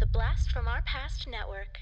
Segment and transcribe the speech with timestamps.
[0.00, 1.80] The Blast from Our Past Network.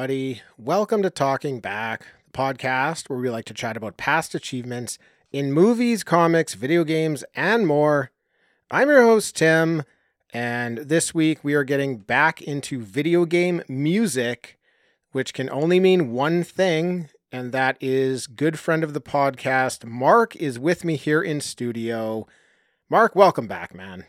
[0.00, 0.40] Everybody.
[0.56, 4.98] Welcome to Talking Back, the podcast where we like to chat about past achievements
[5.30, 8.10] in movies, comics, video games, and more.
[8.70, 9.82] I'm your host, Tim,
[10.32, 14.58] and this week we are getting back into video game music,
[15.12, 20.34] which can only mean one thing, and that is good friend of the podcast, Mark,
[20.36, 22.26] is with me here in studio.
[22.88, 24.06] Mark, welcome back, man.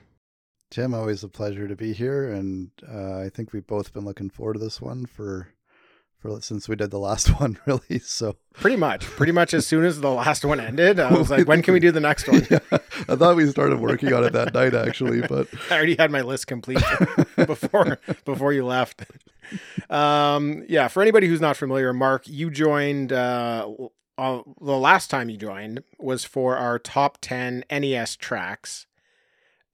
[0.70, 4.30] Tim, always a pleasure to be here, and uh, I think we've both been looking
[4.30, 5.50] forward to this one for
[6.22, 8.00] for since we did the last one, really.
[8.00, 11.48] So Pretty much, pretty much as soon as the last one ended, I was like,
[11.48, 12.46] when can we do the next one?
[12.52, 16.12] yeah, I thought we started working on it that night, actually, but I already had
[16.12, 16.84] my list complete
[17.38, 19.04] before before you left.
[19.90, 23.12] Um, yeah, for anybody who's not familiar, Mark, you joined.
[23.14, 23.70] Uh,
[24.18, 28.86] uh, the last time you joined was for our top ten NES tracks,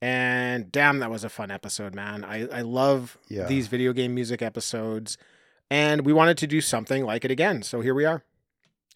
[0.01, 2.23] and damn, that was a fun episode, man.
[2.23, 3.45] I I love Yeah.
[3.47, 5.17] these video game music episodes,
[5.69, 7.61] and we wanted to do something like it again.
[7.63, 8.23] So here we are.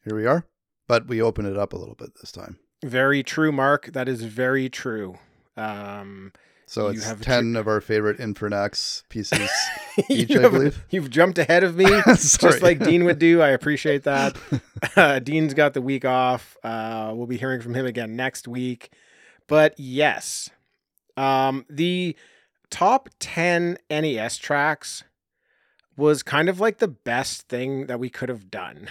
[0.03, 0.45] here we are.
[0.87, 2.57] But we open it up a little bit this time.
[2.83, 3.87] Very true, Mark.
[3.93, 5.17] That is very true.
[5.55, 6.33] Um,
[6.65, 9.49] So it's ten of our favorite Infernax pieces
[10.09, 10.83] each, I believe.
[10.89, 12.51] You've jumped ahead of me, Sorry.
[12.53, 13.41] just like Dean would do.
[13.41, 14.35] I appreciate that.
[14.97, 16.57] Uh, Dean's got the week off.
[16.63, 18.91] Uh, we'll be hearing from him again next week.
[19.47, 20.49] But yes,
[21.15, 22.15] um, the
[22.71, 25.03] top 10 NES tracks
[26.01, 28.89] was kind of like the best thing that we could have done.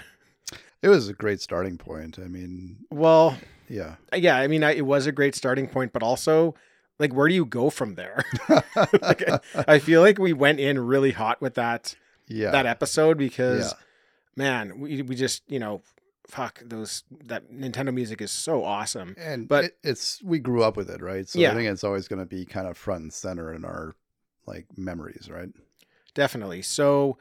[0.83, 2.19] It was a great starting point.
[2.19, 3.37] I mean, Well,
[3.69, 3.97] yeah.
[4.15, 6.55] yeah, I mean, I, it was a great starting point, but also,
[6.99, 8.25] like, where do you go from there?
[8.49, 11.95] like, I, I feel like we went in really hot with that
[12.29, 12.51] yeah.
[12.53, 13.79] that episode because Yeah.
[14.37, 15.83] man, we we just you know,
[16.27, 19.15] fuck those that Nintendo music is so awesome.
[19.19, 21.29] and but- it, it's we grew up with it, right?
[21.29, 21.51] So Yeah.
[21.53, 23.95] I think it's always going to be kind of front and center in our
[24.47, 25.51] like memories, right?
[26.15, 26.63] Definitely.
[26.63, 27.19] So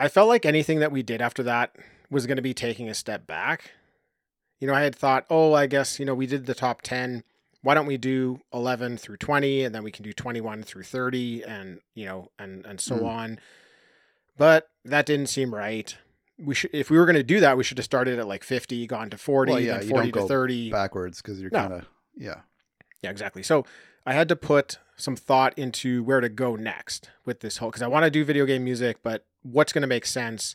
[0.00, 1.74] I felt like anything that we did after that
[2.10, 3.72] was going to be taking a step back.
[4.60, 7.22] You know, I had thought, oh, I guess, you know, we did the top 10.
[7.62, 11.42] Why don't we do 11 through 20 and then we can do 21 through 30
[11.44, 13.06] and, you know, and and so Mm.
[13.08, 13.38] on.
[14.36, 15.96] But that didn't seem right.
[16.38, 18.44] We should if we were going to do that, we should have started at like
[18.44, 20.70] 50, gone to 40, Well, yeah, then you 40 don't to go 30.
[20.70, 21.58] Backwards because you're No.
[21.58, 21.86] kind of
[22.16, 22.40] yeah.
[23.02, 23.42] Yeah, exactly.
[23.42, 23.64] So
[24.06, 27.82] I had to put some thought into where to go next with this whole because
[27.82, 30.54] I want to do video game music, but what's going to make sense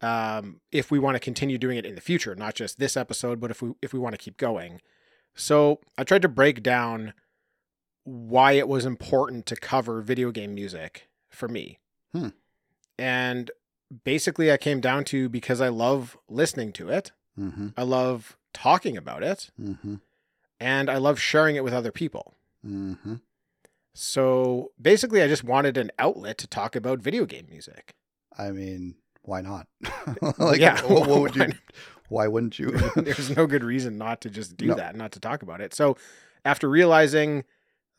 [0.00, 3.40] um, if we want to continue doing it in the future, not just this episode,
[3.40, 4.80] but if we if we want to keep going.
[5.34, 7.14] So I tried to break down
[8.04, 11.78] why it was important to cover video game music for me,
[12.12, 12.28] Hmm.
[12.98, 13.50] and
[14.04, 17.68] basically I came down to because I love listening to it, Mm-hmm.
[17.76, 19.96] I love talking about it, Mm-hmm.
[20.60, 22.34] and I love sharing it with other people.
[22.66, 23.14] Mm-hmm.
[23.94, 27.94] So basically, I just wanted an outlet to talk about video game music.
[28.36, 29.68] I mean, why not?
[30.38, 31.52] like, Yeah, what, what would why you?
[32.08, 32.70] Why wouldn't you?
[32.96, 34.74] There's no good reason not to just do No.
[34.74, 35.72] that, not to talk about it.
[35.72, 35.96] So
[36.44, 37.44] after realizing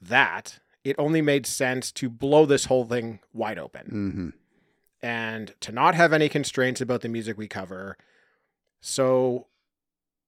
[0.01, 4.29] that, it only made sense to blow this whole thing wide open mm-hmm.
[5.05, 7.97] and to not have any constraints about the music we cover.
[8.81, 9.47] So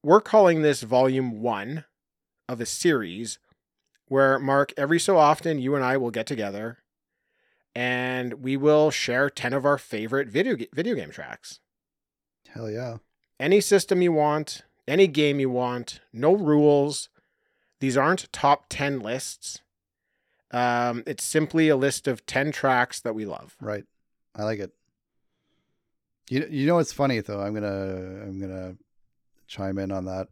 [0.02, 1.86] we're calling this volume one
[2.50, 3.38] of a series
[4.08, 6.80] where, Mark, every so often you and I will get together
[7.76, 11.60] and we will share 10 of our favorite video, video game tracks.
[12.50, 12.98] Hell yeah.
[13.40, 17.10] Any system you want, any game you want, no rules.
[17.80, 19.62] These aren't top 10 lists.
[20.50, 23.56] Um, it's simply a list of 10 tracks that we love.
[23.62, 23.84] Right.
[24.36, 24.72] I like it.
[26.30, 27.40] You you know what's funny though?
[27.40, 28.76] I'm gonna I'm gonna
[29.48, 30.28] chime in on that.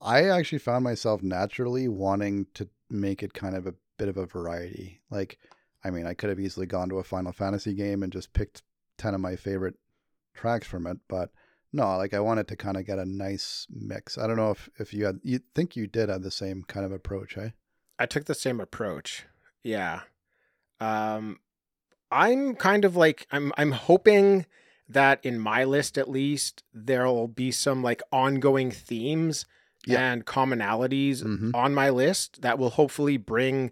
[0.00, 4.26] I actually found myself naturally wanting to make it kind of a bit of a
[4.26, 5.00] variety.
[5.10, 5.38] Like,
[5.84, 8.62] I mean, I could have easily gone to a Final Fantasy game and just picked
[8.98, 9.76] ten of my favorite
[10.34, 11.30] tracks from it, but
[11.72, 14.16] no, like I wanted to kind of get a nice mix.
[14.16, 16.86] I don't know if if you had you think you did have the same kind
[16.86, 17.50] of approach, eh?
[17.98, 19.26] I took the same approach.
[19.62, 20.00] Yeah.
[20.80, 21.40] Um
[22.12, 24.46] I'm kind of like I'm I'm hoping
[24.88, 29.46] that in my list at least there'll be some like ongoing themes
[29.86, 30.00] Yeah.
[30.12, 31.54] and commonalities Mhm.
[31.54, 33.70] on my list that will hopefully bring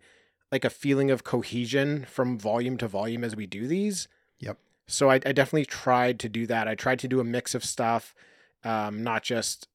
[0.51, 4.09] like a feeling of cohesion from volume to volume as we do these.
[4.41, 4.59] Yep.
[4.87, 6.69] So I, I definitely tried to do that.
[6.69, 8.15] I tried to do a mix of stuff,
[8.63, 9.69] um, not just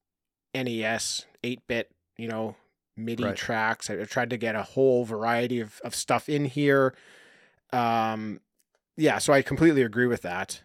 [0.53, 2.55] NES, 8 bit, you know,
[2.95, 3.35] MIDI Right.
[3.35, 3.89] tracks.
[3.89, 6.93] I, I tried to get a whole variety of, of stuff in here.
[7.73, 8.41] Um,
[8.95, 10.61] yeah, so I completely agree with that.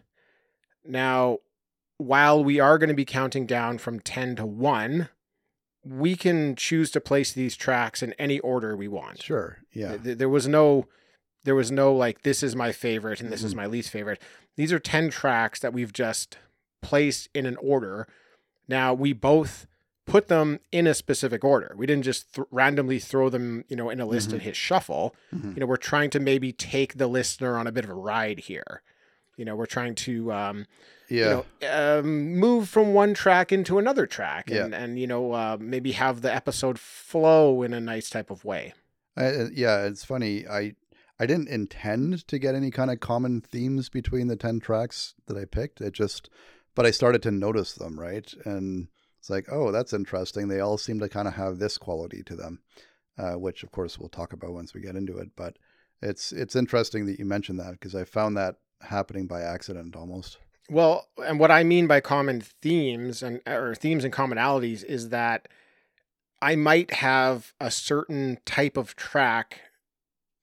[0.85, 1.39] Now,
[1.97, 5.09] while we are going to be counting down from 10 to 1,
[5.85, 9.21] we can choose to place these tracks in any order we want.
[9.21, 9.57] Sure.
[9.71, 9.97] Yeah.
[9.97, 10.87] Th- There was no
[11.45, 13.57] there was no like this is my favorite and this is Mhm.
[13.57, 14.21] my least favorite.
[14.55, 16.37] These are 10 tracks that we've just
[16.81, 18.07] placed in an order.
[18.69, 19.67] Now, we both
[20.05, 21.73] put them in a specific order.
[21.77, 24.33] We didn't just th- randomly throw them, you know, in a list Mhm.
[24.33, 25.13] and hit shuffle.
[25.35, 25.55] Mhm.
[25.55, 28.39] You know, we're trying to maybe take the listener on a bit of a ride
[28.39, 28.81] here.
[29.37, 30.65] You know, we're trying to um,
[31.09, 31.43] Yeah.
[31.61, 34.65] you know, um, move from one track into another track Yeah.
[34.65, 38.45] and, and you know, uh, maybe have the episode flow in a nice type of
[38.45, 38.73] way.
[39.17, 40.47] I, uh, yeah, it's funny.
[40.47, 40.75] I
[41.19, 45.37] I didn't intend to get any kind of common themes between the 10 tracks that
[45.37, 45.79] I picked.
[45.81, 46.29] It just
[46.75, 48.33] but I started to notice them, right?
[48.45, 48.87] And
[49.19, 50.47] it's like, "Oh, that's interesting.
[50.47, 52.61] They all seem to kind of have this quality to them."
[53.15, 55.57] Uh, which of course we'll talk about once we get into it, but
[56.01, 60.37] it's it's interesting that you mentioned that because I found that happening by accident almost.
[60.69, 65.47] Well, and what I mean by common themes and or themes and commonalities is that
[66.41, 69.59] I might have a certain type of track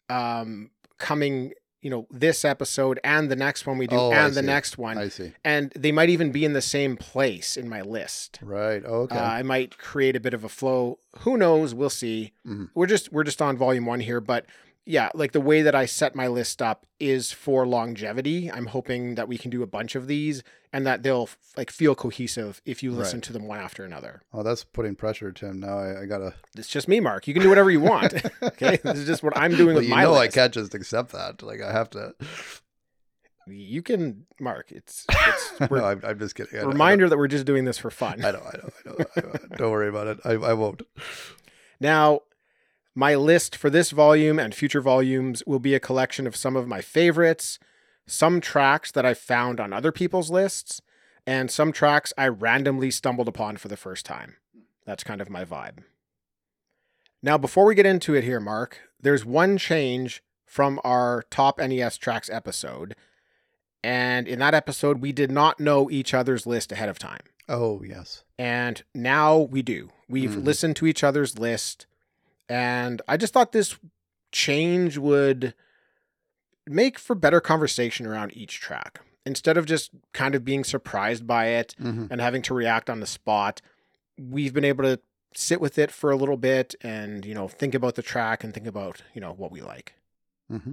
[0.09, 4.43] um coming, you know, this episode and the next one we do Oh, and the
[4.43, 4.99] next one.
[4.99, 5.33] I see.
[5.45, 8.39] and they might even be in the same place in my list.
[8.43, 8.85] Right.
[8.85, 9.17] Okay.
[9.17, 10.99] Uh, I might create a bit of a flow.
[11.21, 11.75] Who knows?
[11.75, 12.33] We'll see.
[12.47, 12.69] Mhm.
[12.75, 14.45] We're just we're just on volume one here, but
[14.91, 18.51] yeah, like the way that I set my list up is for longevity.
[18.51, 20.43] I'm hoping that we can do a bunch of these
[20.73, 23.23] and that they'll like feel cohesive if you listen Right.
[23.25, 24.23] to them one after another.
[24.33, 25.61] oh, that's putting pressure, Tim.
[25.61, 26.35] Now I, I gotta.
[26.57, 27.27] It's just me, Mark.
[27.29, 28.15] You can do whatever you want.
[28.43, 30.23] okay, this is just what I'm doing Well, with you my know list.
[30.37, 31.43] I can't just accept that.
[31.43, 32.15] Like I have to.
[33.47, 34.71] You can, Mark.
[34.71, 36.59] It's, it's no, I'm, I'm just kidding.
[36.59, 36.69] I know.
[36.69, 38.25] reminder that we're just doing this for fun.
[38.25, 39.05] I know, I know, I know.
[39.17, 39.33] I know.
[39.57, 40.19] Don't worry about it.
[40.25, 40.83] I, I won't.
[41.81, 42.21] Now,
[42.95, 46.67] my list for this volume and future volumes will be a collection of some of
[46.67, 47.59] my favorites,
[48.07, 50.81] some tracks that I found on other people's lists,
[51.27, 54.37] and some tracks I randomly stumbled upon for the first time.
[54.87, 55.85] That's kind of my vibe.
[57.23, 61.97] Now, before we get into it here, Mark, there's one change from our top NES
[61.99, 62.97] tracks episode.
[63.85, 67.21] And in that episode, we did not know each other's list ahead of time.
[67.49, 68.25] Oh yes.
[68.39, 69.91] And now we do.
[70.09, 70.45] We've Mhm.
[70.45, 71.87] listened to each other's list.
[72.51, 73.79] And I just thought this
[74.33, 75.55] change would
[76.67, 79.01] make for better conversation around each track.
[79.25, 82.99] Instead of just kind of being surprised by it hmm and having to react on
[82.99, 83.61] the spot,
[84.19, 84.99] we've been able to
[85.33, 88.53] sit with it for a little bit and, you know, think about the track and
[88.53, 89.95] think about, you know, what we like.
[90.49, 90.73] hmm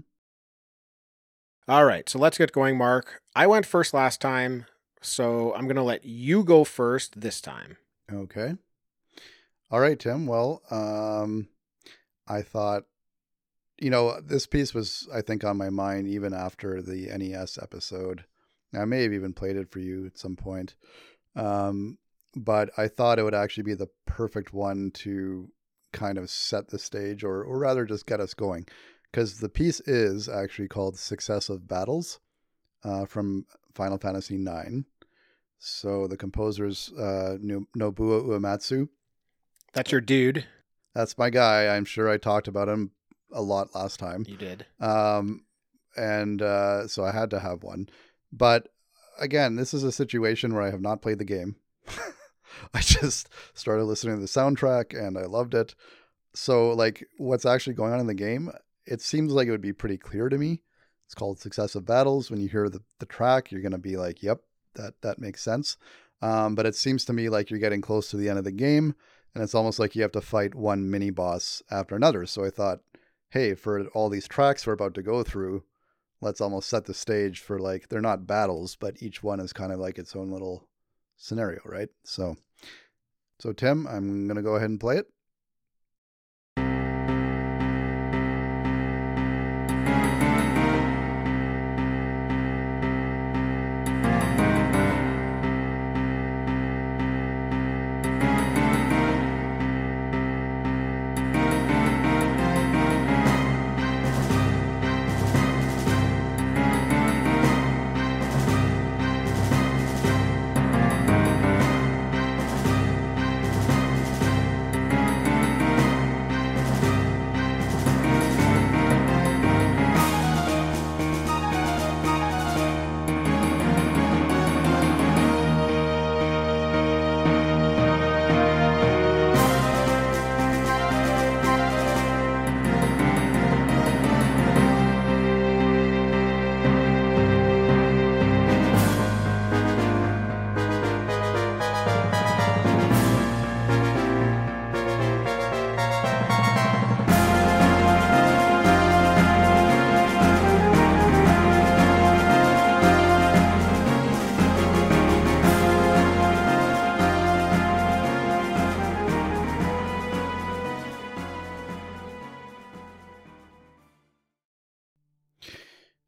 [1.67, 3.21] All right, so let's get going, Mark.
[3.35, 4.65] I went first last time,
[4.99, 7.77] so I'm going to let you go first this time.
[8.11, 8.55] Okay.
[9.69, 10.25] All right, Tim.
[10.25, 11.49] Well, um,
[12.27, 12.83] I thought,
[13.79, 18.25] you know, this piece was, I think, on my mind even after the NES episode.
[18.77, 20.75] I may have even played it for you at some point.
[21.35, 21.97] Um,
[22.35, 25.49] but I thought it would actually be the perfect one to
[25.93, 28.67] kind of set the stage or, or rather just get us going.
[29.11, 32.19] Because the piece is actually called Successive Battles
[32.83, 34.83] uh, from Final Fantasy IX.
[35.59, 38.89] So the composer's uh, Nobuo Uematsu.
[39.73, 40.45] That's your dude.
[40.93, 41.75] That's my guy.
[41.75, 42.91] I'm sure I talked about him
[43.31, 44.25] a lot last time.
[44.27, 44.65] You did.
[44.79, 45.45] Um,
[45.95, 47.89] and uh, so I had to have one.
[48.31, 48.69] But
[49.19, 51.55] again, this is a situation where I have not played the game.
[52.73, 55.75] I just started listening to the soundtrack and I loved it.
[56.33, 58.51] So, like, what's actually going on in the game,
[58.85, 60.61] it seems like it would be pretty clear to me.
[61.05, 62.29] It's called Successive Battles.
[62.29, 64.41] When you hear the, the track, you're going to be like, yep,
[64.75, 65.77] that, that makes sense.
[66.21, 68.51] Um, but it seems to me like you're getting close to the end of the
[68.51, 68.95] game,
[69.37, 72.25] and it's almost like you have to fight one mini boss after another.
[72.25, 72.79] So I thought,
[73.29, 75.63] hey, for all these tracks we're about to go through,
[76.21, 79.71] let's almost set the stage for like they're not battles, but each one is kind
[79.71, 80.67] of like its own little
[81.17, 81.89] scenario, right?
[82.03, 82.35] So,
[83.37, 85.05] so Tim, I'm gonna go ahead and play it.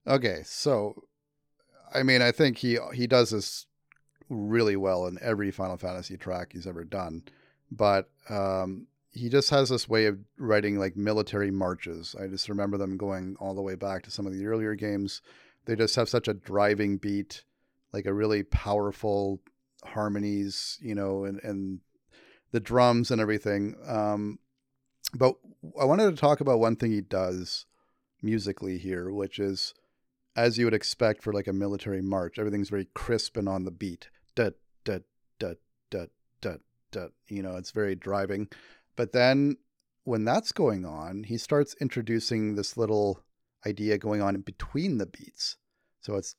[0.09, 1.03] Okay, so
[1.93, 3.67] I mean, I think he he does this
[4.27, 7.23] really well in every Final Fantasy track he's ever done,
[7.71, 12.15] but um, he just has this way of writing like military marches.
[12.19, 15.21] I just remember them going all the way back to some of the earlier games.
[15.65, 17.43] They just have such a driving beat,
[17.93, 19.41] like a really powerful
[19.83, 21.81] harmonies, you know, and and
[22.51, 23.75] the drums and everything.
[23.87, 24.39] Um,
[25.13, 25.35] but
[25.79, 27.67] I wanted to talk about one thing he does
[28.23, 29.75] musically here, which is
[30.36, 32.38] as you would expect for like a military march.
[32.38, 34.09] Everything's very crisp and on the beat.
[34.36, 35.03] Dut, dut,
[35.39, 35.57] dut,
[35.89, 36.09] dut,
[36.41, 37.12] dut, dut.
[37.27, 38.48] You know, it's very driving.
[38.95, 39.57] But then
[40.03, 43.24] when that's going on, he starts introducing this little
[43.65, 45.57] idea going on in between the beats.
[46.01, 46.36] So it's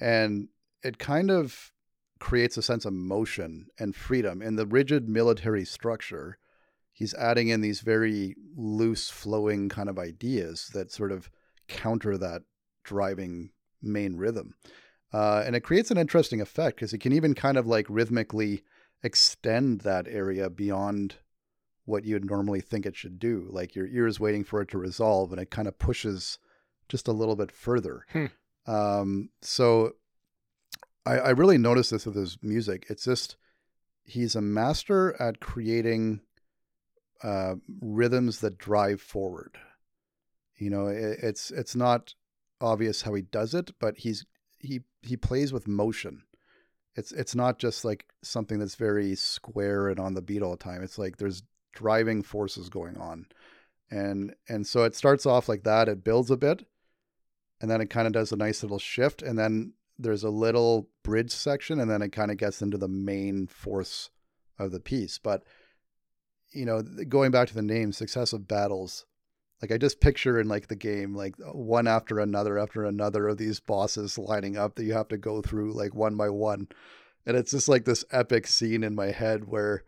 [0.00, 0.48] and
[0.82, 1.72] it kind of
[2.18, 6.38] creates a sense of motion and freedom in the rigid military structure
[6.92, 11.30] he's adding in these very loose flowing kind of ideas that sort of
[11.68, 12.42] counter that
[12.84, 13.50] driving
[13.82, 14.54] main rhythm
[15.12, 18.62] uh, and it creates an interesting effect because it can even kind of like rhythmically
[19.02, 21.16] extend that area beyond
[21.84, 24.78] what you'd normally think it should do like your ear is waiting for it to
[24.78, 26.38] resolve and it kind of pushes
[26.88, 28.26] just a little bit further Hmm.
[28.66, 29.92] um, so
[31.04, 32.86] I, I really noticed this with his music.
[32.88, 33.36] It's just
[34.04, 36.20] he's a master at creating
[37.22, 39.58] uh, rhythms that drive forward.
[40.56, 42.14] You know, it, it's it's not
[42.60, 44.24] obvious how he does it, but he's
[44.58, 46.22] he he plays with motion.
[46.94, 50.56] It's it's not just like something that's very square and on the beat all the
[50.56, 50.82] time.
[50.82, 53.26] It's like there's driving forces going on,
[53.90, 55.88] and and so it starts off like that.
[55.88, 56.66] It builds a bit,
[57.60, 60.88] and then it kind of does a nice little shift, and then there's a little
[61.02, 64.10] bridge section and then it kind of gets into the main force
[64.58, 65.44] of the piece but
[66.52, 69.06] you know going back to the name successive battles
[69.60, 73.38] like i just picture in like the game like one after another after another of
[73.38, 76.68] these bosses lining up that you have to go through like one by one
[77.26, 79.84] and it's just like this epic scene in my head where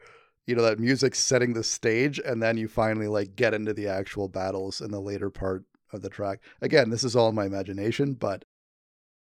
[0.47, 3.89] you know that music's setting the stage and then you finally like get into the
[3.89, 8.15] actual battles in the later part of the track again this is all my imagination
[8.15, 8.45] but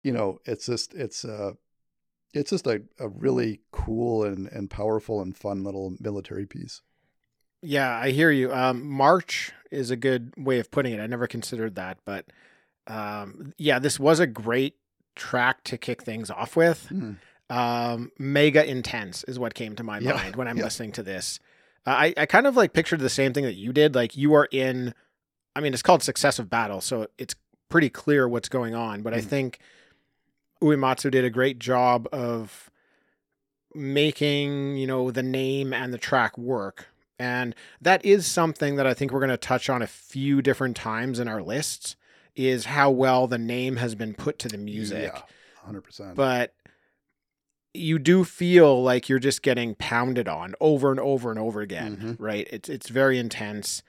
[0.03, 1.53] you know, it's just it's uh
[2.33, 6.81] it's just a, a really cool and, and powerful and fun little military piece.
[7.65, 8.53] Yeah, I hear you.
[8.53, 10.99] Um, March is a good way of putting it.
[10.99, 12.25] I never considered that, but
[12.87, 14.75] um, yeah, this was a great
[15.15, 16.87] track to kick things off with.
[16.89, 17.13] Hmm.
[17.49, 20.63] Um, mega intense is what came to my Yeah, mind when I'm yeah.
[20.65, 21.39] listening to this.
[21.85, 23.95] Uh, I I kind of like pictured the same thing that you did.
[23.95, 24.93] Like you are in,
[25.55, 27.35] I mean, it's called successive battle, so it's
[27.69, 29.01] pretty clear what's going on.
[29.03, 29.25] But I Mhm.
[29.25, 29.59] think
[30.61, 32.69] Uematsu did a great job of
[33.75, 36.87] making you know the name and the track work
[37.19, 40.75] and that is something that i think we're going to touch on a few different
[40.75, 41.95] times in our lists
[42.35, 45.21] is how well the name has been put to the music Yeah,
[45.63, 46.15] hundred percent.
[46.15, 46.53] but
[47.73, 51.97] you do feel like you're just getting pounded on over and over and over again
[51.97, 52.15] Mhm.
[52.19, 53.83] right it's it's very intense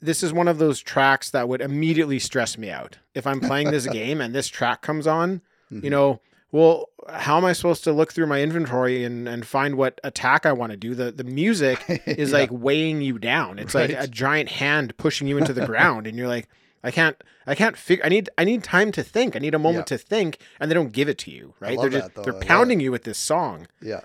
[0.00, 3.70] this is one of those tracks that would immediately stress me out if i'm playing
[3.70, 5.90] this game and this track comes on you Mhm.
[5.90, 6.20] know
[6.56, 10.44] well how am i supposed to look through my inventory and and find what attack
[10.46, 10.94] i want to do?
[10.94, 12.38] The the music is Yeah.
[12.40, 13.58] like weighing you down.
[13.62, 16.48] It's like a giant hand pushing you into the ground and you're like
[16.82, 19.36] i can't i can't figure i need i need time to think.
[19.36, 21.78] I need a moment to think and they don't give it to you right?
[21.80, 22.24] they're just that.
[22.24, 23.66] They're pounding you with this song.
[23.80, 24.00] Yeah,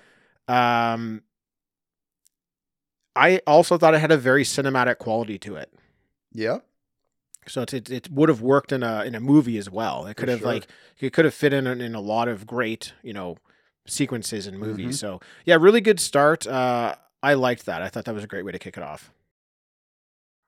[0.47, 1.21] um
[3.15, 5.69] i also thought it had a very cinematic quality to it.
[6.33, 6.59] Yeah,
[7.47, 10.05] so it's, it, it would have worked in a in a movie as well.
[10.05, 10.47] It could have sure.
[10.47, 10.67] like
[10.99, 13.37] it could have fit in in a lot of great you know
[13.87, 14.97] sequences in movies.
[14.97, 14.99] Mhm.
[14.99, 16.45] So yeah, really good start.
[16.45, 17.81] Uh, I liked that.
[17.81, 19.11] I thought that was a great way to kick it off.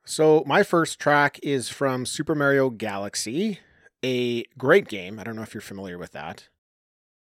[0.06, 3.60] So my first track is from Super Mario Galaxy,
[4.04, 5.20] a great game.
[5.20, 6.50] I don't know if you're familiar with that.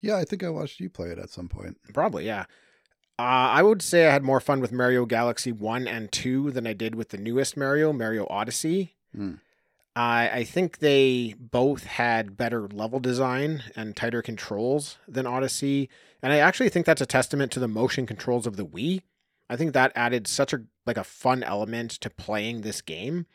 [0.00, 0.16] yeah.
[0.16, 1.76] I think I watched you play it at some point.
[1.92, 2.46] Probably, yeah.
[3.18, 6.66] Uh, I would say I had more fun with Mario Galaxy 1 and 2 than
[6.66, 8.94] I did with the newest Mario, Mario Odyssey.
[9.14, 9.34] Hmm.
[10.00, 15.90] I I think they both had better level design and tighter controls than Odyssey.
[16.22, 19.02] And I actually think that's a testament to the motion controls of the Wii.
[19.48, 23.26] I think that added such a like a fun element to playing this game.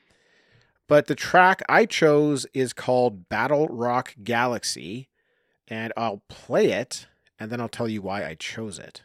[0.88, 5.10] But the track I chose is called Battle Rock Galaxy,
[5.68, 7.08] and I'll play it
[7.40, 9.04] and then I'll tell you why I chose it.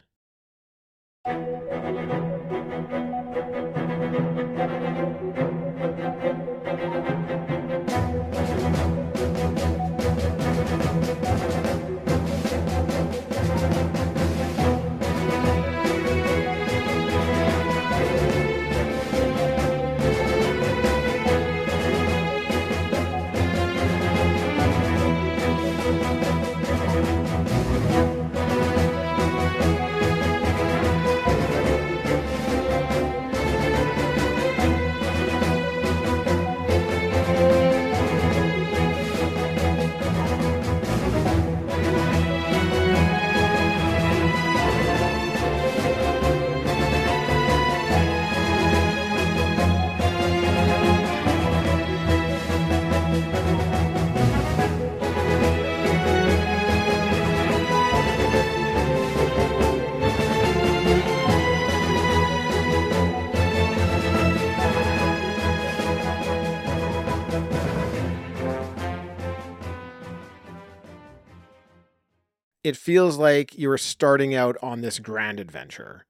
[72.71, 76.07] It feels like you were starting out on this grand adventure.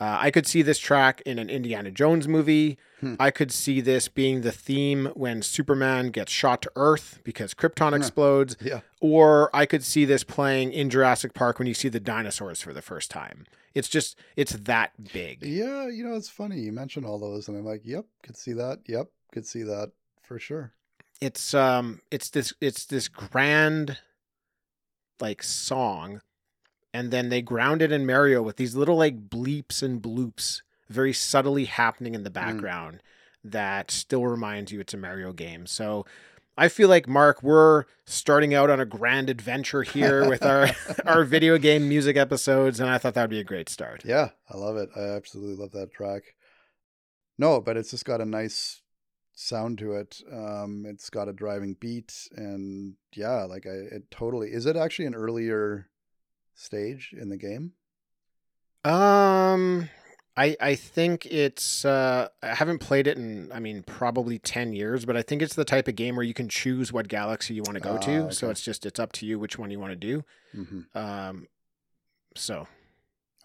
[0.00, 2.78] Uh, I could see this track in an Indiana Jones movie.
[3.00, 3.16] Hmm.
[3.20, 7.94] I could see this being the theme when Superman gets shot to Earth because Krypton
[7.94, 8.56] explodes.
[8.58, 8.80] Yeah.
[9.02, 12.72] Or I could see this playing in Jurassic Park when you see the dinosaurs for
[12.72, 13.44] the first time.
[13.74, 15.44] It's just, it's that big.
[15.44, 16.58] Yeah, you know, it's funny.
[16.60, 18.78] You mentioned all those, and I'm like, yep, could see that.
[18.86, 19.90] Yep, could see that
[20.22, 20.72] for sure.
[21.20, 23.98] It's um, it's this, it's this grand,
[25.20, 26.20] like song,
[26.92, 31.12] and then they ground it in Mario with these little like bleeps and bloops, very
[31.12, 32.34] subtly happening in the mm.
[32.34, 33.02] background
[33.44, 35.66] that still reminds you it's a Mario game.
[35.66, 36.04] So.
[36.60, 40.68] I feel like Mark, we're starting out on a grand adventure here with our
[41.06, 44.02] our video game music episodes, and I thought that would be a great start.
[44.04, 44.88] Yeah, I love it.
[44.96, 46.34] I absolutely love that track.
[47.38, 48.82] No, but it's just got a nice
[49.38, 50.20] sound to it.
[50.32, 54.66] Um, it's got a driving beat, and yeah, like I, it totally is.
[54.66, 55.88] It actually an earlier
[56.54, 57.72] stage in the game.
[58.84, 59.88] Um,
[60.36, 65.04] I I think it's uh I haven't played it in I mean probably ten years,
[65.04, 67.62] but I think it's the type of game where you can choose what galaxy you
[67.62, 68.32] want to go Ah, to.
[68.32, 70.24] So it's just it's up to you which one you want to do.
[70.52, 71.46] hmm Um,
[72.36, 72.66] so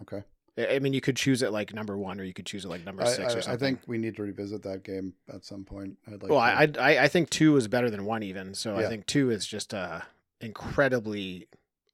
[0.02, 0.24] Okay,
[0.58, 2.70] I I mean you could choose it like number one, or you could choose it
[2.70, 3.54] like number six I, or something.
[3.54, 5.98] I think we need to revisit that game at some point.
[6.08, 6.32] I'd like.
[6.32, 6.40] well.
[6.40, 8.54] I, I I think two is better than one even.
[8.54, 10.04] So I think two is just a
[10.42, 11.48] incredibly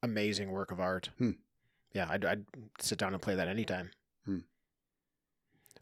[0.03, 1.09] amazing work of art.
[1.17, 1.31] Hmm.
[1.93, 2.45] Yeah, I'd, I'd
[2.79, 3.91] sit down and play that anytime.
[4.25, 4.39] Hmm.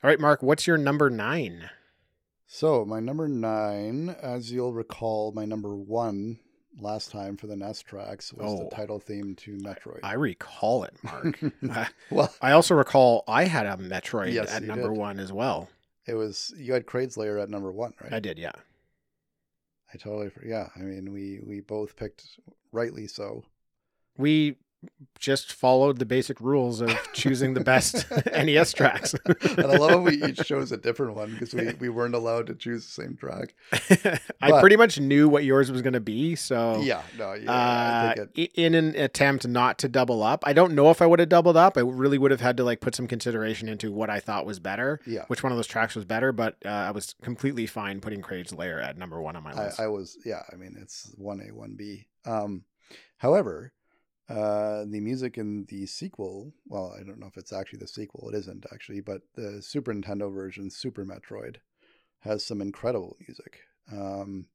[0.03, 1.69] All right, Mark, what's your number nine?
[2.45, 6.39] So my number nine, as you'll recall, my number one
[6.79, 8.63] last time for the NES tracks was Oh.
[8.63, 9.99] the title theme to Metroid.
[10.03, 11.39] I recall it, Mark.
[12.11, 14.97] Well, I also recall I had a Metroid Yes, at number did.
[14.97, 15.69] one as well.
[16.05, 18.13] it was you had Kraid's Lair at number one, right?
[18.13, 18.53] I did, yeah.
[19.93, 20.69] I totally yeah.
[20.75, 22.39] I mean, we we both picked
[22.71, 23.43] rightly so.
[24.17, 24.55] We
[25.19, 29.15] just followed the basic rules of choosing the best NES tracks.
[29.25, 32.47] and I love how we each chose a different one because we, we weren't allowed
[32.47, 33.55] to choose the same track.
[34.41, 37.51] I But- pretty much knew what yours was going to be, so Yeah, no, yeah.
[37.51, 40.43] Uh, think it, in an attempt not to double up.
[40.45, 41.77] I don't know if I would have doubled up.
[41.77, 44.59] I really would have had to like put some consideration into what I thought was
[44.59, 45.25] better, yeah.
[45.27, 46.31] which one of those tracks was better.
[46.31, 49.65] But uh, I was completely fine putting Kraid's Lair at number one on my I,
[49.65, 49.79] list.
[49.79, 50.43] I was yeah.
[50.51, 52.07] I mean, it's one A, one B.
[52.25, 52.63] Um,
[53.17, 53.73] however,
[54.29, 56.53] uh, the music in the sequel.
[56.67, 58.29] Well, I don't know if it's actually the sequel.
[58.29, 61.57] It isn't actually, but the Super Nintendo version, Super Metroid,
[62.19, 63.61] has some incredible music.
[63.91, 64.47] Um,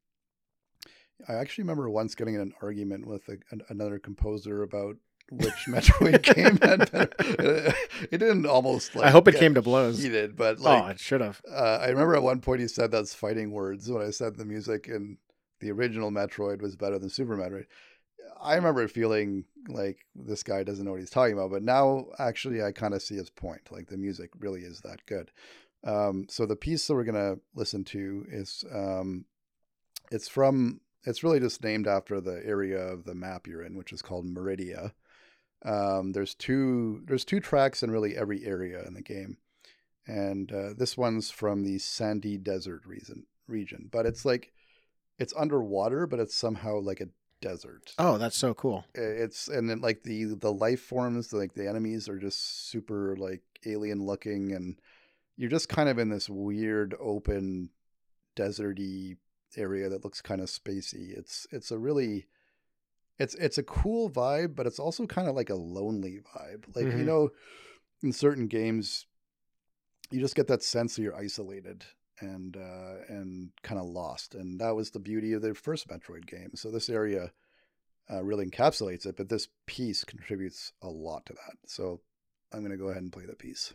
[1.29, 4.97] I actually remember once getting in an argument with a, an, another composer about
[5.31, 7.75] which Metroid game had better.
[8.11, 8.95] It didn't almost.
[8.95, 10.03] Like, I hope it came to blows.
[10.03, 11.41] He did, but like oh, it should have.
[11.51, 14.45] uh, I remember at one point he said that's fighting words when I said the
[14.45, 15.19] music in
[15.61, 17.67] the original Metroid was better than Super Metroid.
[18.41, 22.63] I remember feeling like this guy doesn't know what he's talking about, but now actually
[22.63, 23.71] I kind of see his point.
[23.71, 25.31] Like the music really is that good.
[25.85, 29.25] Um, so the piece that we're gonna listen to is um,
[30.11, 33.93] it's from it's really just named after the area of the map you're in, which
[33.93, 34.93] is called Maridia.
[35.65, 39.39] Um, there's two there's two tracks in really every area in the game
[40.07, 44.53] and uh, this one's from the sandy desert region region but it's like
[45.19, 47.09] it's underwater but it's somehow like a
[47.43, 48.87] desert Oh, that's so cool.
[48.95, 53.43] it's and then like the the life forms like the enemies are just super like
[53.67, 54.81] alien looking and
[55.37, 57.69] you're just kind of in this weird open
[58.37, 59.17] deserty
[59.57, 62.27] area that looks kind of spacey it's it's a really
[63.19, 66.87] it's it's a cool vibe but it's also kind of like a lonely vibe like
[66.87, 67.07] you Mhm.
[67.07, 67.31] know
[68.03, 69.07] in certain games
[70.11, 71.85] you just get that sense that you're isolated
[72.23, 74.35] and uh, and kind of lost.
[74.35, 76.53] And that was the beauty of the first Metroid game.
[76.55, 77.33] So this area
[78.11, 81.57] uh, really encapsulates it, but this piece contributes a lot to that.
[81.67, 82.01] So
[82.53, 83.75] I'm going to go ahead and play the piece.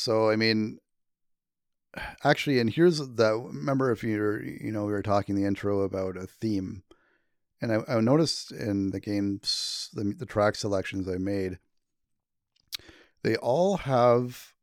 [0.00, 0.78] So I mean,
[2.24, 6.16] actually, and here's the remember if you're you know we were talking the intro about
[6.16, 6.84] a theme,
[7.60, 11.58] and I, I noticed in the games the the track selections I made,
[13.22, 14.54] they all have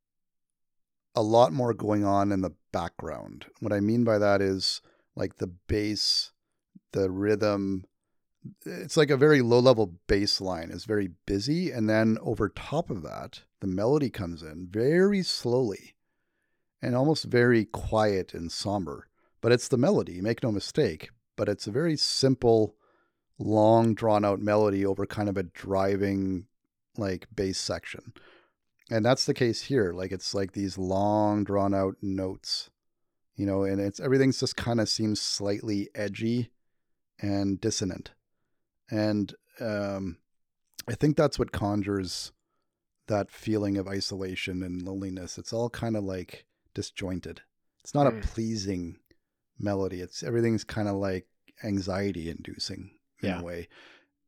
[1.13, 3.45] a lot more going on in the background.
[3.60, 4.82] What I mean by that is
[5.15, 6.32] like the bass,
[6.93, 7.86] the rhythm.
[8.65, 12.89] It's like a very low level bass line is very busy, and then over top
[12.89, 15.96] of that, the melody comes in very slowly
[16.82, 19.08] and almost very quiet and somber.
[19.41, 21.10] But it's the melody, make no mistake.
[21.36, 22.76] But it's a very simple,
[23.38, 26.46] long, drawn out melody over kind of a driving,
[26.98, 28.13] like bass section.
[28.89, 29.93] And that's the case here.
[29.93, 32.70] Like it's like these long, drawn out notes,
[33.36, 36.52] you know, and it's everything's just kind of seems slightly edgy
[37.20, 38.12] and dissonant.
[38.89, 40.17] And um,
[40.88, 42.32] I think that's what conjures
[43.08, 45.38] that feeling of isolation and loneliness.
[45.38, 47.41] It's all kind of like disjointed.
[47.84, 48.20] It's not Mm.
[48.24, 49.00] a pleasing
[49.58, 50.02] melody.
[50.02, 51.28] It's everything's kind of like
[51.63, 52.91] anxiety inducing
[53.22, 53.39] in Yeah.
[53.39, 53.67] a way.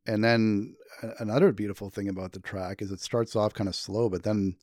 [0.06, 0.76] And then
[1.18, 4.56] another beautiful thing about the track is it starts off kind of slow, but then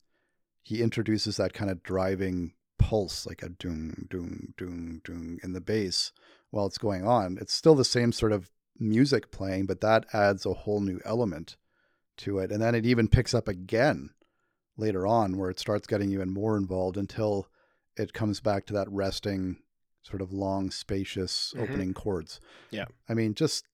[0.63, 5.61] he introduces that kind of driving pulse, like a doom, doom, doom, doom in the
[5.61, 6.11] bass
[6.49, 7.37] while it's going on.
[7.39, 8.49] It's still the same sort of
[8.79, 11.55] music playing, but that adds a whole new element
[12.17, 12.51] to it.
[12.51, 14.09] And then it even picks up again
[14.77, 17.47] later on where it starts getting even more involved until
[17.95, 19.57] it comes back to that resting,
[20.03, 21.61] sort of long, spacious Mhm.
[21.61, 22.39] opening chords.
[22.69, 22.85] Yeah.
[23.09, 23.65] I mean, just,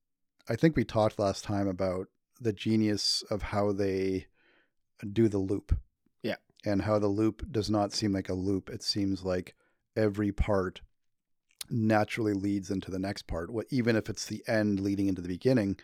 [0.48, 2.08] I think we talked last time about
[2.40, 4.28] the genius of how they
[5.12, 5.78] do the loop.
[6.22, 6.38] Yeah.
[6.66, 8.70] And how the loop does not seem like a loop.
[8.70, 9.56] It seems like
[9.96, 10.82] every part
[11.70, 13.50] naturally leads into the next part.
[13.50, 15.78] What even if it's the end leading into the beginning,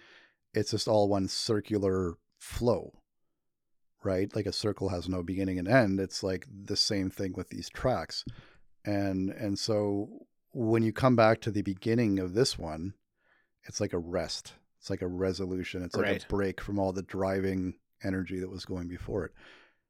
[0.53, 2.93] it's just all one circular flow.
[4.03, 4.33] Right?
[4.33, 5.99] Like a circle has no beginning and end.
[5.99, 8.23] It's like the same thing with these tracks.
[8.85, 12.93] And and so when you come back to the beginning of this one,
[13.65, 14.53] it's like a rest.
[14.79, 15.83] It's like a resolution.
[15.83, 16.23] It's like Right.
[16.23, 19.33] a break from all the driving energy that was going before it.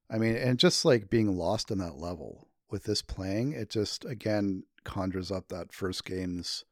[0.09, 4.05] I mean, and just like being lost in that level with this playing, it just
[4.05, 6.65] again conjures up that first game's,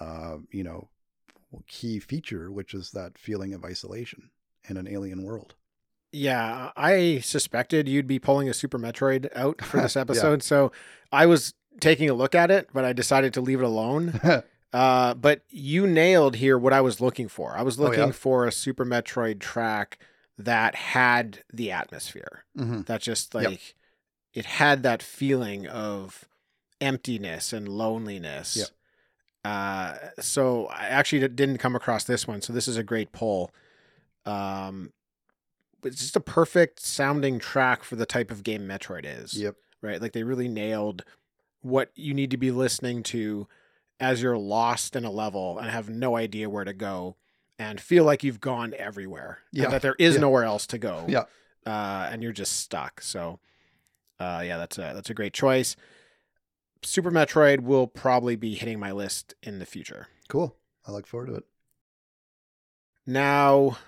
[0.00, 0.88] uh, you know,
[1.68, 4.30] key feature, which is that feeling of isolation
[4.68, 5.54] in an alien world.
[6.12, 10.00] Yeah, I suspected you'd be pulling a Super Metroid out for this Yeah.
[10.02, 10.72] episode, so
[11.12, 14.20] I was taking a look at it, but I decided to leave it alone.
[14.70, 17.56] Uh, but you nailed here what I was looking for.
[17.56, 18.12] I was Oh, looking yeah?
[18.12, 19.98] for a Super Metroid track
[20.36, 22.44] that had the atmosphere.
[22.54, 23.44] hmm That just Yep.
[23.44, 23.74] like
[24.34, 26.28] it had that feeling of
[26.82, 28.56] emptiness and loneliness.
[28.58, 28.68] Yep.
[29.42, 33.50] Uh, so I actually didn't come across this one, so this is a great pull.
[34.28, 34.92] Um,
[35.84, 39.54] it's just a perfect sounding track for the type of game Metroid is Yep.
[39.80, 40.00] right?
[40.02, 41.04] Like they really nailed
[41.60, 43.46] what you need to be listening to
[44.00, 47.16] as you're lost in a level and have no idea where to go
[47.58, 49.38] and feel like you've gone everywhere.
[49.52, 49.68] and Yeah.
[49.70, 50.20] that there is Yeah.
[50.22, 51.04] nowhere else to go.
[51.08, 51.24] Yeah.
[51.66, 53.00] Uh, and you're just stuck.
[53.00, 53.40] So
[54.20, 55.76] uh, yeah, that's a that's a great choice.
[56.82, 60.08] Super Metroid will probably be hitting my list in the future.
[60.28, 60.56] Cool.
[60.86, 61.44] I look forward to it.
[63.06, 63.78] Now,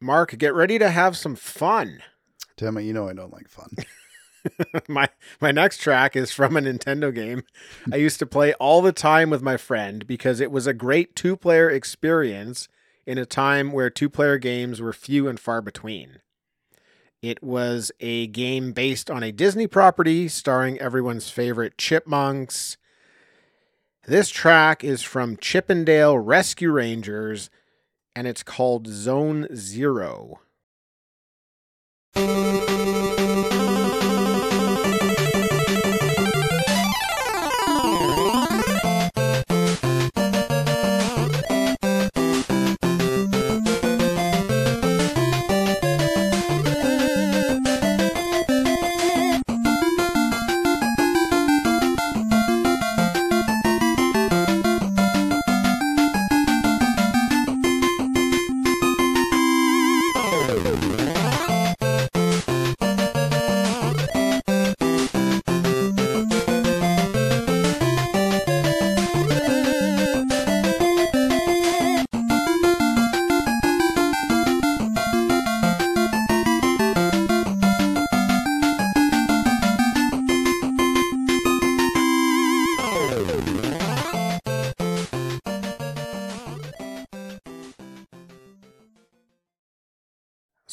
[0.00, 2.02] Mark, get ready to have some fun.
[2.56, 3.70] Tim, you know I don't like fun.
[4.88, 5.08] my
[5.40, 7.42] my next track is from a Nintendo game
[7.92, 11.16] I used to play all the time with my friend because it was a great
[11.16, 12.68] two-player experience
[13.06, 16.20] in a time where two-player games were few and far between.
[17.20, 22.76] It was a game based on a Disney property starring everyone's favorite chipmunks.
[24.06, 27.50] This track is from Chip 'n Dale Rescue Rangers
[28.18, 30.40] and it's called Zone 0.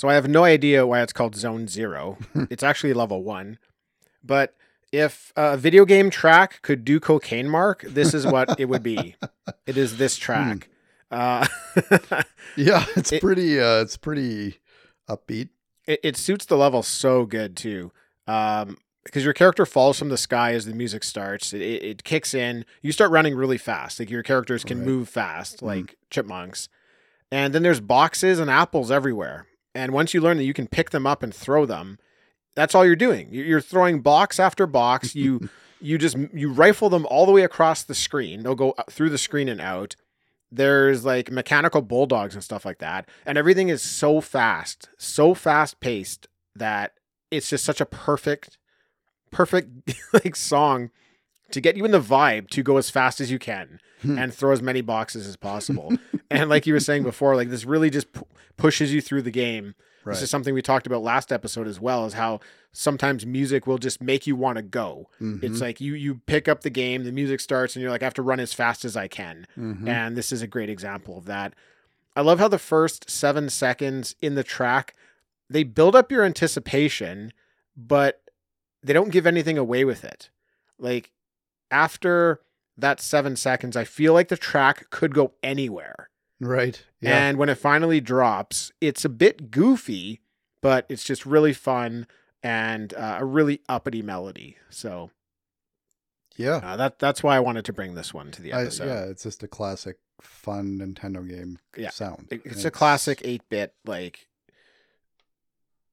[0.06, 2.20] So I have no idea why it's called Zone Zero.
[2.52, 3.58] it's actually level one.
[4.24, 4.54] But
[4.92, 9.16] if a video game track could do cocaine mark, this is what it would be.
[9.66, 10.70] It is this track.
[11.10, 11.48] Uh,
[12.56, 13.60] Yeah, it's It- pretty.
[13.60, 14.60] Uh, it's pretty
[15.10, 15.50] upbeat.
[15.88, 17.92] it, it suits the level so good too.
[18.28, 21.52] Um, because your character falls from the sky as the music starts.
[21.52, 22.64] It, it, it kicks in.
[22.84, 24.00] You start running really fast.
[24.00, 24.88] Like your characters can Right.
[24.88, 25.64] move fast, Mhm.
[25.64, 26.70] like chipmunks.
[27.32, 29.48] And then there's boxes and apples everywhere.
[29.76, 32.00] And once you learn that you can pick them up and throw them,
[32.56, 33.32] that's all you're doing.
[33.32, 35.14] You- You're throwing box after box.
[35.16, 35.50] You
[35.82, 38.42] you just you rifle them all the way across the screen.
[38.44, 39.96] They'll go uh, through the screen and out.
[40.52, 45.82] There's like mechanical bulldogs and stuff like that, and everything is so fast, so fast
[45.82, 46.94] paced that
[47.30, 48.58] it's just such a perfect,
[49.32, 50.92] perfect like song
[51.52, 54.18] to get you in the vibe to go as fast as you can Hmm.
[54.20, 55.94] and throw as many boxes as possible.
[56.30, 58.26] and like you were saying before, like this really just pu-
[58.58, 59.74] pushes you through the game.
[60.04, 60.14] Right.
[60.14, 62.40] This is something we talked about last episode as well, is how
[62.74, 65.10] sometimes music will just make you want to go.
[65.20, 68.04] It's Mhm, like you you pick up the game, the music starts, and you're like,
[68.04, 69.48] I have to run as fast as I can.
[69.58, 69.88] mhm.
[69.88, 71.54] And this is a great example of that.
[72.16, 74.94] I love how the first seven seconds in the track,
[75.50, 77.32] they build up your anticipation,
[77.76, 78.22] but
[78.84, 80.30] they don't give anything away with it.
[80.78, 81.12] Like
[81.72, 82.42] after
[82.78, 86.10] that seven seconds, I feel like the track could go anywhere.
[86.40, 86.84] right.
[87.00, 87.18] Yeah.
[87.28, 90.22] And when it finally drops, it's a bit goofy,
[90.62, 92.08] but it's just really fun
[92.44, 94.58] and uh, a really uppity melody.
[94.70, 95.12] So
[96.36, 96.56] yeah.
[96.64, 98.88] uh, that that's why I wanted to bring this one to the I, episode.
[98.88, 99.04] yeah.
[99.06, 101.92] It's just a classic, fun Nintendo game Yeah.
[101.92, 102.28] sound.
[102.32, 104.28] It- It's a classic 8-bit like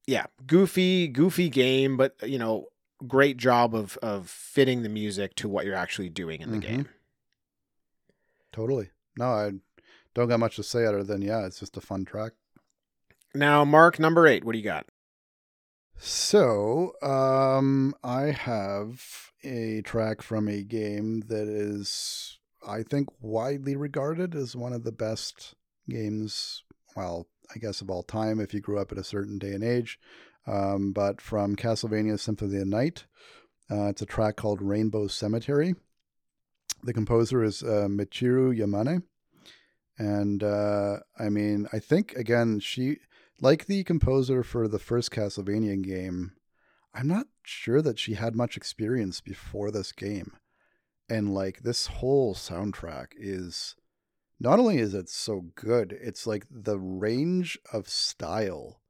[0.05, 2.67] yeah, goofy goofy game, but you know,
[3.07, 6.61] great job of of fitting the music to what you're actually doing in the Mhm.
[6.61, 6.89] game.
[8.51, 8.89] Totally.
[9.17, 9.51] No, I
[10.13, 12.33] don't got much to say other than yeah, it's just a fun track.
[13.35, 14.85] Now, Mark number 8, what do you got?
[15.97, 24.35] So, um, I have a track from a game that is, I think, widely regarded
[24.35, 25.55] as one of the best
[25.89, 26.63] games,
[26.95, 29.63] well, I guess of all time if you grew up at a certain day and
[29.63, 29.99] age.
[30.45, 33.05] Um, but from Castlevania Symphony of the Night,
[33.71, 35.75] uh, it's a track called Rainbow Cemetery.
[36.83, 39.03] The composer is uh, Michiru Yamane.
[39.97, 42.97] And uh, I mean, I think, again, she
[43.39, 46.33] like the composer for the first Castlevania game,
[46.93, 50.33] I'm not sure that she had much experience before this game.
[51.09, 53.75] And like this whole soundtrack is
[54.39, 58.81] not only is it so good, it's like the range of style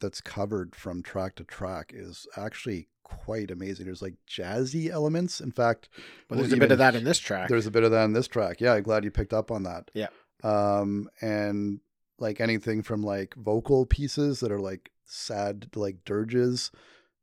[0.00, 3.86] that's covered from track to track is actually quite amazing.
[3.86, 5.40] There's like jazzy elements.
[5.40, 5.88] In fact,
[6.28, 7.48] we'll there's a bit of that in this track.
[7.48, 8.60] there's a bit of that in this track.
[8.60, 9.90] Yeah, I'm glad you picked up on that.
[9.94, 10.08] Yeah.
[10.42, 11.80] Um, and
[12.18, 16.70] like anything from like vocal pieces that are like sad, like dirges,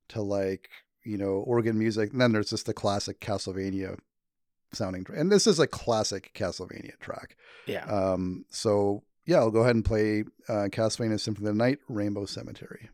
[0.10, 0.70] to like
[1.04, 3.98] you know organ music, and then there's just the classic Castlevania
[4.74, 5.04] sounding.
[5.04, 7.36] Tra- and this is a classic Castlevania track.
[7.66, 7.86] yeah.
[7.86, 12.26] Um, so yeah, I'll go ahead and play uh, Castlevania Symphony of the Night, Rainbow
[12.26, 12.90] Cemetery.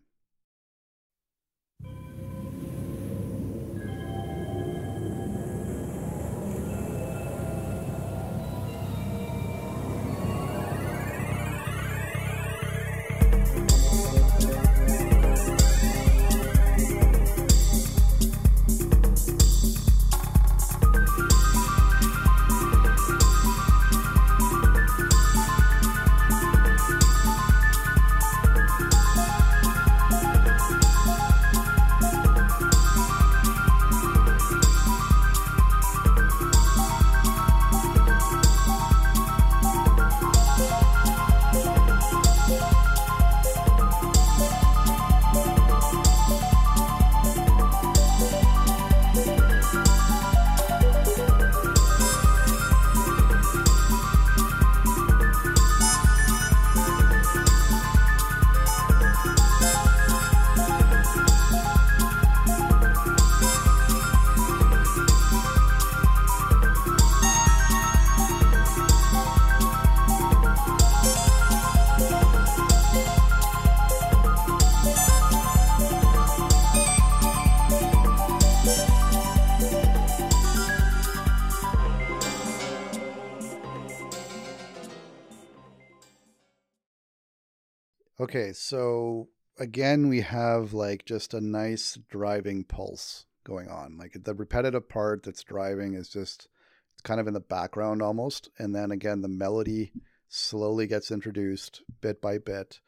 [88.34, 93.96] Okay, so again, we have like just a nice driving pulse going on.
[94.00, 96.48] Like the repetitive part that's driving is just
[96.93, 98.50] it's kind of in the background almost.
[98.58, 99.93] And then again, the melody
[100.30, 102.80] slowly gets introduced bit by bit.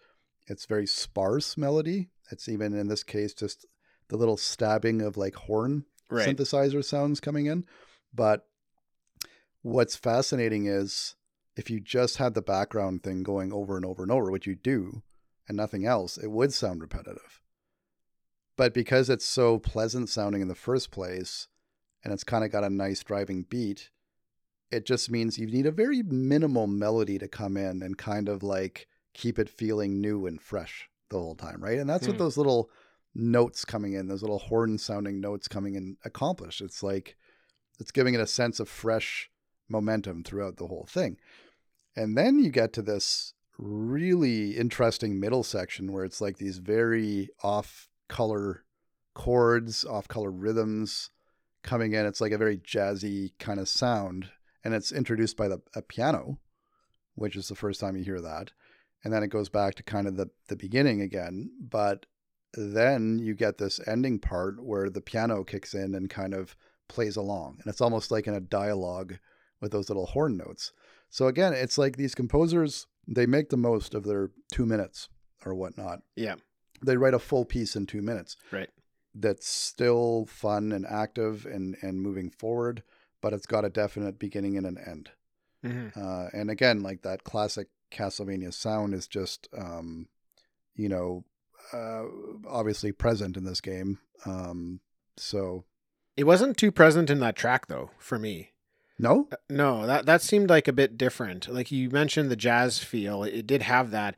[0.47, 2.09] it's very sparse melody.
[2.31, 3.67] It's even in this case just
[4.07, 6.35] the little stabbing of like horn Right.
[6.35, 7.65] synthesizer sounds coming in.
[8.11, 8.47] But
[9.61, 11.13] what's fascinating is
[11.55, 14.55] if you just had the background thing going over and over and over, which you
[14.55, 15.03] do,
[15.47, 17.41] and nothing else, it would sound repetitive.
[18.57, 21.47] But because it's so pleasant sounding in the first place,
[22.03, 23.89] and it's kind of got a nice driving beat,
[24.71, 28.43] it just means you need a very minimal melody to come in and kind of
[28.43, 31.79] like keep it feeling new and fresh the whole time, right?
[31.79, 32.23] And that's what Hmm.
[32.23, 32.69] those little
[33.13, 36.61] notes coming in, those little horn sounding notes coming in accomplish.
[36.61, 37.15] It's like
[37.79, 39.29] it's giving it a sense of fresh
[39.69, 41.17] momentum throughout the whole thing.
[41.95, 47.29] And then you get to this really interesting middle section where it's like these very
[47.43, 48.63] off color
[49.13, 51.09] chords, off color rhythms
[51.63, 52.05] coming in.
[52.05, 54.29] It's like a very jazzy kind of sound.
[54.63, 56.39] And it's introduced by the a piano,
[57.15, 58.51] which is the first time you hear that.
[59.03, 61.51] And then it goes back to kind of the, the beginning again.
[61.59, 62.05] But
[62.53, 66.55] then you get this ending part where the piano kicks in and kind of
[66.87, 67.57] plays along.
[67.61, 69.17] And it's almost like in a dialogue
[69.61, 70.71] with those little horn notes.
[71.09, 75.09] So again, it's like these composers, they make the most of their two minutes
[75.45, 76.01] or whatnot.
[76.15, 76.35] Yeah.
[76.83, 78.69] They write a full piece in two minutes Right.
[79.13, 82.83] that's still fun and active and, and moving forward,
[83.21, 85.11] but it's got a definite beginning and an end.
[85.63, 85.95] Mhm.
[85.97, 90.09] Uh, and again, like that classic Castlevania sound is just, um,
[90.75, 91.23] you know,
[91.73, 92.03] uh,
[92.47, 93.99] obviously present in this game.
[94.25, 94.81] Um,
[95.17, 95.65] so
[96.17, 98.51] It wasn't too present in that track though, for me.
[98.97, 101.47] No, No, that that seemed like a bit different.
[101.47, 104.15] Like you mentioned the jazz feel, it did have that.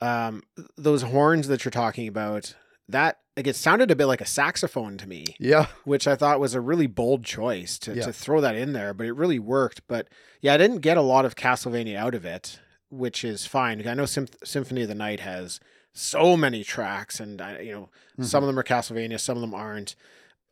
[0.00, 0.42] Um,
[0.76, 2.54] those horns that you're talking about,
[2.88, 6.40] that like it sounded a bit like a saxophone to me, yeah, which I thought
[6.40, 8.04] was a really bold choice to, Yeah.
[8.04, 9.82] to throw that in there, but it really worked.
[9.88, 10.08] But
[10.40, 12.60] yeah, I didn't get a lot of Castlevania out of it,
[12.90, 13.86] which is fine.
[13.86, 15.58] I know Symph- Symphony of the Night has
[15.92, 17.88] so many tracks, and I, you know
[18.24, 19.94] some of them are Castlevania, some of them aren't.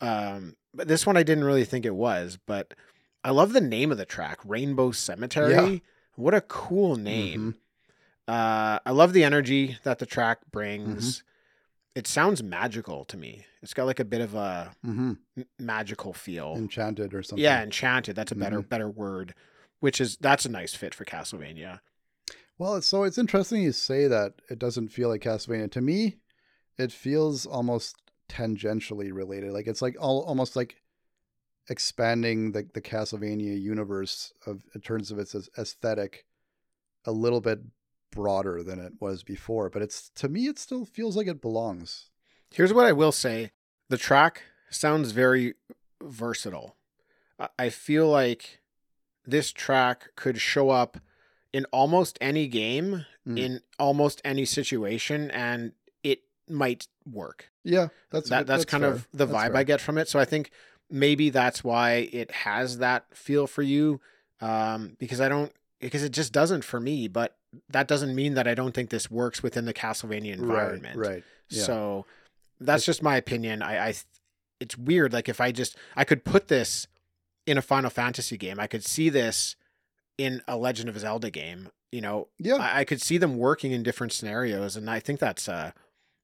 [0.00, 2.74] Um, but this one I didn't really think it was, but
[3.24, 5.52] I love the name of the track, Rainbow Cemetery.
[5.52, 5.78] Yeah.
[6.16, 7.56] What a cool name.
[8.28, 11.22] Uh, I love the energy that the track brings.
[11.94, 13.44] It sounds magical to me.
[13.62, 16.54] It's got like a bit of a hmm m- magical feel.
[16.56, 17.42] enchanted or something.
[17.44, 18.16] yeah, enchanted.
[18.16, 18.68] That's a better Mm-hmm.
[18.68, 19.34] better word.
[19.80, 21.80] Which is that's a nice fit for Castlevania.
[22.58, 25.70] Well, it's, so it's interesting you say that it doesn't feel like Castlevania.
[25.72, 26.16] To me,
[26.78, 27.96] it feels almost
[28.28, 29.52] tangentially related.
[29.52, 30.76] Like it's like all, almost like
[31.68, 36.24] expanding the, the Castlevania universe of in terms of its aesthetic
[37.04, 37.60] a little bit
[38.10, 39.70] broader than it was before.
[39.70, 42.10] But it's to me, it still feels like it belongs.
[42.52, 43.52] Here's what I will say:
[43.88, 45.54] the track sounds very
[46.02, 46.76] versatile.
[47.58, 48.60] I- feel like
[49.24, 50.98] this track could show up
[51.52, 53.38] in almost any game, Mm.
[53.38, 57.50] in almost any situation, and it might work.
[57.62, 59.56] Yeah, that's that, that's, kind of the That's vibe fair.
[59.58, 60.08] I get from it.
[60.08, 60.50] So I think
[60.92, 64.00] maybe that's why it has that feel for you,
[64.40, 67.08] um, because I don't because it just doesn't for me.
[67.08, 67.36] But
[67.68, 70.96] that doesn't mean that I don't think this works within the Castlevania environment.
[70.96, 71.24] Right, right.
[71.48, 71.64] Yeah.
[71.64, 72.06] So
[72.60, 73.62] that's just my opinion.
[73.62, 73.94] I, I,
[74.60, 75.12] it's weird.
[75.12, 76.86] Like if I just, I could put this
[77.46, 78.60] in a Final Fantasy game.
[78.60, 79.56] I could see this
[80.16, 81.68] in a Legend of Zelda game.
[81.90, 85.20] You know, yeah, I, I could see them working in different scenarios, and I think
[85.20, 85.74] that's a,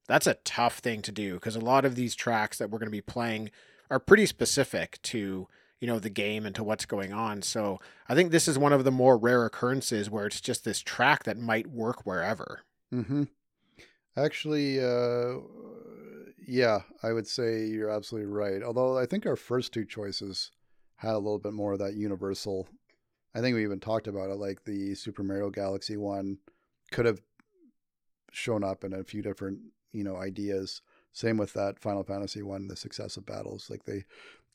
[0.07, 2.87] that's a tough thing to do because a lot of these tracks that we're going
[2.87, 3.51] to be playing
[3.89, 5.47] are pretty specific to
[5.79, 7.41] you know the game and to what's going on.
[7.41, 10.79] So I think this is one of the more rare occurrences where it's just this
[10.79, 12.61] track that might work wherever.
[12.93, 13.23] Mm-hmm.
[14.17, 15.35] Actually, uh,
[16.45, 18.61] yeah, I would say you're absolutely right.
[18.61, 20.51] Although I think our first two choices
[20.97, 22.67] had a little bit more of that universal.
[23.33, 26.39] I think we even talked about it, like the Super Mario Galaxy one
[26.91, 27.21] could have
[28.31, 29.59] shown up in a few different,
[29.93, 30.81] you know, ideas.
[31.11, 33.69] Same with that Final Fantasy one, the successive battles.
[33.69, 34.05] Like they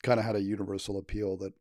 [0.03, 1.53] kind of had a universal appeal that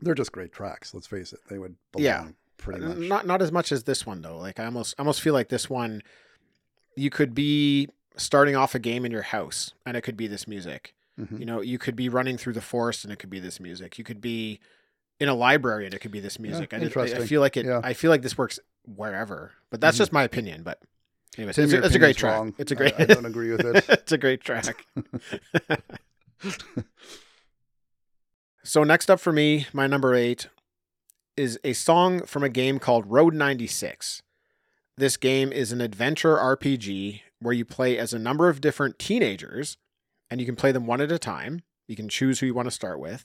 [0.00, 0.94] they're just great tracks.
[0.94, 2.28] Let's face it, they would belong Yeah.
[2.56, 2.98] pretty much.
[2.98, 4.38] Not not as much as this one though.
[4.38, 6.02] Like I almost almost feel like this one
[6.96, 10.46] you could be starting off a game in your house and it could be this
[10.48, 10.94] music.
[11.18, 11.38] Mhm.
[11.40, 13.96] You know, you could be running through the forest and it could be this music.
[13.98, 14.60] You could be
[15.18, 16.72] in a library and it could be this music.
[16.74, 17.80] I, just, I- feel like it Yeah.
[17.84, 19.52] I feel like this works wherever.
[19.70, 20.00] But that's Mhm.
[20.00, 20.82] just my opinion, but
[21.38, 22.36] anyways, it's, it's a great track.
[22.36, 22.54] wrong.
[22.58, 23.84] It's a I- great I don't agree with it.
[23.88, 24.86] it's a great track.
[28.62, 30.48] so next up for me, my number 8
[31.36, 34.22] is a song from a game called Road 96.
[34.96, 39.78] This game is an adventure RPG where you play as a number of different teenagers
[40.30, 41.62] and you can play them one at a time.
[41.88, 43.24] You can choose who you want to start with.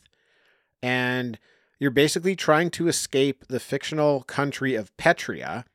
[0.81, 1.37] And
[1.79, 5.65] you're basically trying to escape the fictional country of Petria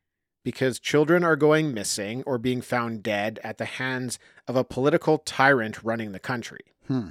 [0.42, 4.18] because children are going missing or being found dead at the hands
[4.48, 6.60] of a political tyrant running the country.
[6.86, 7.08] Hmm.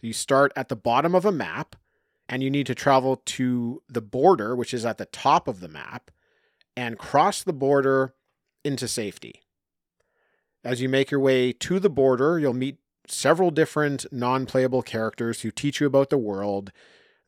[0.00, 1.76] You start at the bottom of a map
[2.28, 5.68] and you need to travel to the border, which is at the top of the
[5.68, 6.10] map,
[6.76, 8.14] and cross the border
[8.64, 9.42] into safety.
[10.64, 12.78] As you make your way to the border, you'll meet
[13.08, 16.70] several different non playable characters who teach you about the world.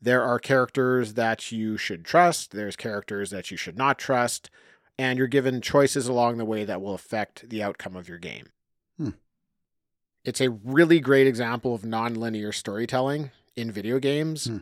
[0.01, 4.49] There are characters that you should trust, there's characters that you should not trust,
[4.97, 8.47] and you're given choices along the way that will affect the outcome of your game.
[8.97, 9.09] Hmm.
[10.23, 14.57] It's a really great example of non-linear storytelling in video games, Hmm.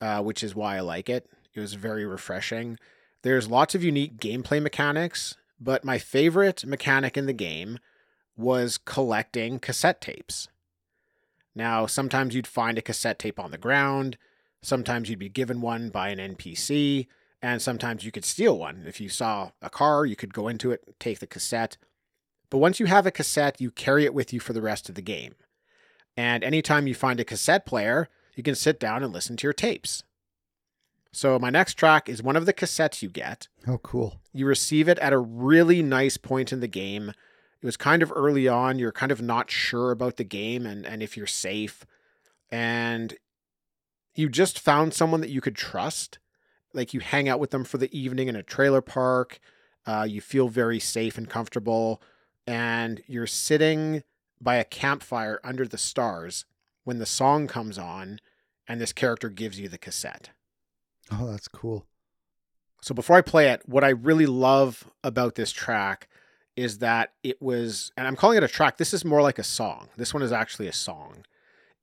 [0.00, 1.28] uh, which is why I like it.
[1.54, 2.78] It was very refreshing.
[3.22, 7.78] There's lots of unique gameplay mechanics, but my favorite mechanic in the game
[8.36, 10.48] was collecting cassette tapes.
[11.54, 14.18] Now, sometimes you'd find a cassette tape on the ground,
[14.60, 17.06] sometimes you'd be given one by an NPC,
[17.46, 18.82] and sometimes you could steal one.
[18.88, 21.76] If you saw a car, you could go into it, take the cassette.
[22.50, 24.96] But once you have a cassette, you carry it with you for the rest of
[24.96, 25.36] the game.
[26.16, 29.52] And anytime you find a cassette player, you can sit down and listen to your
[29.52, 30.02] tapes.
[31.12, 33.46] So, my next track is one of the cassettes you get.
[33.64, 34.16] Oh, cool.
[34.32, 37.10] You receive it at a really nice point in the game.
[37.10, 38.80] It was kind of early on.
[38.80, 41.86] You're kind of not sure about the game and, and if you're safe.
[42.50, 43.14] And
[44.16, 46.18] you just found someone that you could trust.
[46.76, 49.40] Like you hang out with them for the evening in a trailer park.
[49.86, 52.02] Uh, you feel very safe and comfortable.
[52.46, 54.02] And you're sitting
[54.40, 56.44] by a campfire under the stars
[56.84, 58.20] when the song comes on
[58.68, 60.30] and this character gives you the cassette.
[61.10, 61.86] Oh, that's cool.
[62.82, 66.08] So before I play it, what I really love about this track
[66.56, 68.76] is that it was, and I'm calling it a track.
[68.76, 69.88] This is more like a song.
[69.96, 71.24] This one is actually a song.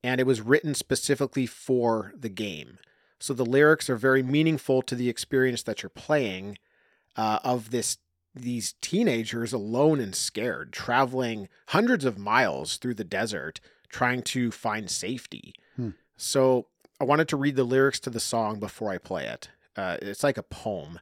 [0.02, 2.78] And it was written specifically for the game.
[3.24, 6.58] So the lyrics are very meaningful to the experience that you're playing
[7.16, 7.96] uh, of this
[8.34, 14.90] these teenagers alone and scared, traveling hundreds of miles through the desert trying to find
[14.90, 15.54] safety.
[15.76, 15.90] Hmm.
[16.18, 16.66] So
[17.00, 19.48] I wanted to read the lyrics to the song before I play it.
[19.74, 21.00] Uh, it's like a poem.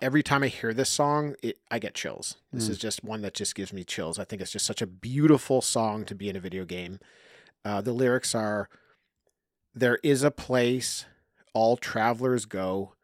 [0.00, 2.38] Every time I hear this song, it, I get chills.
[2.52, 2.70] This Mm.
[2.70, 4.18] is just one that just gives me chills.
[4.18, 6.98] I think it's just such a beautiful song to be in a video game.
[7.64, 8.68] Uh, the lyrics are
[9.74, 11.06] There is a place
[11.54, 12.94] all travelers go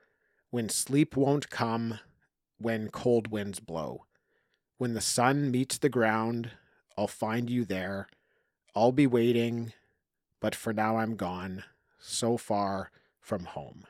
[0.51, 2.01] when sleep won't come,
[2.59, 4.05] when cold winds blow.
[4.79, 6.53] When the sun meets the ground,
[6.97, 8.09] I'll find you there.
[8.75, 9.73] I'll be waiting,
[10.41, 11.65] but for now I'm gone,
[11.99, 12.91] so far
[13.21, 13.85] from home.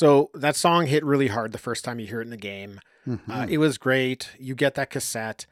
[0.00, 2.80] So that song hit really hard the first time you hear it in the game.
[3.06, 3.50] Uh, Mhm.
[3.50, 4.30] it was great.
[4.38, 5.44] You get that cassette.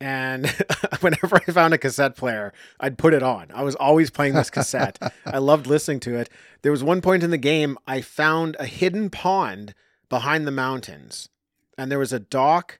[0.00, 0.46] And
[1.00, 3.48] whenever I found a cassette player, I'd put it on.
[3.52, 4.96] I was always playing this cassette.
[5.26, 6.28] I loved listening to it.
[6.62, 9.74] There was one point in the game I found a hidden pond
[10.08, 11.28] behind the mountains.
[11.76, 12.78] And there was a dock,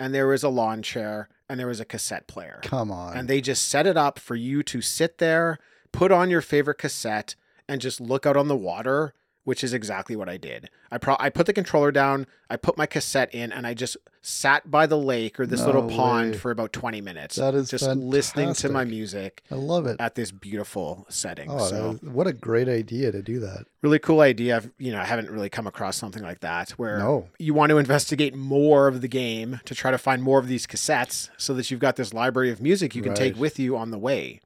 [0.00, 2.60] and there was a lawn chair, and there was a cassette player.
[2.62, 3.14] Come on.
[3.14, 5.58] And they just set it up for you to sit there,
[5.92, 7.34] put on your favorite cassette,
[7.68, 9.12] and just look out on the water
[9.44, 10.70] which is exactly what I did.
[10.90, 13.96] I pro- I put the controller down, I put my cassette in, and I just
[14.20, 17.36] sat by the lake or this little No pond for about 20 minutes.
[17.36, 19.96] That is just listening to my music I love it.
[19.98, 21.50] at this beautiful setting.
[21.50, 23.64] Oh, so is- what a great idea to do that.
[23.82, 24.56] really cool idea.
[24.58, 27.28] I've, you know, I haven't really come across something like that where No.
[27.40, 30.68] you want to investigate more of the game to try to find more of these
[30.68, 33.90] cassettes so that you've got this library of music you can take with you on
[33.90, 34.40] the way.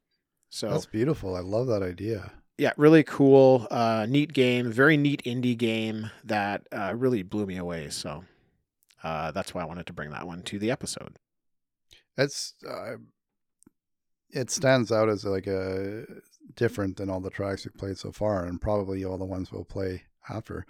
[0.48, 1.36] So That's beautiful.
[1.36, 2.32] I love that idea.
[2.58, 7.58] Yeah, really cool, uh, neat game, very neat indie game that uh, really blew me
[7.58, 7.90] away.
[7.90, 8.24] So
[9.02, 11.18] uh, that's why I wanted to bring that one to the episode.
[12.16, 12.96] It's uh,
[14.30, 16.04] it stands out as like a
[16.54, 19.64] different than all the tracks we've played so far, and probably all the ones we'll
[19.64, 20.64] play after.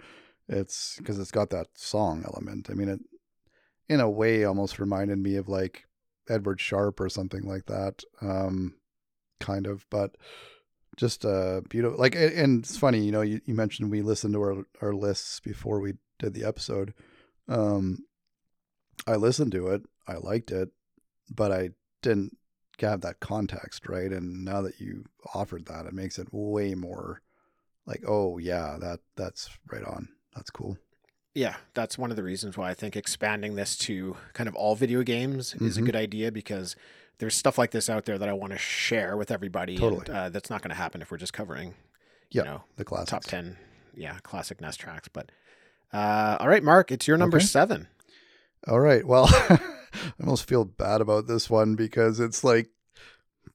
[0.49, 2.69] It's because it's got that song element.
[2.69, 2.99] I mean, it
[3.89, 5.85] in a way almost reminded me of like
[6.29, 8.75] Edward Sharpe or something like that, um,
[9.39, 9.85] kind of.
[9.89, 10.15] But
[10.97, 11.97] just uh, beautiful.
[11.97, 15.39] Like, and it's funny, you know, you, you mentioned we listened to our our lists
[15.39, 16.93] before we did the episode.
[17.47, 17.99] Um,
[19.05, 19.83] I listened to it.
[20.07, 20.69] I liked it,
[21.29, 21.69] but I
[22.01, 22.37] didn't
[22.79, 24.11] have that context, right?
[24.11, 27.21] And now that you offered that, it makes it way more
[27.85, 30.09] like, oh yeah, that that's right on.
[30.35, 30.77] That's cool.
[31.33, 34.75] Yeah, that's one of the reasons why I think expanding this to kind of all
[34.75, 35.85] video games is a Mhm.
[35.85, 36.75] good idea because
[37.19, 39.77] there's stuff like this out there that I want to share with everybody.
[39.77, 40.05] Totally.
[40.07, 41.73] And, uh, that's not going to happen if we're just covering,
[42.29, 43.09] Yeah, you know, The classics.
[43.11, 43.57] top 10,
[43.95, 45.07] yeah, classic NES tracks.
[45.07, 45.31] But
[45.93, 47.45] uh, all right, Mark, it's your number Okay.
[47.45, 47.87] seven.
[48.67, 49.05] All right.
[49.05, 49.59] Well, I
[50.21, 52.69] almost feel bad about this one because it's like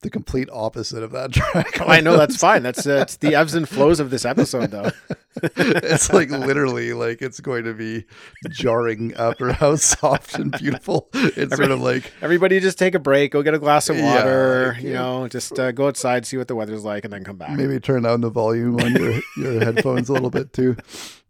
[0.01, 1.79] the complete opposite of that track.
[1.81, 2.63] Oh, I know that's fine.
[2.63, 4.91] That's uh, it's the ebbs and flows of this episode, though.
[5.41, 8.05] it's like literally like it's going to be
[8.49, 13.31] jarring after how soft and beautiful it's sort of like Everybody, just take a break,
[13.31, 14.73] go get a glass of water.
[14.75, 17.37] like, you know, just uh, go outside, see what the weather's like, and then come
[17.37, 17.51] back.
[17.57, 20.75] maybe turn down the volume on your your headphones a little bit too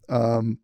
[0.10, 0.58] um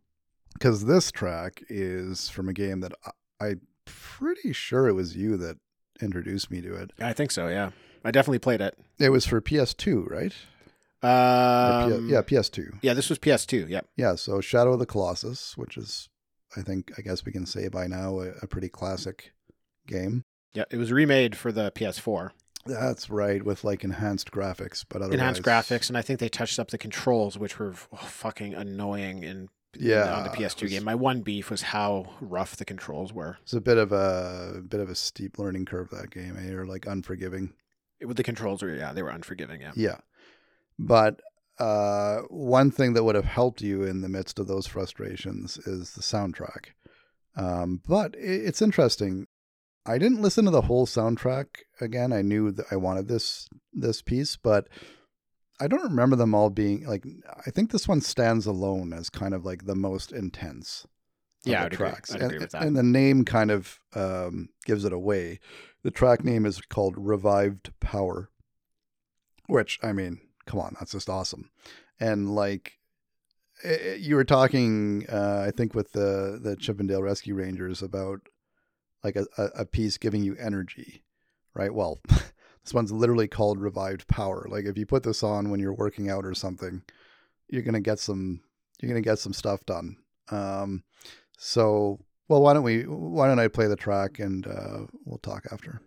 [0.54, 5.38] because this track is from a game that I, i'm pretty sure it was you
[5.38, 5.58] that
[6.02, 7.48] introduced me to it I think so.
[7.48, 7.72] Yeah,
[8.04, 8.78] I definitely played it.
[9.00, 10.34] it was for ps2 right
[11.02, 12.94] Um, P- yeah ps2 yeah.
[12.94, 13.70] This was PS2.
[13.70, 13.88] Yep.
[13.96, 16.10] yeah so shadow of the colossus which is
[16.58, 19.32] i think i guess we can say by now a, a pretty classic
[19.88, 20.24] game
[20.54, 22.32] Yeah, it was remade for the PS4.
[22.66, 26.60] that's right with like enhanced graphics but otherwise Enhanced graphics, and I think they touched
[26.60, 29.48] up the controls, which were oh, fucking annoying in
[29.78, 30.84] Yeah, on the PS2 was- game.
[30.84, 33.38] My one beef was how rough the controls were.
[33.44, 36.52] it's a bit of a, bit of a steep learning curve that game eh?
[36.54, 37.54] or like unforgiving
[38.00, 39.62] It, with the controls were yeah, they were unforgiving.
[39.62, 39.72] Yeah.
[39.76, 39.98] Yeah.
[40.80, 41.20] But
[41.60, 45.92] uh, one thing that would have helped you in the midst of those frustrations is
[45.92, 46.70] the soundtrack.
[47.36, 49.28] Um, but it's interesting.
[49.86, 51.48] I didn't listen to the whole soundtrack
[51.82, 52.14] again.
[52.14, 54.68] I knew that I wanted this this piece, but
[55.60, 57.04] I don't remember them all being like.
[57.46, 60.88] I think this one stands alone as kind of like the most intense.
[61.44, 62.12] Yeah, the tracks.
[62.12, 62.64] And, agree with that.
[62.64, 65.40] and the name kind of um, gives it away.
[65.84, 68.30] The track name is called Revived Power,
[69.48, 70.20] which I mean,
[70.50, 71.52] come on, that's just awesome.
[72.00, 72.80] And like
[73.64, 77.36] eh, eh, you were talking, uh, I think with the the Chip 'n Dale Rescue
[77.36, 78.22] Rangers about
[79.04, 81.04] like a, a, a piece giving you energy,
[81.54, 81.74] right?
[81.74, 84.48] Well, this one's literally called Revived Power.
[84.50, 86.82] Like if you put this on when you're working out or something,
[87.48, 88.42] you're gonna get some
[88.82, 89.98] you're gonna get some stuff done.
[90.32, 90.84] Um,
[91.38, 92.84] so well, why don't we?
[92.84, 95.82] Why don't I play the track and uh, we'll talk after.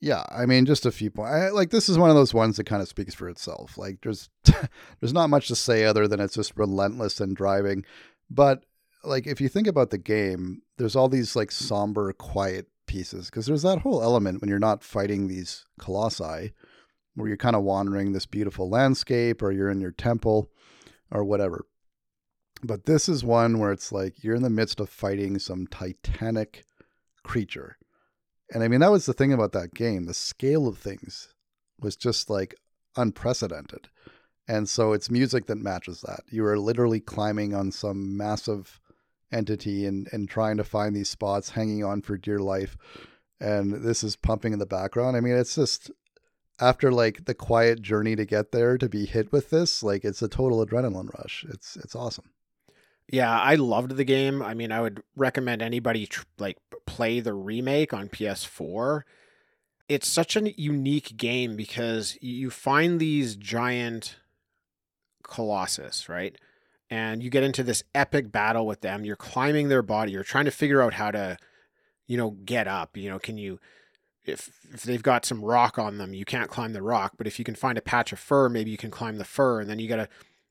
[0.00, 1.52] Yeah, I mean, just a few points.
[1.52, 3.76] Like this is one of those ones that kind of speaks for itself.
[3.76, 4.30] Like there's
[5.00, 7.84] there's not much to say other than it's just relentless and driving.
[8.30, 8.64] But
[9.04, 13.46] like if you think about the game, there's all these like somber, quiet pieces because
[13.46, 16.52] there's that whole element when you're not fighting these colossi,
[17.14, 20.50] where you're kind of wandering this beautiful landscape or you're in your temple.
[21.10, 21.64] or whatever.
[22.62, 26.64] But this is one where it's like you're in the midst of fighting some titanic
[27.22, 27.77] creature.
[28.52, 30.04] And I mean, that was the thing about that game.
[30.04, 31.34] The scale of things
[31.80, 32.54] was just like
[32.96, 33.88] unprecedented.
[34.46, 36.20] And so it's music that matches that.
[36.30, 38.80] You are literally climbing on some massive
[39.30, 42.76] entity and, and trying to find these spots, hanging on for dear life.
[43.40, 45.16] And this is pumping in the background.
[45.16, 45.90] I mean, it's just
[46.60, 50.22] after like the quiet journey to get there to be hit with this, like it's
[50.22, 51.44] a total adrenaline rush.
[51.48, 52.30] It's it's awesome.
[53.10, 54.42] Yeah, I loved the game.
[54.42, 59.02] I mean, I would recommend anybody tr- like play the remake on PS4.
[59.88, 64.16] It's such a unique game because you find these giant
[65.22, 66.36] colossus, right?
[66.90, 69.04] And you get into this epic battle with them.
[69.04, 70.12] You're climbing their body.
[70.12, 71.38] You're trying to figure out how to,
[72.06, 72.96] you know, get up.
[72.96, 73.58] You know, can you
[74.24, 77.38] if if they've got some rock on them, you can't climb the rock, but if
[77.38, 79.78] you can find a patch of fur, maybe you can climb the fur and then
[79.78, 80.08] you got to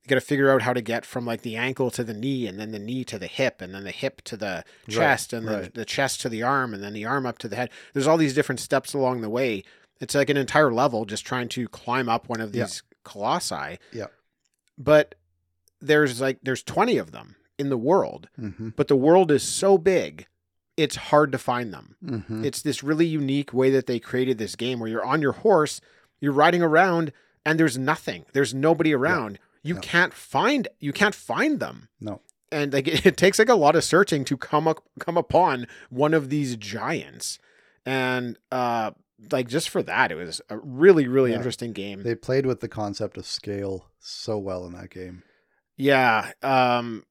[0.08, 2.58] got to figure out how to get from like the ankle to the knee and
[2.58, 5.60] then the knee to the hip and then the hip to the chest and then
[5.62, 5.74] right.
[5.74, 7.70] the chest to the arm and then the arm up to the head.
[7.92, 9.62] There's all these different steps along the way.
[10.00, 12.64] It's like an entire level just trying to climb up one of Yeah.
[12.64, 13.78] these colossi.
[13.92, 14.06] Yeah.
[14.76, 15.14] But
[15.80, 18.70] there's like there's 20 of them in the world, Mm-hmm.
[18.76, 20.26] but the world is so big,
[20.76, 21.96] it's hard to find them.
[22.04, 22.44] Mm-hmm.
[22.44, 25.80] It's this really unique way that they created this game where you're on your horse,
[26.20, 27.12] you're riding around,
[27.44, 28.26] and there's nothing.
[28.32, 29.38] There's nobody around.
[29.68, 29.80] You Yeah.
[29.80, 31.88] can't find you can't find them.
[32.00, 32.20] No.
[32.50, 36.14] And like it, takes like a lot of searching to come up come upon one
[36.14, 37.38] of these giants.
[37.86, 38.92] And uh
[39.32, 41.36] like just for that, it was a really, really Yeah.
[41.36, 42.02] interesting game.
[42.04, 45.22] They played with the concept of scale so well in that game.
[45.76, 46.32] Yeah.
[46.42, 47.04] Um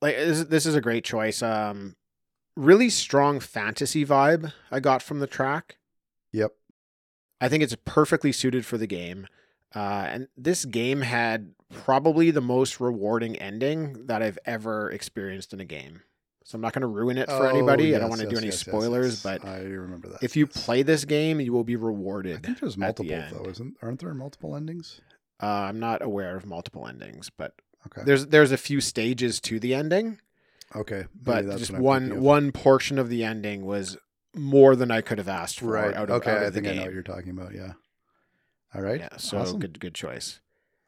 [0.00, 1.42] like this, this is a great choice.
[1.42, 1.96] Um
[2.56, 5.78] really strong fantasy vibe I got from the track.
[6.32, 6.52] Yep.
[7.40, 9.26] I think it's perfectly suited for the game.
[9.74, 15.60] Uh, and this game had probably the most rewarding ending that I've ever experienced in
[15.60, 16.02] a game.
[16.44, 17.94] So I'm not going to ruin it for Oh, anybody.
[17.94, 19.22] I don't want to do any yes, yes, spoilers, yes.
[19.22, 20.22] but I remember that.
[20.22, 20.64] if you yes.
[20.64, 22.36] play this game, you will be rewarded.
[22.36, 23.34] I think there's the multiple end.
[23.34, 23.76] though, isn't?
[23.80, 25.00] Aren't there multiple endings?
[25.42, 27.54] Uh, I'm not aware of multiple endings, but
[27.86, 28.02] Okay.
[28.04, 30.20] there's there's a few stages to the ending.
[30.74, 30.98] okay.
[30.98, 33.96] Maybe But that's just one one portion of the ending was
[34.34, 35.66] more than I could have asked for.
[35.72, 35.94] Right.
[35.94, 36.30] Out of, okay.
[36.32, 37.54] out I the think I know what you're talking about.
[37.54, 37.72] Yeah.
[38.74, 39.00] All right.
[39.00, 39.16] Yeah.
[39.16, 39.58] So awesome.
[39.60, 40.40] good good choice.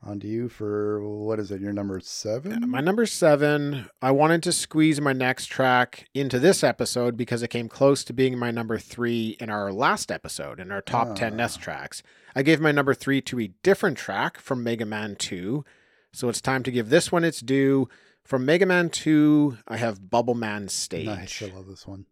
[0.02, 1.62] On to you for what is it?
[1.62, 2.52] Your number seven?
[2.52, 7.42] Yeah, My number seven, I wanted to squeeze my next track into this episode because
[7.42, 11.16] it came close to being my number three in our last episode, in our top
[11.16, 11.36] 10 Ah.
[11.36, 12.02] NES tracks.
[12.36, 15.64] I gave my number three to a different track from Mega Man 2.
[16.12, 17.88] So it's time to give this one its due.
[18.24, 21.06] From Mega Man 2, I have Bubble Man Stage.
[21.06, 21.42] Nice.
[21.42, 22.04] I love this one.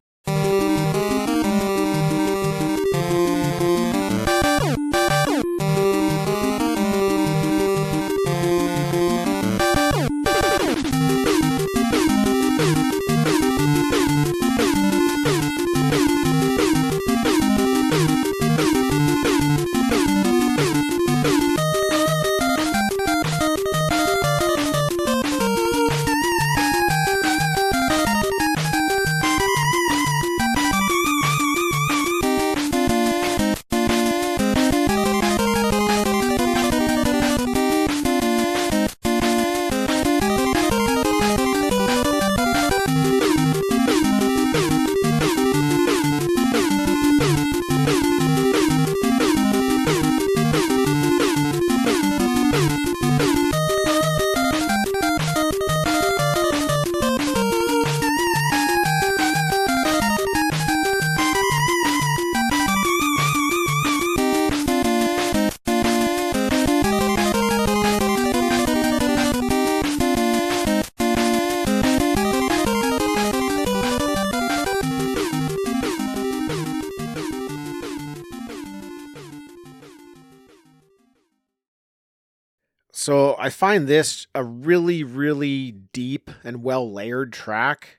[83.42, 87.98] I find this a really, really deep and well layered track.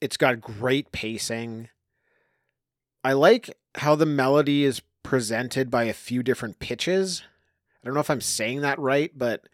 [0.00, 1.68] It's got great pacing.
[3.04, 7.22] I like how the melody is presented by a few different pitches.
[7.80, 9.46] I don't know if I'm saying that right, but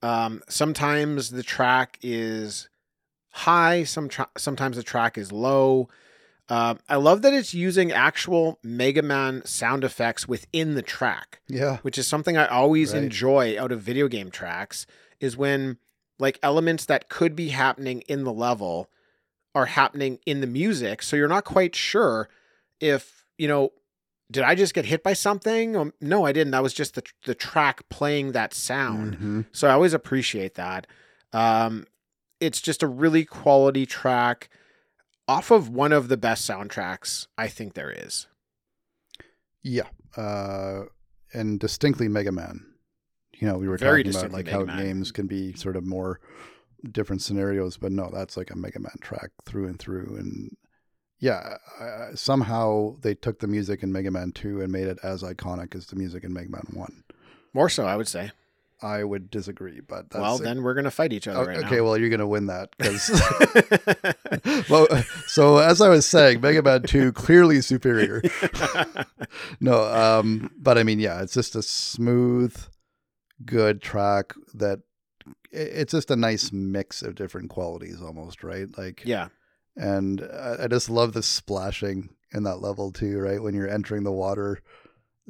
[0.00, 2.70] um, sometimes the track is
[3.28, 5.90] high, some tra- sometimes the track is low.
[6.48, 11.78] Um, I love that it's using actual Mega Man sound effects within the track Yeah.
[11.78, 13.02] which is something I always Right.
[13.04, 14.86] enjoy out of video game tracks,
[15.20, 15.78] is when
[16.18, 18.90] like elements that could be happening in the level
[19.54, 21.02] are happening in the music.
[21.02, 22.28] So you're not quite sure
[22.78, 23.72] if, you know,
[24.30, 25.76] did I just get hit by something?
[25.76, 26.50] Um, no, I didn't.
[26.50, 29.16] That was just the the track playing that sound.
[29.18, 29.44] Mhm.
[29.52, 30.86] So I always appreciate that.
[31.32, 31.86] Um,
[32.40, 34.48] it's just a really quality track
[35.26, 38.26] off of one of the best soundtracks I think there is.
[39.62, 40.82] Yeah, uh,
[41.32, 42.66] and distinctly Mega Man.
[43.38, 44.78] You know, we were Very talking about like how Man.
[44.78, 46.20] games can be sort of more
[46.90, 50.16] different scenarios, but no, that's like a Mega Man track through and through.
[50.18, 50.56] And
[51.18, 55.22] yeah, uh, somehow they took the music in Mega Man Two and made it as
[55.22, 57.04] iconic as the music in Mega Man One.
[57.52, 58.32] More so, I would say.
[58.82, 61.80] I would disagree, but that's well, then we're gonna fight each other Oh, right okay,
[61.80, 63.10] well, you're gonna win that because.
[64.70, 64.86] well,
[65.26, 68.22] so as I was saying, Mega Man Two clearly superior.
[69.60, 72.56] no, um, but I mean, yeah, it's just a smooth,
[73.44, 74.80] good track that
[75.50, 78.66] it's just a nice mix of different qualities, almost right.
[78.76, 79.28] Like, yeah,
[79.76, 83.42] and I, I just love the splashing in that level too, right?
[83.42, 84.60] When you're entering the water,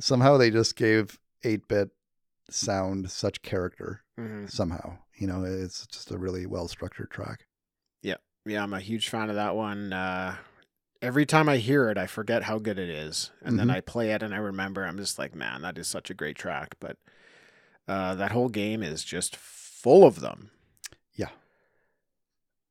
[0.00, 1.90] somehow they just gave eight bit
[2.50, 4.02] sound such character.
[4.18, 4.50] Mhm.
[4.50, 7.46] Somehow, you know, it's just a really well structured track.
[8.02, 8.16] yeah.
[8.46, 8.62] Yeah.
[8.62, 9.92] I'm a huge fan of that one.
[9.92, 10.36] Uh,
[11.00, 13.74] every time I hear it, I forget how good it is, and then Mhm.
[13.74, 14.84] I play it and I remember.
[14.84, 16.76] I'm just like, man, that is such a great track.
[16.80, 16.98] But
[17.88, 20.50] uh, that whole game is just full of them.
[21.14, 21.30] Yeah.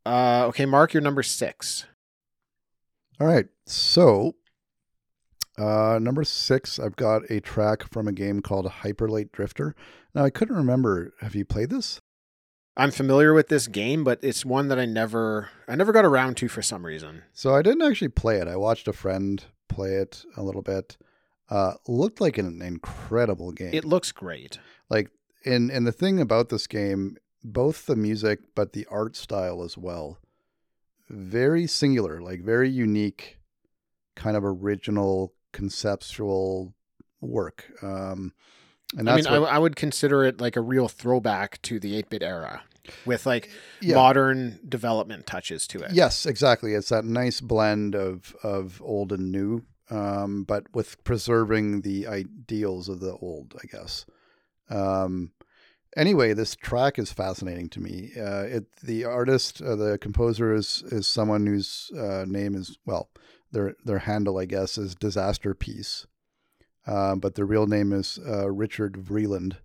[0.06, 1.86] Uh, okay, Mark, you're number six.
[3.20, 3.48] All right.
[3.66, 4.36] So,
[5.58, 9.76] uh, number six, I've got a track from a game called Hyperlight Drifter.
[10.16, 11.14] Now, I couldn't remember.
[11.22, 12.00] Have you played this?
[12.76, 16.38] I'm familiar with this game, but it's one that I never, I never got around
[16.38, 17.22] to for some reason.
[17.32, 18.48] So, I didn't actually play it.
[18.48, 20.98] I watched a friend play it a little bit.
[21.50, 23.74] Uh, looked like an incredible game.
[23.74, 24.58] It looks great.
[24.90, 25.12] like,
[25.46, 29.78] and and the thing about this game, both the music but the art style as
[29.78, 30.18] well,
[31.10, 33.40] very singular, like very unique,
[34.16, 36.74] kind of original conceptual
[37.22, 37.72] work.
[37.82, 38.34] Um,
[38.98, 42.02] and I mean, I, what- I would consider it like a real throwback to the
[42.04, 42.64] 8-bit era,
[43.06, 43.50] with like
[43.82, 43.96] yeah.
[43.96, 45.94] modern development touches to it.
[45.94, 46.74] Yes, exactly.
[46.74, 52.90] It's that nice blend of of old and new, um, but with preserving the ideals
[52.90, 54.06] of the old, I guess.
[54.70, 55.32] Um,
[55.96, 58.12] anyway, this track is fascinating to me.
[58.18, 63.10] Uh, it the artist, uh, the composer is is someone whose uh, name is well,
[63.54, 66.06] their their handle, I guess, is Disasterpeace,
[66.86, 69.58] um, but their real name is uh, Richard Vreeland,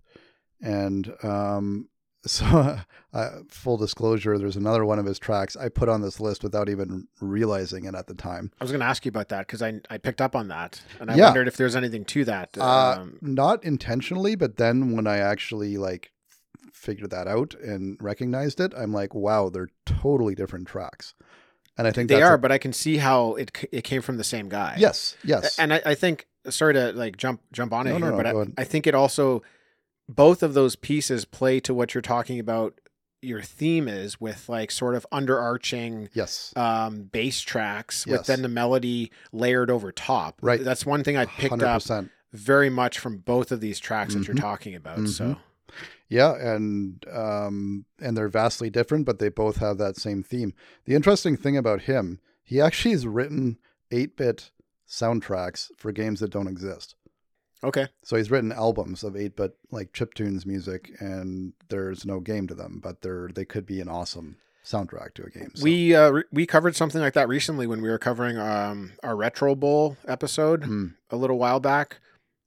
[0.61, 1.89] and um,
[2.25, 2.79] so
[3.13, 6.67] uh, full disclosure, there's another one of his tracks I put on this list without
[6.69, 8.51] even realizing it at the time.
[8.59, 10.81] I was going to ask you about that because I, I picked up on that
[10.99, 11.25] and I Yeah.
[11.27, 12.57] wondered if there's anything to that.
[12.57, 16.11] Uh, Um, not intentionally, but then when I actually like
[16.73, 21.13] figured that out and recognized it, I'm like, wow, they're totally different tracks.
[21.79, 24.17] And I think they are, a- but I can see how it it came from
[24.17, 24.75] the same guy.
[24.77, 28.05] yes, yes, and I, I think sorry to like jump jump on it No, no,
[28.07, 28.61] here, no, but I.
[28.61, 29.41] I think it also
[30.07, 32.79] both of those pieces play to what you're talking about.
[33.21, 38.27] Your theme is with like sort of underarching yes, um, bass tracks with Yes.
[38.27, 40.39] then the melody layered over top.
[40.41, 40.63] Right.
[40.63, 44.25] That's one thing I picked hundred up very much from both of these tracks that
[44.27, 44.41] you're Mhm.
[44.41, 45.07] talking about.
[45.09, 45.35] So
[46.09, 50.53] Yeah, and um, and they're vastly different, but they both have that same theme.
[50.85, 53.59] The interesting thing about him, he actually has written
[53.91, 54.49] eight bit
[54.87, 56.95] soundtracks for games that don't exist.
[57.63, 62.55] okay, So he's written albums of 8-bit like chiptunes music and there's no game to
[62.55, 65.51] them, but they're they could be an awesome soundtrack to a game.
[65.53, 68.93] So, we uh, re- we covered something like that recently when we were covering um,
[69.03, 70.85] our Retro Bowl episode Hmm.
[71.11, 71.99] a little while back.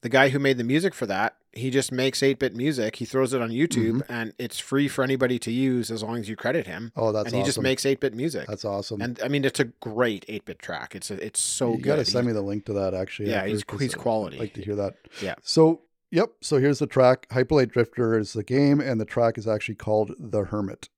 [0.02, 2.96] The guy who made the music for that, he just makes 8-bit music.
[2.96, 3.72] He throws it on YouTube
[4.02, 4.12] Mm-hmm.
[4.12, 6.92] and it's free for anybody to use as long as you credit him.
[6.96, 7.48] Oh, that's and he awesome.
[7.48, 8.46] just makes 8-bit music.
[8.48, 9.00] That's awesome.
[9.00, 10.94] and I mean, it's a great 8-bit track.
[10.94, 11.84] It's a, it's so you good.
[11.84, 13.30] got to send He- me the link to that actually.
[13.30, 14.38] Yeah, he's- he's I'd quality.
[14.38, 14.94] like to hear that.
[15.20, 15.34] Yeah.
[15.42, 17.28] So, yep, so here's the track.
[17.30, 20.88] Hyperlight Drifter is the game and the track is actually called The Hermit.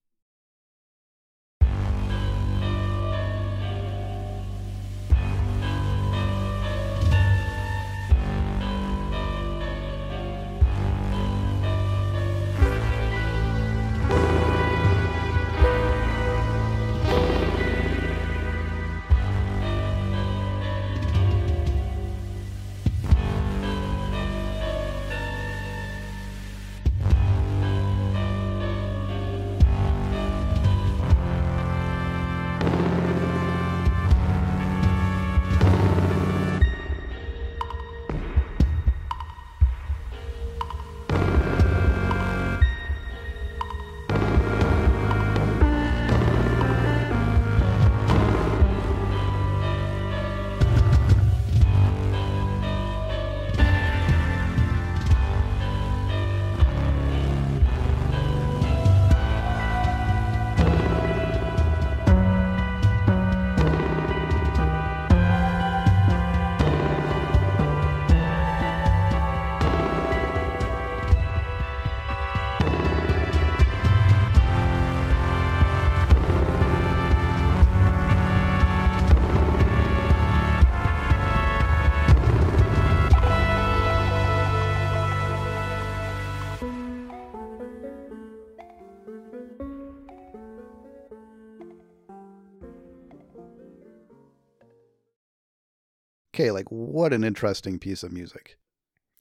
[96.45, 98.57] Okay, like what an interesting piece of music.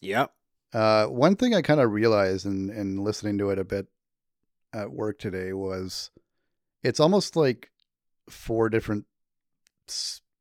[0.01, 0.33] Yep.
[0.73, 3.87] Uh, one thing I kind of realized in, in listening to it a bit
[4.73, 6.11] at work today was
[6.83, 7.71] it's almost like
[8.29, 9.07] four different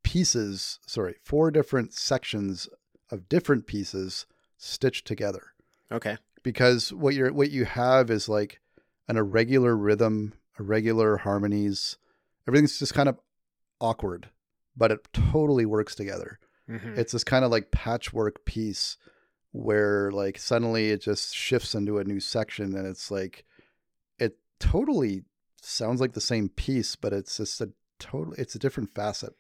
[0.03, 2.67] pieces, sorry, four different sections
[3.11, 4.25] of different pieces
[4.57, 5.53] stitched together.
[5.91, 6.17] Okay.
[6.41, 8.59] Because what you're what you have is like
[9.07, 11.97] an irregular rhythm, irregular harmonies.
[12.47, 13.19] Everything's just kind of
[13.79, 14.29] awkward,
[14.75, 16.39] but it totally works together
[16.69, 16.97] Mhm.
[16.97, 18.97] it's this kind of like patchwork piece
[19.51, 23.45] where like suddenly it just shifts into a new section and it's like
[24.17, 25.23] it totally
[25.61, 29.33] sounds like the same piece but it's just a total it's a different facet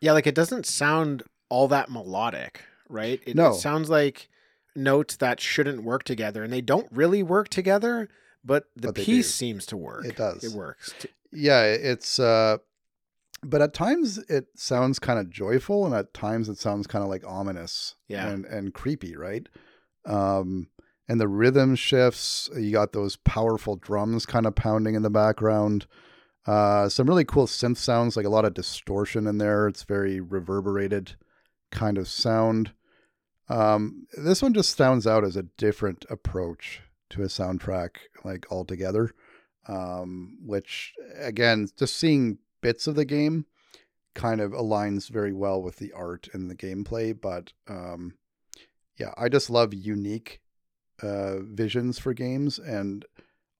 [0.00, 3.20] Yeah, like it doesn't sound all that melodic, right?
[3.26, 3.50] It, No.
[3.50, 4.28] it sounds like
[4.74, 8.08] notes that shouldn't work together, and they don't really work together.
[8.44, 9.32] But the But piece do.
[9.32, 10.04] seems to work.
[10.06, 10.42] It does.
[10.44, 10.94] It works.
[11.32, 12.58] Yeah it's uh
[13.42, 17.08] but at times it sounds kind of joyful and at times it sounds kind of
[17.10, 18.28] like ominous Yeah.
[18.28, 19.48] and and creepy right?
[20.04, 20.68] Um
[21.08, 25.86] and the rhythm shifts you got those powerful drums kind of pounding in the background.
[26.46, 29.68] Uh some really cool synth sounds like a lot of distortion in there.
[29.68, 31.16] It's very reverberated
[31.70, 32.72] kind of sound.
[33.48, 39.10] Um this one just stands out as a different approach to a soundtrack like altogether.
[39.68, 43.46] Um, which again, just seeing bits of the game
[44.14, 47.18] kind of aligns very well with the art and the gameplay.
[47.18, 48.14] But um,
[48.98, 50.40] yeah, I just love unique
[51.02, 53.04] uh, visions for games, and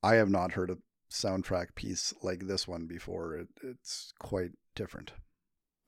[0.03, 0.79] I have not heard a
[1.11, 3.37] soundtrack piece like this one before.
[3.37, 5.13] It, it's quite different.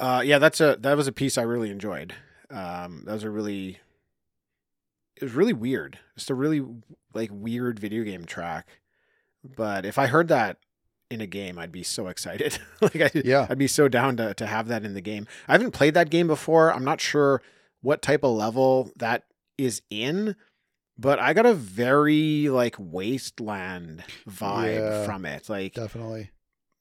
[0.01, 2.15] Uh, yeah, that's a that was a piece I really enjoyed.
[2.51, 3.79] Um, that was a really
[5.17, 5.99] it was really weird.
[6.17, 6.65] Just a really
[7.15, 8.67] like weird video game track.
[9.45, 10.59] But if I heard that
[11.13, 12.59] in a game, I'd be so excited.
[12.81, 13.47] like I, Yeah.
[13.49, 15.27] I'd be so down to to have that in the game.
[15.47, 16.73] I haven't played that game before.
[16.73, 17.43] I'm not sure
[17.83, 19.25] what type of level that
[19.59, 20.35] is in,
[20.99, 25.05] but I got a very like wasteland vibe Yeah.
[25.05, 25.49] from it.
[25.49, 26.31] Like Definitely.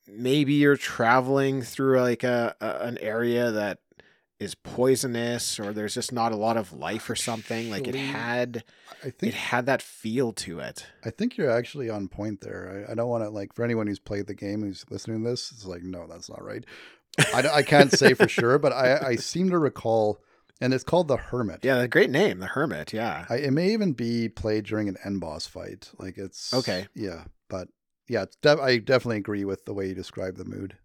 [0.08, 3.80] maybe you're traveling through like a, a an area that
[4.42, 8.64] is poisonous or there's just not a lot of life or something like it had
[9.04, 12.86] I think, it had that feel to it I think you're actually on point there.
[12.90, 15.30] I, I don't want to like for anyone who's played the game who's listening to
[15.30, 16.66] this, it's like no, that's not right.
[17.34, 20.22] I, I can't say for sure, but I, I seem to recall,
[20.60, 21.60] and it's called the Hermit.
[21.64, 24.98] yeah a great name the hermit yeah I, it may even be played during an
[25.06, 25.92] end boss fight.
[26.00, 26.88] Like it's Okay.
[26.96, 27.68] Yeah, but
[28.08, 30.78] yeah, it's def- I definitely agree with the way you describe the mood.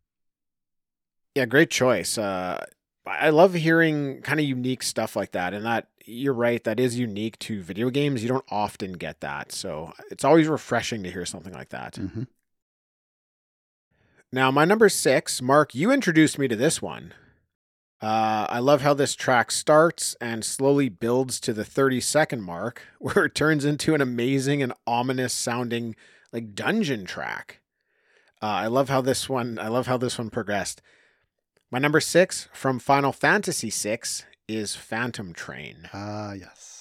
[1.35, 2.65] yeah great choice uh
[3.07, 6.99] i love hearing kind of unique stuff like that and that you're right that is
[6.99, 11.27] unique to video games you don't often get that so it's always refreshing to hear
[11.27, 12.25] something like that hmm
[14.33, 17.15] Now, my number six, Mark, you introduced me to this one.
[18.03, 22.83] Uh, I love how this track starts and slowly builds to the 30 second mark,
[22.99, 25.97] where it turns into an amazing and ominous sounding
[26.33, 27.61] like dungeon track.
[28.43, 29.59] Uh, I love how this one.
[29.59, 30.83] I love how this one progressed.
[31.77, 33.99] My number six from Final Fantasy VI
[34.49, 35.91] is Phantom Train.
[35.93, 36.76] Ah, yes.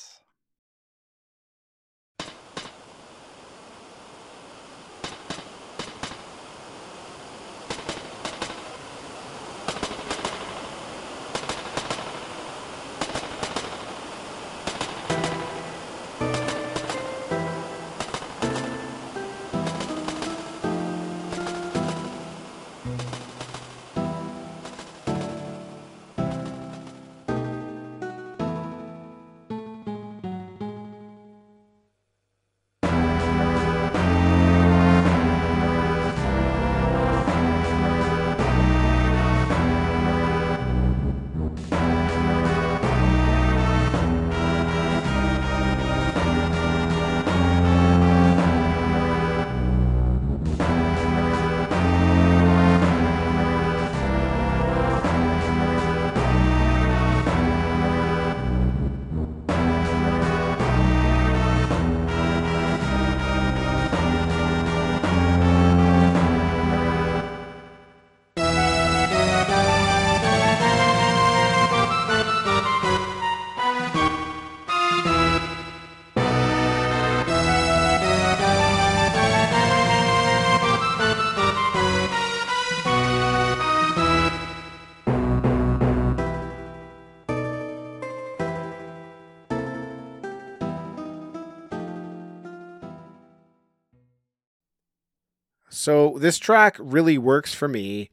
[95.86, 98.10] So this track really works for me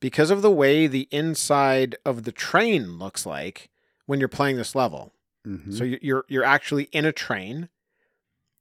[0.00, 3.70] because of the way the inside of the train looks like
[4.04, 5.14] when you're playing this level.
[5.46, 5.72] Mhm.
[5.72, 7.70] So you- you're you're actually in a train.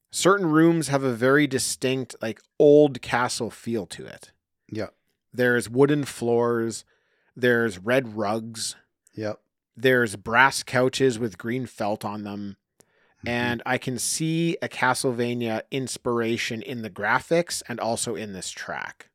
[0.09, 4.31] Certain rooms have a very distinct like old castle feel to it.
[4.71, 4.91] yeah,
[5.33, 6.85] There's wooden floors,
[7.35, 8.77] there's red rugs,
[9.13, 9.41] yep.
[9.75, 12.55] there's brass couches with green felt on them.
[13.25, 19.09] And I can see a Castlevania inspiration in the graphics and also in this track.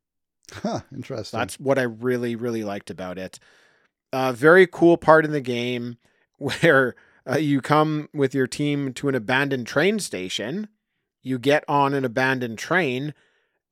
[0.53, 1.39] Huh, interesting.
[1.39, 3.39] That's what I really, really liked about it.
[4.13, 5.99] A very cool part in the game
[6.39, 6.95] where
[7.29, 10.69] uh, you come with your team to an abandoned train station,
[11.23, 13.15] you get on an abandoned train,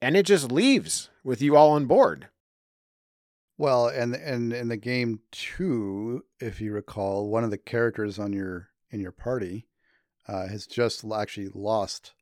[0.01, 2.29] and it just leaves with you all on board.
[3.57, 8.33] Well, and and in the game too, if you recall, one of the characters on
[8.33, 9.67] your in your party
[10.29, 12.13] uh, has just actually lost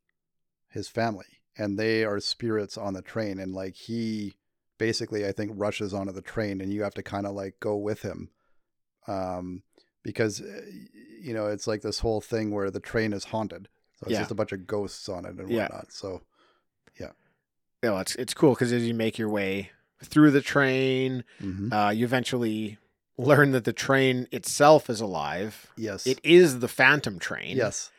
[0.69, 1.27] his family,
[1.59, 4.35] and they are spirits on the train, and like he
[4.79, 7.77] basically, I think, rushes onto the train, and you have to kind of like go
[7.77, 8.31] with him,
[9.09, 9.63] um,
[10.03, 10.61] because uh,
[11.21, 14.21] you know it's like this whole thing where the train is haunted, so it's Yeah.
[14.21, 15.63] just a bunch of ghosts on it and Yeah.
[15.63, 15.93] whatnot.
[15.93, 16.23] So
[17.83, 19.71] You know, it's it's cool because as you make your way
[20.03, 21.71] through the train, mhm.
[21.73, 22.79] uh, you eventually
[23.19, 25.73] learn that the train itself is alive.
[25.77, 27.57] yes, It is the Phantom Train.
[27.57, 27.91] yes,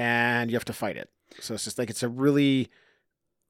[0.00, 1.10] and you have to fight it.
[1.40, 2.70] So it's just like it's a really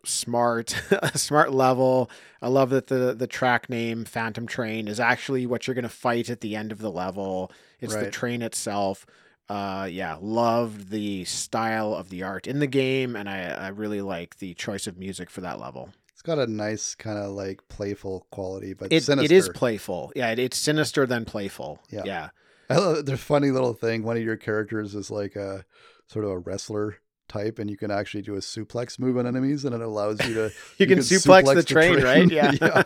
[0.05, 0.75] smart,
[1.15, 2.11] smart level.
[2.43, 5.89] I love that the the track name Phantom Train is actually what you're going to
[5.89, 7.53] fight at the end of the level.
[7.81, 9.07] It's the train itself.
[9.49, 14.01] Uh, yeah, loved the style of the art in the game, and I, I really
[14.01, 15.91] like the choice of music for that level.
[16.13, 19.25] It's got a nice kind of like playful quality, but It, sinister.
[19.25, 20.13] it is playful.
[20.15, 21.81] Yeah, it, it's sinister than playful.
[21.91, 22.03] Yeah.
[22.05, 22.29] yeah.
[22.69, 24.05] I love the funny little thing.
[24.05, 25.65] One of your characters is like a
[26.11, 26.97] sort of a wrestler
[27.29, 30.35] type, and you can actually do a suplex move on enemies, and it allows you
[30.35, 30.51] to.
[30.79, 32.31] You, can, suplex, the train, right?
[32.31, 32.53] Yeah.
[32.61, 32.83] Yeah.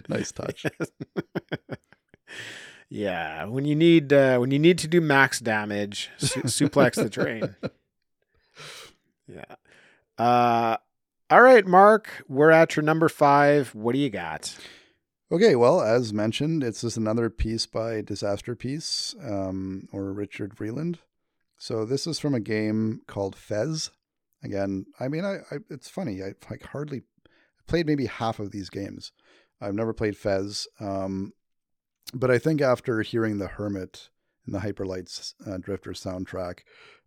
[0.08, 0.66] Nice touch.
[2.88, 7.08] yeah, when you need uh, when you need to do max damage, su- suplex the
[7.08, 7.54] train.
[9.28, 9.54] Yeah.
[10.18, 10.76] Uh,
[11.30, 13.74] all right, Mark, we're at your number five.
[13.74, 14.56] What do you got?
[15.30, 20.98] Okay, well, as mentioned, it's just another piece by Disasterpeace um, or Richard Vreeland.
[21.58, 23.90] So this is from a game called Fez.
[24.42, 26.22] Again, I mean, I, I it's funny.
[26.22, 27.02] I like hardly
[27.66, 29.12] played maybe half of these games.
[29.60, 31.32] I've never played Fez, um,
[32.14, 34.10] but I think after hearing the Hermit
[34.44, 36.58] and the Hyperlights uh, Drifter soundtrack,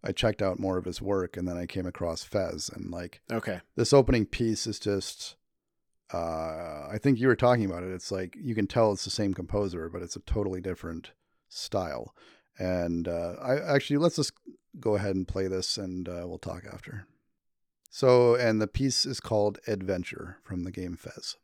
[0.03, 3.21] I checked out more of his work, and then I came across Fez, and like
[3.31, 3.61] Okay.
[3.75, 5.35] this opening piece is just
[6.11, 7.91] uh I think you were talking about it.
[7.91, 11.11] It's like you can tell it's the same composer, but it's a totally different
[11.49, 12.15] style.
[12.59, 14.33] And uh I actually let's just
[14.79, 17.07] go ahead and play this and uh, we'll talk after.
[17.89, 21.37] So and the piece is called Adventure from the game Fez.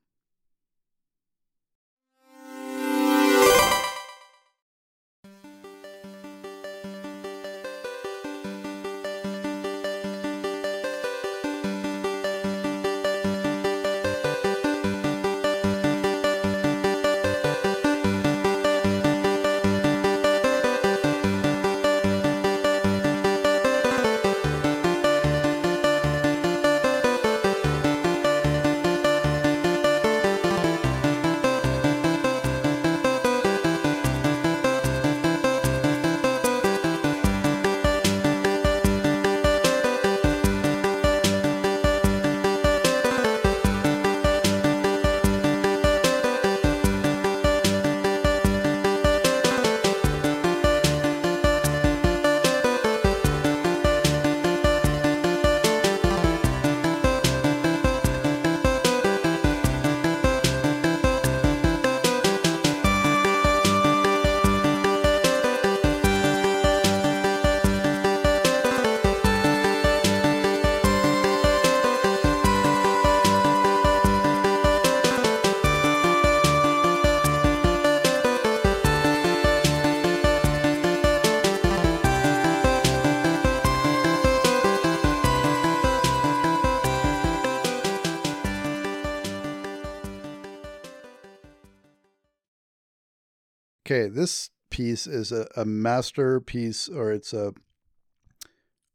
[94.16, 97.54] This piece is a, a masterpiece or it's a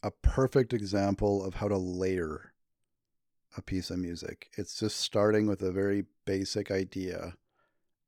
[0.03, 2.55] a perfect example of how to layer
[3.57, 4.49] a piece of music.
[4.57, 7.35] It's just starting with a very basic idea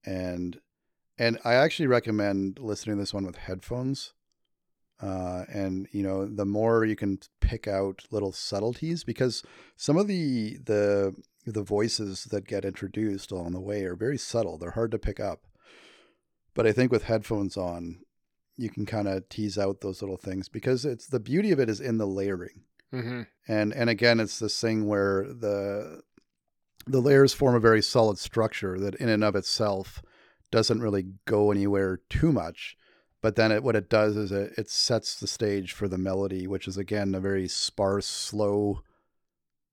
[0.05, 0.59] and
[1.19, 4.15] and I actually recommend listening to this one with headphones.
[5.01, 9.43] Uh, and you know, the more you can pick out little subtleties, because
[9.77, 14.59] some of the the the voices that get introduced along the way are very subtle.
[14.59, 15.43] They're hard to pick up.
[16.55, 18.01] But I think with headphones on,
[18.57, 21.71] you can kind of tease out those little things because it's the beauty of it
[21.71, 22.63] is in the layering.
[22.93, 23.23] Mm-hmm.
[23.49, 26.03] and and again it's this thing where the
[26.87, 30.03] the layers form a very solid structure that in and of itself
[30.51, 32.77] doesn't really go anywhere too much
[33.23, 36.47] but then it, what it does is it, it sets the stage for the melody
[36.47, 38.83] which is again a very sparse slow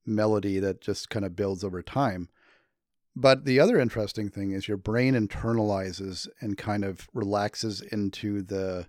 [0.05, 2.29] melody that just kind of builds over time
[3.19, 8.87] but the other interesting thing is your brain internalizes and kind of relaxes into the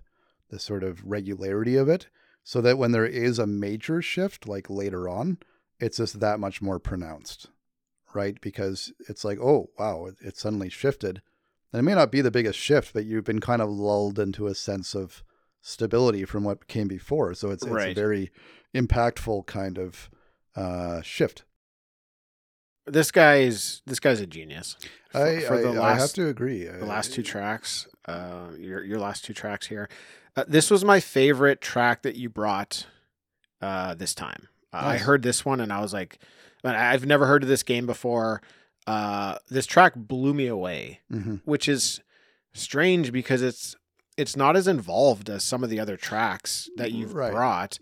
[0.49, 2.07] the sort of regularity of it
[2.43, 5.37] so that when there is a major shift like later on
[5.79, 7.47] it's just that much more pronounced
[8.13, 8.39] right?
[8.41, 11.21] Because it's like oh wow it, it suddenly shifted.
[11.71, 14.47] And it may not be the biggest shift but you've been kind of lulled into
[14.47, 15.23] a sense of
[15.61, 17.33] stability from what came before.
[17.33, 18.31] So it's, it's a very
[18.75, 20.09] impactful kind of
[20.55, 21.43] uh shift
[22.87, 24.75] This guy's this guy's a genius.
[25.11, 28.47] For, I, for I, the I last have to agree the last two tracks, uh,
[28.57, 29.89] your your last two tracks here.
[30.35, 32.87] Uh, this was my favorite track that you brought
[33.61, 34.47] uh, this time.
[34.73, 36.19] Uh, I heard this one and I was like,
[36.63, 38.41] "Man, I've never heard of this game before.
[38.87, 42.01] Uh, this track blew me away, hmm which is
[42.53, 43.75] strange because it's
[44.17, 47.31] it's not as involved as some of the other tracks that you've Right.
[47.31, 47.77] brought.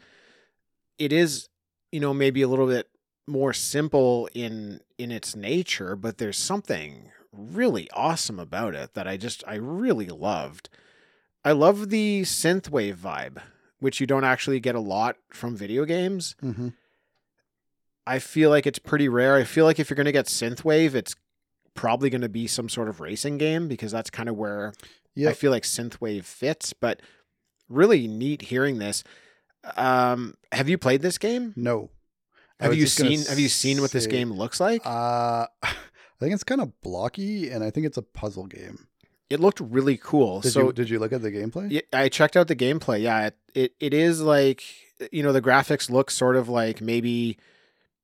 [0.97, 1.47] It is,
[1.91, 2.87] you know, maybe a little bit
[3.27, 9.17] more simple in in its nature, but there's something really awesome about it that I
[9.17, 10.69] just I really loved.
[11.45, 13.41] I love the synthwave vibe,
[13.79, 16.35] which you don't actually get a lot from video games.
[16.41, 16.69] hmm
[18.07, 19.35] I feel like it's pretty rare.
[19.35, 21.15] I feel like if you're going to get synthwave, it's
[21.75, 24.73] probably going to be some sort of racing game because that's kind of where
[25.29, 26.73] I feel like synthwave fits.
[26.73, 27.01] But
[27.67, 29.03] really neat hearing this.
[29.77, 31.53] Um, have you played this game?
[31.55, 31.91] no
[32.59, 34.85] Have you seen Have you seen what this say- game looks like?
[34.85, 35.71] Uh, I
[36.19, 38.87] think it's kind of blocky, and I think it's a puzzle game.
[39.29, 40.41] it looked really cool.
[40.41, 41.71] Did so you did you look at the gameplay?
[41.71, 43.01] Yeah, I checked out the gameplay.
[43.01, 44.63] Yeah, it, it it is like
[45.11, 47.37] you know the graphics look sort of like maybe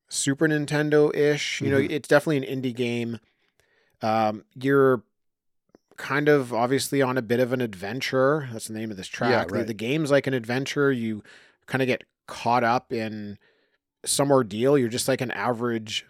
[0.07, 1.59] Super Nintendo ish.
[1.61, 1.89] You know, Mhm.
[1.91, 3.19] it's definitely an indie game.
[4.01, 5.03] Um, you're
[5.97, 8.47] kind of obviously on a bit of an adventure.
[8.53, 9.47] That's the name of this track.
[9.49, 9.67] The- right.
[9.67, 10.91] the game's like an adventure.
[10.91, 11.23] You
[11.65, 13.37] kind of get caught up in
[14.05, 14.77] some ordeal.
[14.77, 16.05] You're just like an average,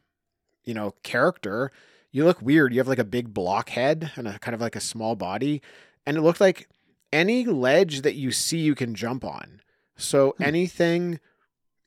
[0.64, 1.72] you know, character.
[2.12, 2.74] You look weird.
[2.74, 5.62] You have like a big block head and a kind of like a small body.
[6.06, 6.68] And it looked like
[7.12, 9.62] any ledge that you see, you can jump on.
[9.98, 10.44] So Hmm.
[10.44, 11.20] anything,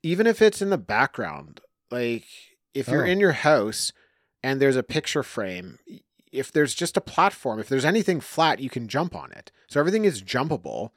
[0.03, 1.61] even if it's in the background,
[1.91, 2.25] like
[2.73, 3.09] if you're Oh.
[3.09, 3.91] in your house
[4.43, 5.79] and there's a picture frame,
[6.31, 9.51] if there's just a platform, if there's anything flat, you can jump on it.
[9.67, 10.91] So everything is jumpable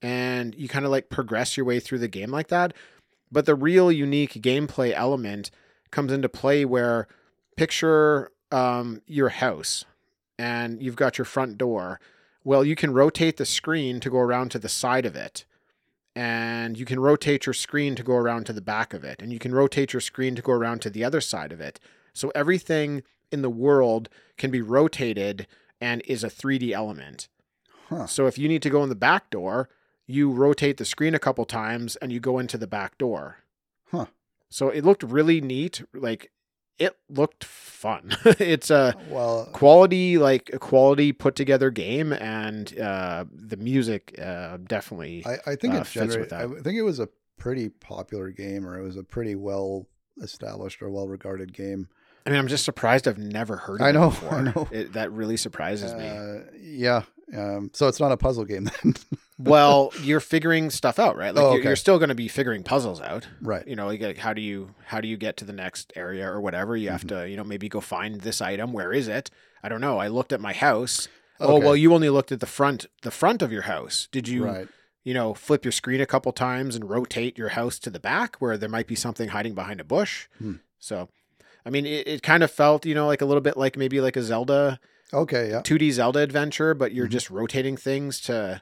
[0.00, 2.72] and you kind of like progress your way through the game like that.
[3.30, 5.50] But the real unique gameplay element
[5.90, 7.08] comes into play where
[7.56, 9.84] picture um, your house
[10.38, 12.00] and you've got your front door.
[12.44, 15.44] Well, you can rotate the screen to go around to the side of it.
[16.14, 19.22] And you can rotate your screen to go around to the back of it.
[19.22, 21.78] And you can rotate your screen to go around to the other side of it.
[22.12, 25.46] So everything in the world can be rotated
[25.80, 27.28] and is a 3D element.
[27.88, 28.06] Huh.
[28.06, 29.68] So if you need to go in the back door,
[30.08, 33.44] you rotate the screen a couple times and you go into the back door.
[33.92, 34.06] Huh.
[34.48, 35.82] So it looked really neat.
[35.94, 36.32] Like
[36.78, 38.16] it looked fun.
[38.24, 44.56] it's a Well, quality, like a quality put together game, and uh, the music uh,
[44.66, 45.24] definitely.
[45.26, 46.58] I, I think uh, it fits with generated.
[46.58, 49.86] I think it was a pretty popular game, or it was a pretty well
[50.22, 51.88] established or well regarded game.
[52.24, 54.34] I mean, I'm just surprised I've never heard of I it know, before.
[54.34, 54.68] I know.
[54.70, 56.06] It, that really surprises me.
[56.08, 57.02] Uh, yeah.
[57.36, 58.94] Um, so it's not a puzzle game then,
[59.38, 61.34] Well, you're figuring stuff out, right?
[61.34, 61.68] Like Oh, you're, okay.
[61.68, 63.28] you're still going to be figuring puzzles out.
[63.42, 63.66] right?
[63.68, 66.26] you know like like, how do you how do you get to the next area
[66.26, 66.92] or whatever you Mm-hmm.
[66.92, 69.30] have to you know maybe go find this item where is it
[69.62, 71.06] i don't know i looked at my house
[71.38, 74.44] oh well you only looked at the front the front of your house did you
[74.46, 74.68] right.
[75.04, 78.36] you know flip your screen a couple times and rotate your house to the back
[78.36, 80.54] where there might be something hiding behind a bush Hmm.
[80.78, 81.08] so
[81.66, 84.00] i mean it, it kind of felt you know like a little bit like maybe
[84.00, 84.80] like a zelda
[85.12, 85.50] Okay.
[85.50, 85.62] Yeah.
[85.62, 87.10] 2d zelda adventure but you're Mhm.
[87.12, 88.60] just rotating things to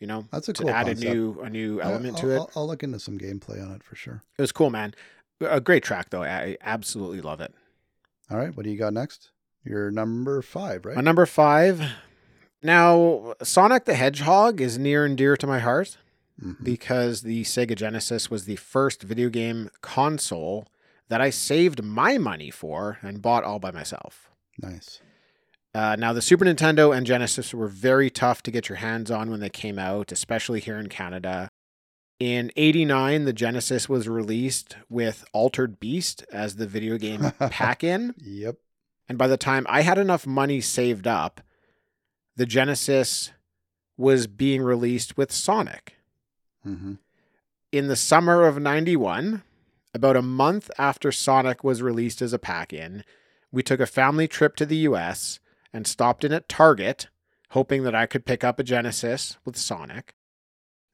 [0.00, 1.10] you know That's a to cool add concept.
[1.10, 3.72] a new a new element I'll, to it I'll, I'll look into some gameplay on
[3.74, 4.22] it for sure.
[4.38, 4.94] it was cool man
[5.40, 7.52] a great track though i absolutely love it
[8.30, 8.56] All right.
[8.56, 9.30] What do you got next?
[9.64, 10.96] You're number five, right?
[10.96, 11.82] My number five.
[12.62, 15.98] Now, Sonic the Hedgehog is near and dear to my heart
[16.42, 16.62] Mhm.
[16.64, 20.66] because the Sega Genesis was the first video game console
[21.08, 24.30] that I saved my money for and bought all by myself.
[24.58, 25.00] Nice.
[25.74, 29.30] Uh, now, the Super Nintendo and Genesis were very tough to get your hands on
[29.30, 31.48] when they came out, especially here in Canada.
[32.20, 38.14] In 89, the Genesis was released with Altered Beast as the video game pack in.
[38.18, 38.56] Yep.
[39.08, 41.40] And by the time I had enough money saved up,
[42.36, 43.32] the Genesis
[43.96, 45.94] was being released with Sonic.
[46.62, 46.94] hmm
[47.72, 49.42] In the summer of 91,
[49.94, 53.04] about a month after Sonic was released as a pack in,
[53.50, 55.40] we took a family trip to the US
[55.72, 57.08] and stopped in at Target,
[57.50, 60.14] hoping that I could pick up a Genesis with Sonic.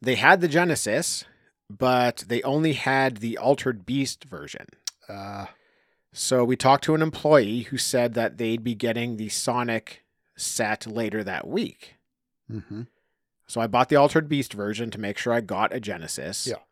[0.00, 1.24] They had the Genesis,
[1.68, 4.66] but they only had the Altered Beast version.
[5.08, 5.46] Uh,
[6.12, 10.04] So we talked to an employee who said that they'd be getting the Sonic
[10.36, 11.96] set later that week.
[12.50, 12.82] hmm
[13.46, 16.46] So I bought the Altered Beast version to make sure I got a Genesis.
[16.46, 16.62] Yeah.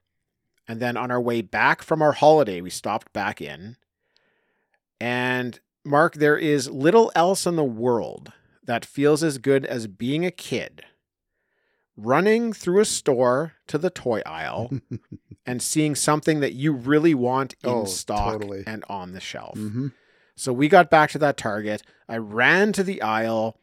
[0.68, 3.76] And then on our way back from our holiday, we stopped back in.
[5.00, 8.32] And Mark, there is little else in the world
[8.64, 10.82] that feels as good as being a kid
[11.96, 14.70] running through a store to the toy aisle
[15.46, 18.64] and seeing something that you really want in Oh, stock totally.
[18.66, 19.56] and on the shelf.
[19.56, 19.88] hmm
[20.34, 21.82] So we got back to that Target.
[22.08, 23.58] I ran to the aisle.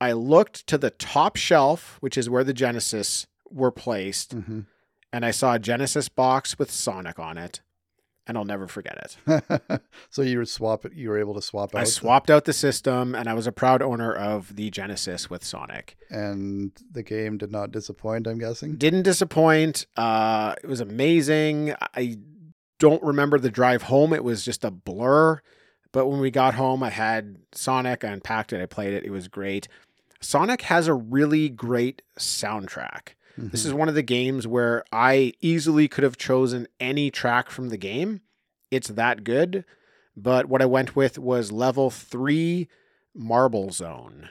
[0.00, 4.60] I looked to the top shelf, which is where the Genesis were placed, hmm
[5.12, 7.60] and I saw a Genesis box with Sonic on it.
[8.26, 9.80] And I'll never forget it.
[10.10, 10.92] so you would swap it.
[10.94, 11.80] You were able to swap out.
[11.80, 15.44] I swapped out the system, and I was a proud owner of the Genesis with
[15.44, 15.96] Sonic.
[16.10, 18.26] and the game did not disappoint.
[18.26, 18.76] I'm guessing.
[18.76, 19.86] Didn't disappoint.
[19.96, 21.74] Uh, it was amazing.
[21.94, 22.18] I
[22.78, 24.12] don't remember the drive home.
[24.12, 25.40] It was just a blur.
[25.92, 28.04] But when we got home, I had Sonic.
[28.04, 28.60] I unpacked it.
[28.60, 29.04] I played it.
[29.04, 29.68] It was great.
[30.20, 33.10] Sonic has a really great soundtrack.
[33.38, 33.66] This Mhm.
[33.66, 37.76] is one of the games where I easily could have chosen any track from the
[37.76, 38.20] game.
[38.70, 39.64] It's that good.
[40.16, 42.68] But what I went with was level three
[43.14, 44.30] Marble Zone.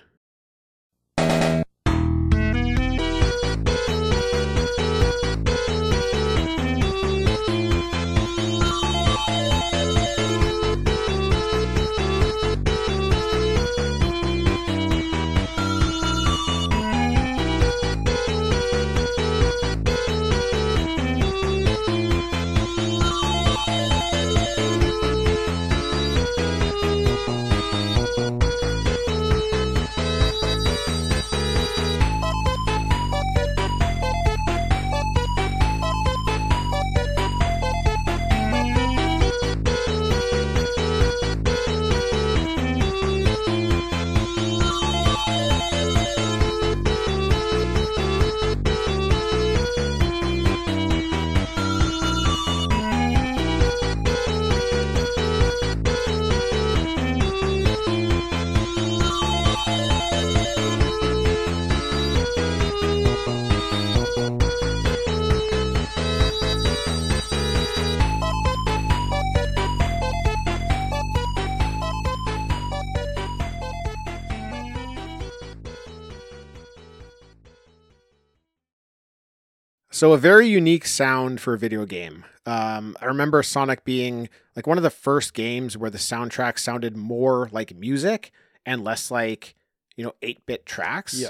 [79.95, 82.25] So a very unique sound for a video game.
[82.45, 86.97] Um, I remember Sonic being like one of the first games where the soundtrack sounded
[86.97, 88.33] more like music
[88.65, 89.55] and less like
[89.95, 91.13] you know eight bit tracks.
[91.17, 91.29] Yeah.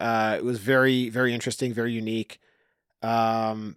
[0.00, 2.40] uh, it was very very interesting, very unique.
[3.00, 3.76] Um,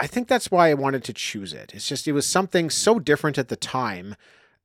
[0.00, 1.72] I think that's why I wanted to choose it.
[1.74, 4.16] It's just it was something so different at the time,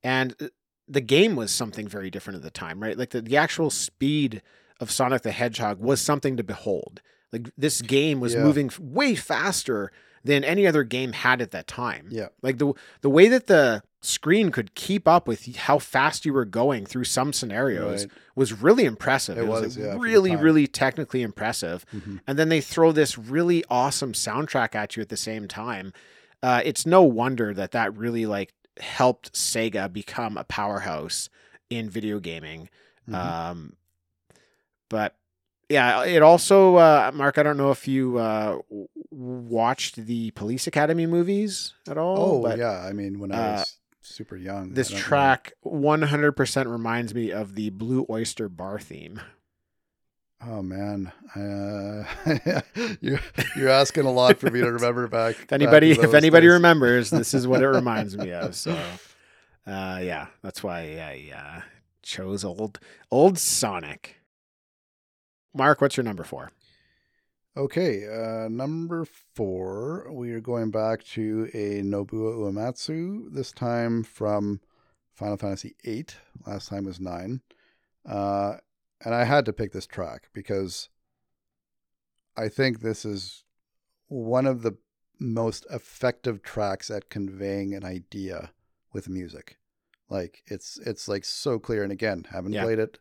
[0.01, 0.49] and
[0.88, 2.97] the game was something very different at the time, right?
[2.97, 4.41] Like the, the actual speed
[4.80, 7.01] of Sonic the Hedgehog was something to behold.
[7.32, 8.44] Like this game was Yeah.
[8.44, 9.91] moving way faster
[10.24, 12.08] than any other game had at that time.
[12.12, 12.28] Yeah.
[12.41, 16.45] Like the the way that the screen could keep up with how fast you were
[16.45, 18.12] going through some scenarios Right.
[18.36, 19.38] was really impressive.
[19.38, 21.86] It was, was, like, yeah, really, really technically impressive.
[21.94, 22.20] Mhm.
[22.26, 25.94] And then they throw this really awesome soundtrack at you at the same time.
[26.41, 31.30] Uh, it's no wonder that that really like helped Sega become a powerhouse
[31.70, 32.70] in video gaming.
[33.08, 33.14] Mhm.
[33.16, 33.74] Um,
[34.90, 35.16] but
[35.72, 38.60] yeah, it also, uh, Mark, I don't know if you uh,
[39.10, 42.18] watched the Police Academy movies at all.
[42.18, 44.73] oh but yeah, I mean when I uh, was super young.
[44.73, 44.98] This know.
[44.98, 49.22] track 100% reminds me of the Blue Oyster Bar theme.
[50.43, 52.03] Oh man, uh,
[52.99, 53.19] you
[53.56, 55.35] you're asking a lot for me to remember back.
[55.39, 56.53] If anybody, back if anybody days.
[56.53, 58.56] remembers, this is what it reminds me of.
[58.56, 58.72] So,
[59.68, 61.61] uh, yeah, that's why I uh,
[62.02, 62.80] chose old
[63.11, 64.20] old Sonic.
[65.53, 66.52] Mark, what's your number four?
[67.57, 74.61] Okay, uh, number four, we are going back to a Nobuo Uematsu, this time from
[75.14, 76.06] Final Fantasy VIII.
[76.48, 77.41] Last time was nine.
[78.06, 78.56] Uh,
[79.03, 80.88] and I had to pick this track because
[82.38, 83.44] I think this is
[84.07, 84.78] one of the
[85.19, 88.52] most effective tracks at conveying an idea
[88.94, 89.57] with music.
[90.10, 91.84] Like it's it's like so clear.
[91.84, 92.64] And again, haven't Yeah.
[92.64, 92.98] played it.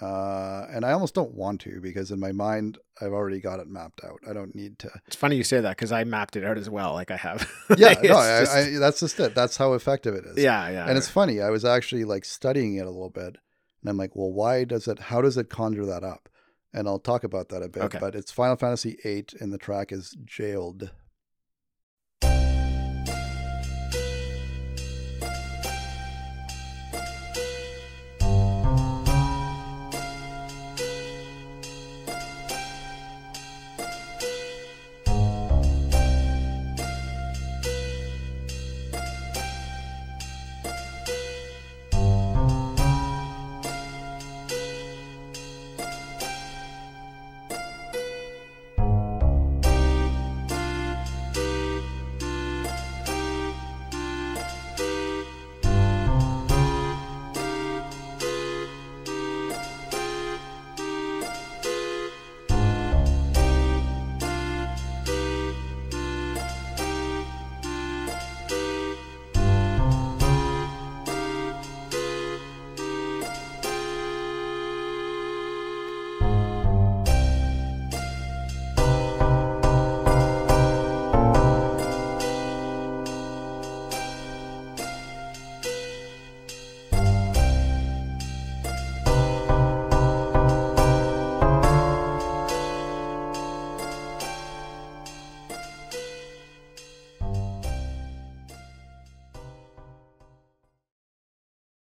[0.00, 3.68] Uh, and I almost don't want to because in my mind I've already got it
[3.68, 4.20] mapped out.
[4.28, 4.90] I don't need to.
[5.06, 6.92] It's funny you say that because I mapped it out as well.
[6.94, 7.50] Like I have.
[7.76, 9.34] Yeah, no, I, just- I, that's just it.
[9.34, 10.36] That's how effective it is.
[10.42, 10.86] yeah, yeah.
[10.88, 11.40] and it's funny.
[11.40, 13.36] I was actually like studying it a little bit,
[13.82, 14.98] and I'm like, well, why does it?
[14.98, 16.28] How does it conjure that up?
[16.72, 17.82] And I'll talk about that a bit.
[17.84, 17.98] Okay.
[18.00, 20.90] But it's Final Fantasy VIII, and the track is "Jailed."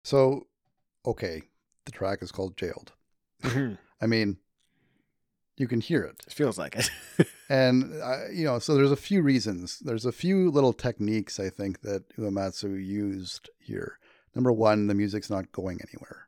[0.10, 0.48] So,
[1.06, 1.44] okay,
[1.86, 2.94] the track is called "Jailed."
[3.44, 3.78] Mhm.
[4.02, 4.38] I mean,
[5.56, 6.24] you can hear it.
[6.26, 6.90] It feels like it.
[7.50, 9.80] And uh, you know, so there's a few reasons.
[9.80, 14.00] There's a few little techniques I think that Uematsu used here.
[14.34, 16.28] Number one, the music's not going anywhere,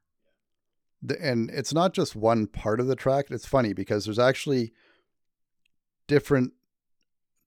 [1.02, 3.32] the, and it's not just one part of the track.
[3.32, 4.74] It's funny because there's actually
[6.08, 6.54] different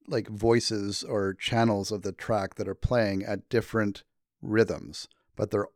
[0.09, 4.03] like voices or channels of the track that are playing at different
[4.43, 5.69] rhythms, but they're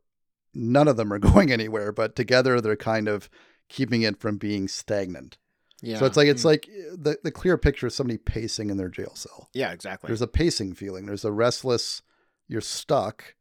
[0.53, 1.91] none of them are going anywhere.
[1.91, 3.29] But together, they're kind of
[3.69, 5.37] keeping it from being stagnant.
[5.81, 5.97] yeah.
[5.99, 6.45] So it's like it's Mm.
[6.45, 6.65] like
[6.97, 9.49] the the clear picture is somebody pacing in their jail cell.
[9.53, 10.07] yeah, exactly.
[10.07, 11.05] There's a pacing feeling.
[11.05, 12.01] There's a restless.
[12.47, 13.35] You're stuck,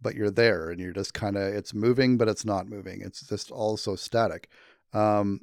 [0.00, 1.42] but you're there, and you're just kind of.
[1.54, 3.02] It's moving, but it's not moving.
[3.02, 4.48] It's just also static.
[4.94, 5.42] Um,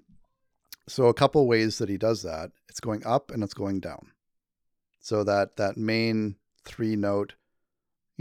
[0.88, 2.52] so a couple ways that he does that.
[2.68, 4.12] It's going up and it's going down.
[5.00, 6.36] So that that main
[6.66, 7.36] three note,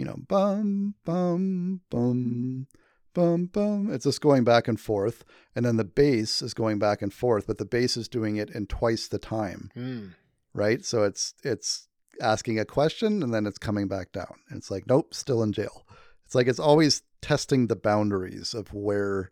[0.01, 2.67] you know, bum bum bum
[3.15, 3.93] bum bum.
[3.93, 5.25] It's just going back and forth,
[5.55, 8.51] and then the bass is going back and forth, but the bass is doing it
[8.51, 10.15] in twice the time Mm.
[10.55, 10.85] right?
[10.85, 11.89] So it's it's
[12.21, 14.35] asking a question and then it's coming back down.
[14.49, 15.87] And it's like, nope, still in jail.
[16.27, 19.31] It's like it's always testing the boundaries of where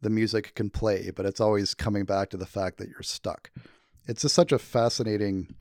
[0.00, 3.50] the music can play, but it's always coming back to the fact that you're stuck.
[4.08, 5.54] It's just such a fascinating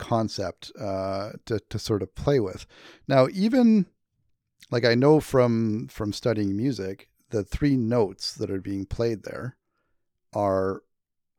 [0.00, 2.66] concept uh, to to sort of play with.
[3.06, 3.86] Now, even
[4.70, 9.56] like I know from from studying music, the three notes that are being played there
[10.32, 10.82] are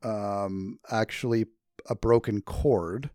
[0.02, 1.46] um, actually
[1.88, 3.10] a broken chord,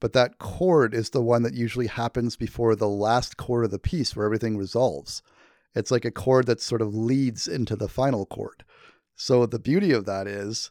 [0.00, 3.78] but that chord is the one that usually happens before the last chord of the
[3.78, 5.22] piece where everything resolves.
[5.74, 8.64] It's like a chord that sort of leads into the final chord.
[9.14, 10.70] So the beauty of that is,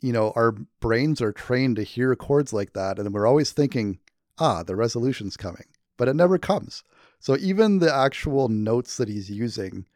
[0.00, 3.98] you know, our brains are trained to hear chords like that, and we're always thinking,
[4.38, 5.66] ah, the resolution's coming,
[5.96, 6.82] but it never comes.
[7.18, 9.86] So even the actual notes that he's using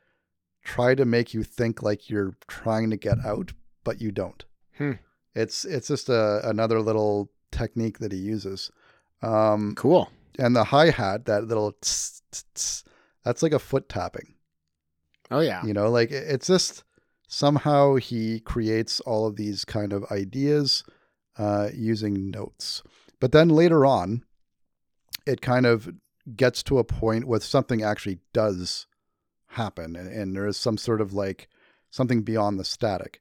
[0.62, 3.52] try to make you think like you're trying to get out,
[3.82, 4.44] but you don't.
[4.78, 4.92] Hmm.
[5.34, 8.70] It's it's just a, another little technique that he uses.
[9.22, 10.10] Um, Cool.
[10.38, 12.84] and the hi hat, that little tss, tss, tss,
[13.24, 14.34] that's like a foot tapping.
[15.30, 15.64] Oh yeah.
[15.64, 16.84] You know, like it- it's just
[17.34, 20.84] somehow he creates all of these kind of ideas
[21.36, 22.82] uh, using notes.
[23.20, 24.24] But then later on,
[25.26, 25.88] it kind of
[26.36, 28.86] gets to a point where something actually does
[29.48, 31.48] happen, and, and there is some sort of like
[31.90, 33.20] something beyond the static.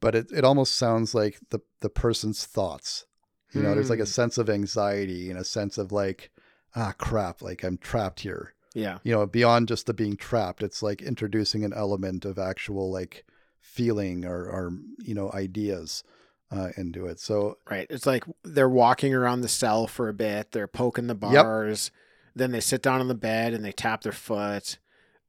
[0.00, 3.06] But it, it almost sounds like the the person's thoughts.
[3.52, 4.10] You know, there's like a Hmm.
[4.20, 6.30] sense of anxiety and a sense of like,
[6.74, 8.98] ah, crap, like I'm trapped here Yeah.
[9.04, 13.24] you know beyond just the being trapped it's like introducing an element of actual like
[13.64, 16.04] feeling or, or you know ideas
[16.52, 17.86] uh, into it so Right.
[17.90, 20.52] It's like they're walking around the cell for a bit.
[20.52, 21.42] They're poking the Yep.
[21.42, 21.90] bars.
[22.36, 24.78] Then they sit down on the bed and they tap their foot.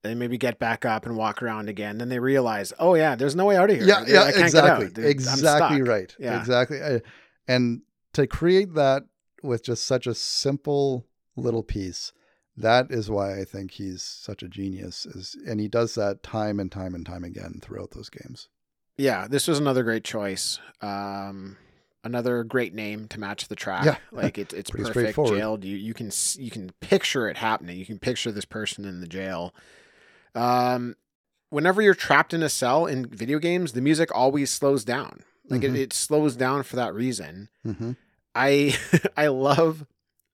[0.04, 1.98] They maybe get back up and walk around again.
[1.98, 3.88] Then they realize, oh yeah, there's no way out of here.
[3.88, 4.88] yeah I- yeah exactly.
[4.88, 6.40] There- exactly right Yeah.
[6.40, 7.02] exactly
[7.48, 7.82] and
[8.14, 9.04] to create that
[9.42, 12.12] with just such a simple little piece
[12.58, 16.60] that is why i think he's such a genius is and he does that time
[16.60, 18.48] and time and time again throughout those games
[18.98, 20.58] Yeah, this was another great choice.
[20.82, 21.58] Um,
[22.06, 23.84] another great name to match the track.
[23.84, 23.98] Yeah.
[24.14, 25.18] like it's it's perfect.
[25.18, 25.66] Jailed.
[25.66, 27.78] You you can you can picture it happening.
[27.78, 29.54] You can picture this person in the jail.
[30.34, 30.96] Um,
[31.50, 35.24] whenever you're trapped in a cell in video games, the music always slows down.
[35.50, 35.76] Like Mhm.
[35.76, 37.50] it, it slows down for that reason.
[37.66, 37.92] Mm-hmm.
[38.34, 38.76] I
[39.18, 39.86] I love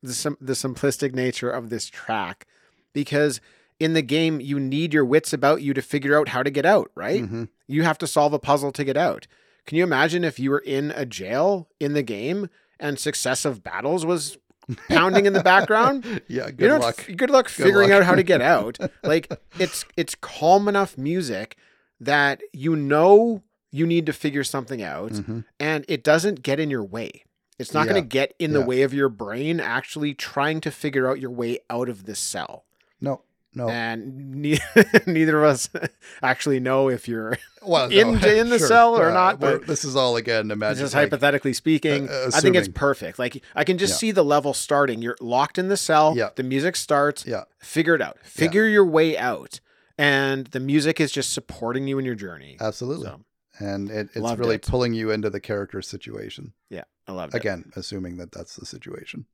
[0.03, 2.45] the sim- the simplistic nature of this track
[2.93, 3.39] because
[3.79, 6.65] in the game you need your wits about you to figure out how to get
[6.65, 7.23] out, right?
[7.23, 7.43] Mm-hmm.
[7.67, 9.27] You have to solve a puzzle to get out.
[9.65, 12.49] Can you imagine if you were in a jail in the game
[12.79, 14.37] and successive battles was
[14.89, 16.21] pounding in the background?
[16.27, 16.51] Yeah.
[16.51, 17.05] Good you know, luck.
[17.15, 17.99] Good luck Good figuring luck.
[18.01, 18.77] out how to get out.
[19.03, 21.57] Like it's it's calm enough music
[21.99, 25.45] that you know you need to figure something out Mhm.
[25.59, 27.23] and it doesn't get in your way.
[27.61, 27.93] It's not Yeah.
[27.93, 31.31] going to get in the way of your brain actually trying to figure out your
[31.31, 32.65] way out of this cell.
[32.99, 33.21] No.
[33.53, 33.67] No.
[33.67, 34.59] And ne-
[35.05, 35.69] neither of us
[36.23, 40.15] actually know if you're well, in- in the cell or not, but- this is all
[40.15, 40.51] again.
[40.51, 42.07] Imagine just like, hypothetically speaking.
[42.09, 43.19] uh, I think it's perfect.
[43.19, 43.97] Like I can just Yeah.
[43.97, 45.01] see the level starting.
[45.01, 46.13] You're locked in the cell.
[46.15, 46.29] Yeah.
[46.35, 47.25] The music starts.
[47.25, 47.43] Yeah.
[47.59, 48.17] Figure it out.
[48.23, 49.59] Figure your way out.
[49.97, 52.55] And the music is just supporting you in your journey.
[52.59, 53.05] Absolutely.
[53.07, 53.19] So
[53.59, 54.65] and it, it's really it.
[54.65, 56.53] pulling you into the character situation.
[56.69, 57.37] yeah, I love it.
[57.37, 59.25] Again, assuming that that's the situation.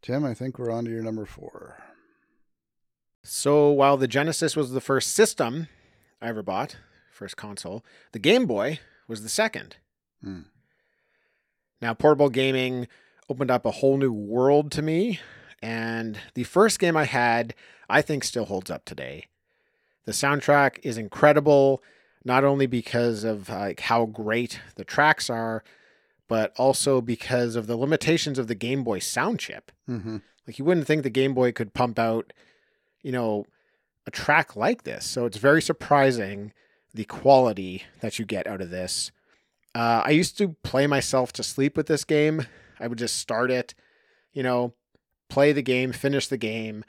[0.00, 1.82] Tim, I think we're on to your number four.
[3.22, 5.68] So while the Genesis was the first system
[6.22, 6.78] I ever bought,
[7.12, 9.76] first console, the Game Boy was the second.
[10.24, 10.42] Hmm.
[11.82, 12.88] Now, portable gaming
[13.28, 15.20] opened up a whole new world to me,
[15.60, 17.54] and the first game I had,
[17.90, 19.26] I think, still holds up today.
[20.06, 21.82] The soundtrack is incredible,
[22.24, 25.62] not only because of like how great the tracks are,
[26.30, 29.72] but also because of the limitations of the Game Boy sound chip.
[29.88, 30.18] Mm-hmm.
[30.46, 32.32] Like you wouldn't think the Game Boy could pump out,
[33.02, 33.46] you know,
[34.06, 35.04] a track like this.
[35.04, 36.52] So it's very surprising
[36.94, 39.10] the quality that you get out of this.
[39.74, 42.46] Uh, I used to play myself to sleep with this game.
[42.78, 43.74] I would just start it,
[44.32, 44.72] you know,
[45.28, 46.84] play the game, finish the game,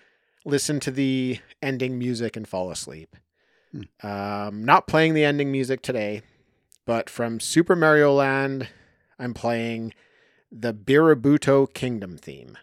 [0.46, 3.16] listen to the ending music, and fall asleep.
[4.04, 6.22] Um, not playing the ending music today,
[6.86, 8.68] but from Super Mario Land,
[9.22, 9.94] I'm playing
[10.52, 12.58] the Birabuto Kingdom theme.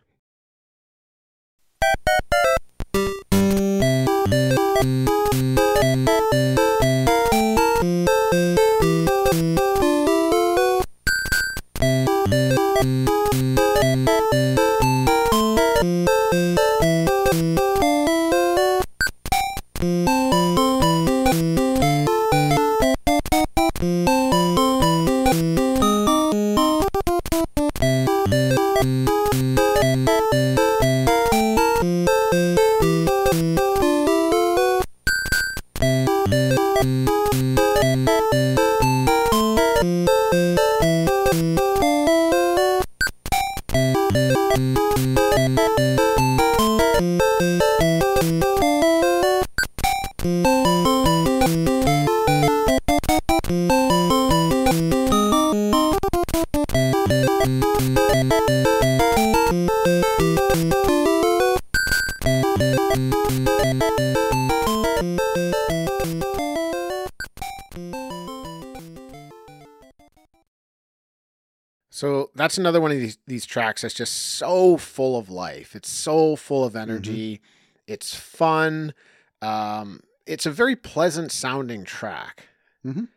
[72.48, 75.76] That's another one of these these tracks that's just so full of life.
[75.76, 77.40] It's so full of energy.
[77.86, 78.94] It's fun.
[79.42, 82.48] Um, it's a very pleasant sounding track.
[82.86, 83.08] Mhm.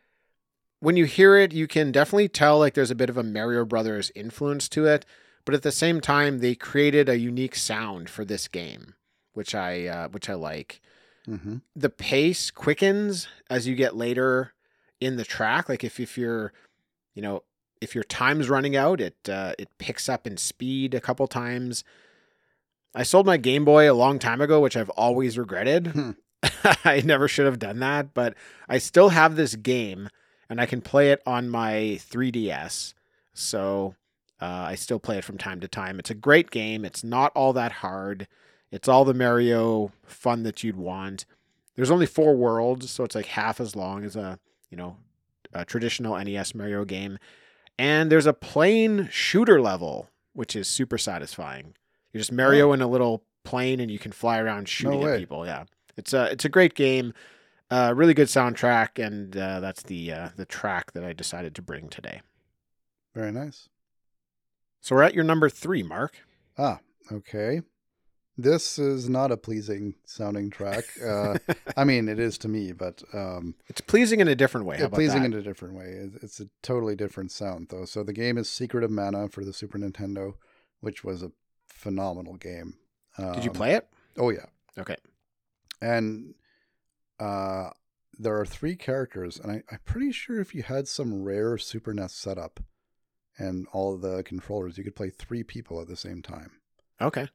[0.80, 3.66] When you hear it, you can definitely tell like there's a bit of a Mario
[3.66, 5.06] Brothers influence to it,
[5.45, 8.95] but at the same time, they created a unique sound for this game,
[9.34, 10.82] which I uh, which I like
[11.28, 11.58] Mm-hmm.
[11.76, 14.53] the pace quickens as you get later
[14.99, 15.70] in the track.
[15.70, 16.52] Like if, if you're,
[17.14, 17.44] you know,
[17.82, 21.84] if your time's running out, it uh, it picks up in speed a couple times.
[22.94, 25.88] I sold my Game Boy a long time ago, which I've always regretted.
[25.88, 26.12] Hmm.
[26.86, 28.36] I never should have done that, but
[28.68, 30.10] I still have this game
[30.49, 32.94] and I can play it on my 3DS.
[33.34, 33.95] So
[34.41, 35.99] uh, I still play it from time to time.
[35.99, 36.84] It's a great game.
[36.84, 38.28] It's not all that hard.
[38.72, 41.26] It's all the Mario fun that you'd want.
[41.76, 44.40] There's only four worlds, so it's like half as long as a
[44.70, 44.98] you know
[45.53, 47.18] a traditional NES Mario game.
[47.77, 51.73] And there's a plane shooter level, which is super satisfying.
[52.14, 55.45] You're just Mario in a little plane, and you can fly around shooting at people.
[55.45, 55.65] Yeah,
[55.98, 57.14] it's a it's a great game.
[57.69, 61.61] Uh, really good soundtrack, and uh, that's the uh, the track that I decided to
[61.61, 62.22] bring today.
[63.15, 63.69] Very nice.
[64.81, 66.18] So we're at your number three, Mark.
[66.57, 66.80] Ah,
[67.11, 67.61] okay.
[68.38, 70.86] This is not a pleasing sounding track.
[71.06, 71.38] Uh,
[71.78, 74.78] I mean, it is to me, but um, It's pleasing in a different way.
[74.78, 75.34] How pleasing that?
[75.34, 76.10] in a different way.
[76.22, 77.86] It's a totally different sound, though.
[77.86, 80.36] So the game is Secret of Mana for the Super Nintendo,
[80.80, 81.32] which was a
[81.68, 82.76] phenomenal game.
[83.18, 83.88] Did you Um, play it?
[84.18, 84.45] Oh yeah,
[84.78, 84.95] Okay.
[85.82, 86.34] and
[87.20, 87.70] uh,
[88.18, 91.94] there are three characters, and I, I'm pretty sure if you had some rare Super
[91.94, 92.62] NES setup
[93.38, 96.52] and all the controllers, you could play three people at the same time.
[97.02, 97.28] Okay.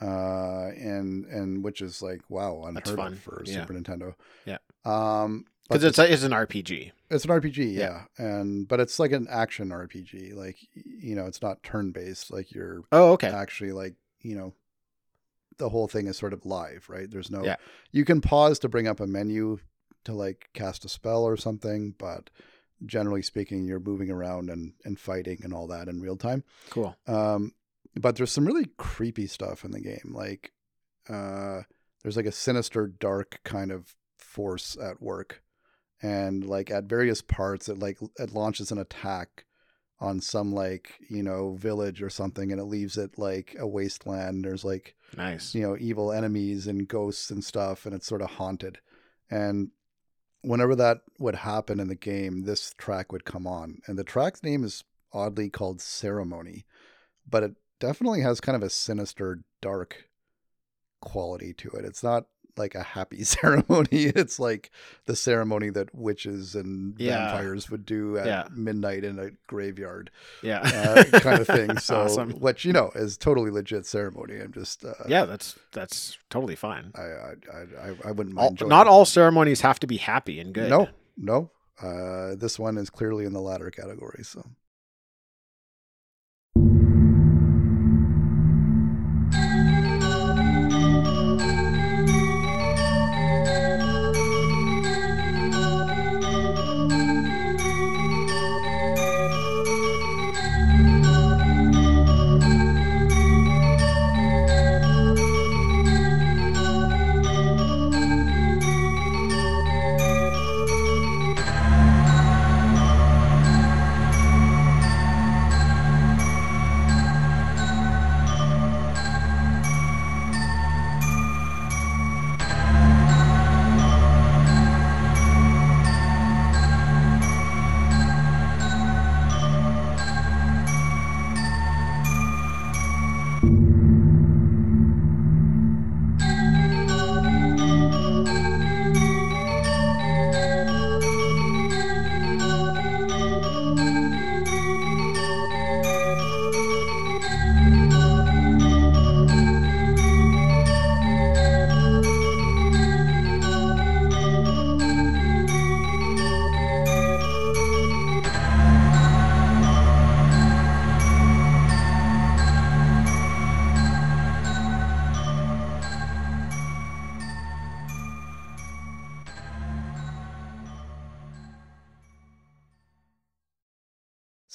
[0.00, 3.60] Uh, and and which is like wow, unheard of for Yeah.
[3.60, 4.14] Super Nintendo.
[4.46, 4.58] Yeah.
[4.84, 6.90] Um, Because it's a, it's an RPG.
[7.10, 8.04] it's an RPG, Yeah.
[8.18, 8.24] yeah.
[8.26, 10.34] and but it's like an action RPG.
[10.34, 12.32] Like you know, it's not turn based.
[12.32, 13.28] Like you're Oh, okay.
[13.28, 14.52] actually like you know,
[15.58, 17.10] the whole thing is sort of live, right?
[17.10, 17.44] There's no.
[17.44, 17.56] Yeah.
[17.92, 19.58] You can pause to bring up a menu
[20.04, 22.30] to like cast a spell or something, but
[22.86, 26.42] generally speaking, you're moving around and and fighting and all that in real time.
[26.70, 26.96] Cool.
[27.06, 27.52] Um,
[27.96, 30.12] but there's some really creepy stuff in the game.
[30.12, 30.52] Like,
[31.08, 31.62] uh,
[32.02, 35.42] there's like a sinister, dark kind of force at work,
[36.02, 39.44] and like at various parts, it like it launches an attack
[39.98, 44.44] on some like you know village or something, and it leaves it like a wasteland.
[44.44, 45.54] There's like Nice.
[45.54, 48.78] you know evil enemies and ghosts and stuff, and it's sort of haunted.
[49.30, 49.70] And
[50.42, 54.42] whenever that would happen in the game, this track would come on, and the track's
[54.42, 56.64] name is oddly called Ceremony,
[57.28, 60.04] but it definitely has kind of a sinister, dark
[61.00, 61.84] quality to it.
[61.84, 62.26] It's not
[62.56, 63.88] like a happy ceremony.
[64.06, 64.70] It's like
[65.06, 67.28] the ceremony that witches and Yeah.
[67.32, 68.48] vampires would do at Yeah.
[68.54, 70.10] midnight in a graveyard,
[70.42, 70.60] Yeah.
[70.60, 71.76] uh, kind of thing.
[71.78, 72.32] So, Awesome.
[72.32, 74.38] which you know is totally legit ceremony.
[74.40, 76.92] I'm just, uh, Yeah, that's that's totally fine.
[76.94, 77.32] I, I,
[77.82, 78.58] I, I- wouldn't All, mind.
[78.58, 78.68] joining.
[78.70, 80.68] not all ceremonies have to be happy and good.
[80.70, 81.50] No, no.
[81.80, 84.22] Uh, this one is clearly in the latter category.
[84.22, 84.44] So.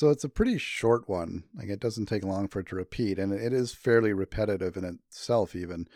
[0.06, 1.46] So it's a pretty short one.
[1.56, 4.86] Like it doesn't take long for it to repeat, and it is fairly repetitive in
[4.86, 5.56] itself.
[5.56, 5.88] Even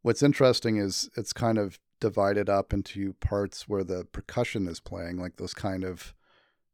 [0.00, 5.18] what's interesting is it's kind of divided up into parts where the percussion is playing,
[5.18, 6.12] like those kind of,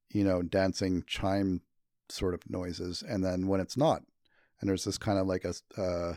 [0.09, 1.61] you know, dancing chime
[2.09, 4.01] sort of noises, and then when it's not,
[4.59, 6.15] and there's this kind of like a uh,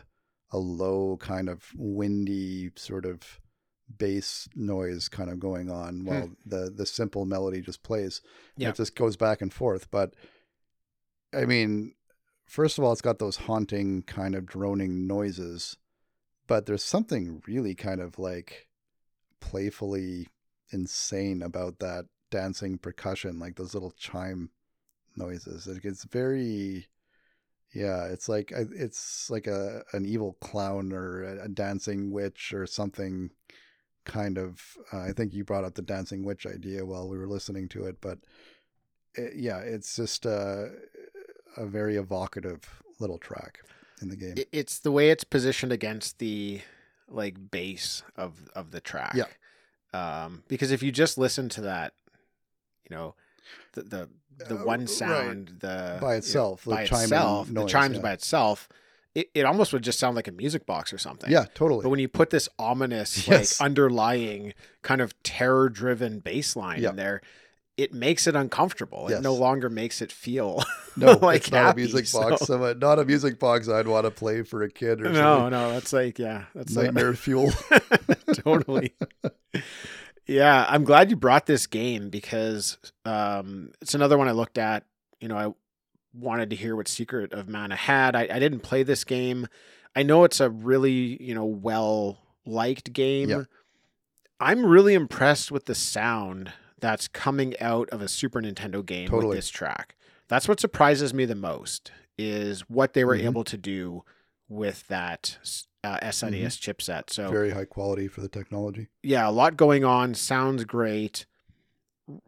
[0.52, 3.42] a low kind of windy sort of
[3.98, 8.22] bass noise kind of going on while the the simple melody just plays.
[8.56, 8.70] Yeah.
[8.70, 9.90] It just goes back and forth.
[9.90, 10.14] But
[11.34, 11.94] I mean,
[12.44, 15.76] first of all, it's got those haunting kind of droning noises,
[16.46, 18.68] but there's something really kind of like
[19.40, 20.28] playfully
[20.70, 24.50] insane about that dancing percussion, like those little chime
[25.16, 25.66] noises.
[25.66, 26.88] It gets very
[27.74, 33.30] yeah, it's like it's like a an evil clown or a, dancing witch or something
[34.04, 34.60] kind of
[34.92, 37.84] uh, I think you brought up the dancing witch idea while we were listening to
[37.86, 38.18] it, but
[39.14, 40.66] it, yeah, it's just uh,
[41.56, 43.60] a very evocative little track
[44.00, 44.34] in the game.
[44.52, 46.60] It's the way it's positioned against the
[47.08, 49.14] like base of of the track.
[49.14, 49.24] Yeah.
[49.94, 51.92] Um, because if you just listen to that,
[52.88, 53.14] you know,
[53.74, 54.08] the the,
[54.48, 54.88] the Uh, one right.
[54.88, 58.02] sound, the By itself, the by itself, the chimes yeah.
[58.02, 58.68] by itself,
[59.14, 61.30] it, it almost would just sound like a music box or something.
[61.30, 61.82] yeah, totally.
[61.82, 63.60] But when you put this ominous, Yes.
[63.60, 66.90] like underlying kind of terror driven bass line Yeah.
[66.90, 67.20] in there,
[67.76, 69.08] it makes it uncomfortable.
[69.08, 70.62] It no longer makes it feel
[70.96, 72.42] No, like it's not happy, a music box.
[72.46, 72.72] so- So...
[72.74, 75.50] not a music box I'd want to play for a kid or no, something.
[75.50, 75.70] no, no.
[75.72, 77.50] that's like yeah, that's a- Nightmare fuel.
[78.34, 78.92] totally.
[80.26, 84.84] yeah, I'm glad you brought this game because um, it's another one I looked at.
[85.20, 85.52] You know, I
[86.14, 88.14] wanted to hear what Secret of Mana had.
[88.14, 89.46] I, I didn't play this game.
[89.96, 93.30] I know it's a really you know well liked game.
[93.30, 93.42] Yeah.
[94.40, 99.28] I'm really impressed with the sound that's coming out of a Super Nintendo game Totally.
[99.28, 99.96] with this track.
[100.28, 103.24] That's what surprises me the most is what they were Mhm.
[103.24, 104.04] able to do
[104.48, 105.38] with that
[105.84, 107.08] uh, SNES chipset.
[107.10, 108.88] So Very high quality for the technology.
[109.02, 110.14] yeah, a lot going on.
[110.14, 111.24] Sounds great.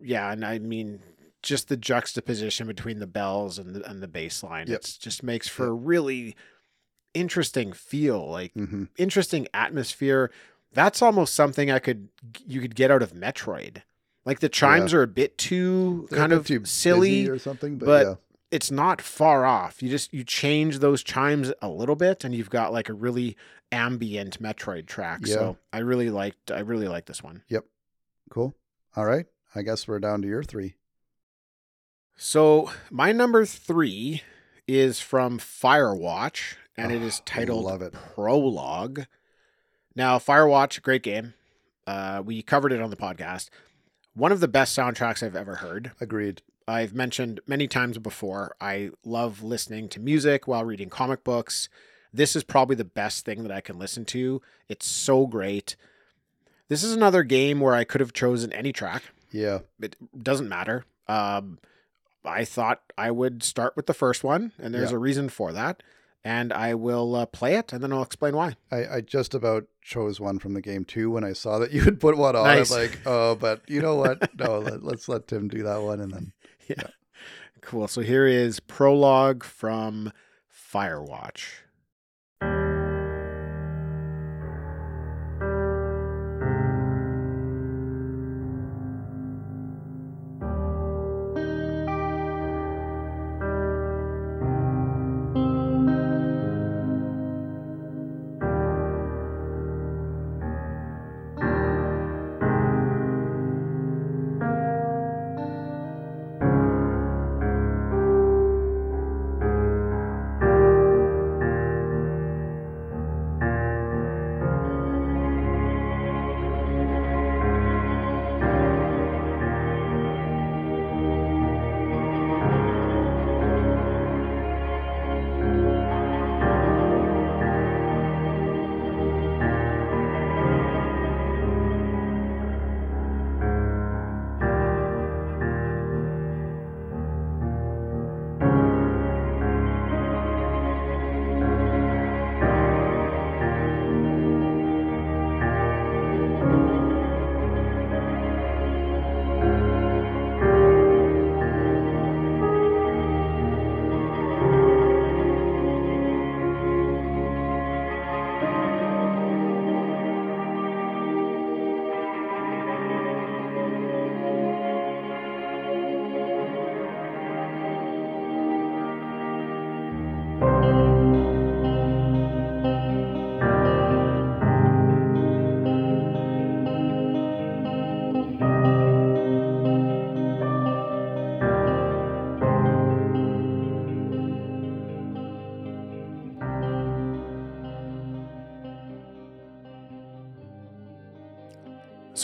[0.01, 1.01] Yeah, and I mean,
[1.43, 4.66] just the juxtaposition between the bells and the and the bass line.
[4.68, 4.76] Yep.
[4.78, 6.35] It's just makes for a really
[7.12, 10.31] interesting feel, like hmm interesting atmosphere.
[10.72, 12.09] That's almost something I could
[12.47, 13.82] you could get out of Metroid.
[14.24, 17.28] Like the chimes are a bit too kind of silly.
[17.28, 18.14] or something, but, but yeah.
[18.51, 19.82] It's not far off.
[19.82, 23.36] You just you change those chimes a little bit, and you've got like a really
[23.72, 25.20] ambient Metroid track.
[25.24, 25.34] Yeah.
[25.34, 27.42] So I really liked I really like this one.
[27.48, 27.64] Yep.
[28.30, 28.55] Cool.
[28.94, 29.26] All right.
[29.56, 30.74] I guess we're down to your three.
[32.16, 34.22] So my number three
[34.68, 37.92] is from Firewatch, and it is Oh, titled love it.
[37.92, 39.06] Prologue.
[39.96, 41.34] Now, Firewatch, great game.
[41.86, 43.48] Uh, we covered it on the podcast.
[44.15, 45.93] One of the best soundtracks I've ever heard.
[46.01, 46.43] Agreed.
[46.66, 51.69] I've mentioned many times before, I love listening to music while reading comic books.
[52.12, 54.41] This is probably the best thing that I can listen to.
[54.69, 55.77] It's so great.
[56.69, 59.59] This is another game where I could have chosen any track Yeah.
[59.81, 60.86] it doesn't matter.
[61.09, 61.59] Um,
[62.24, 64.97] I thought I would start with the first one, and there's Yeah.
[64.97, 65.82] a reason for that.
[66.24, 68.57] And I will uh, play it, and then I'll explain why.
[68.70, 71.82] I, I just about chose one from the game too when I saw that you
[71.82, 72.44] had put one on.
[72.44, 72.73] Nice.
[72.73, 74.31] I'm like, oh, but you know what?
[74.39, 76.32] No, let, let's let Tim do that one, and then
[76.66, 76.89] Yeah.
[77.61, 77.86] Cool.
[77.89, 80.12] So here is prologue from
[80.52, 81.44] Firewatch.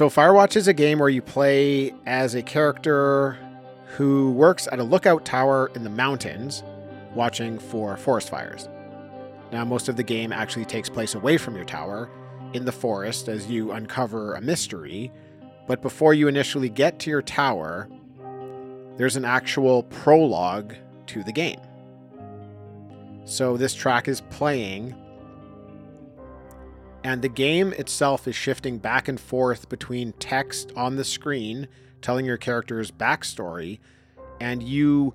[0.01, 3.36] So, Firewatch is a game where you play as a character
[3.98, 6.62] who works at a lookout tower in the mountains
[7.14, 8.66] watching for forest fires.
[9.52, 12.09] Now, most of the game actually takes place away from your tower
[12.55, 15.12] in the forest as you uncover a mystery.
[15.66, 17.86] But before you initially get to your tower,
[18.97, 20.77] there's an actual prologue
[21.09, 21.60] to the game.
[23.27, 24.94] So, this track is playing
[27.02, 31.68] and the game itself is shifting back and forth between text on the screen
[32.02, 33.78] telling your character's backstory
[34.40, 35.14] and you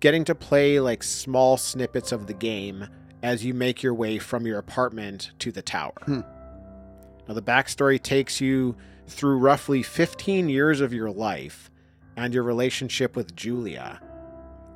[0.00, 2.86] getting to play like small snippets of the game
[3.22, 5.94] as you make your way from your apartment to the tower.
[6.04, 6.20] Hmm.
[7.26, 11.70] Now, the backstory takes you through roughly 15 years of your life
[12.16, 14.00] and your relationship with Julia.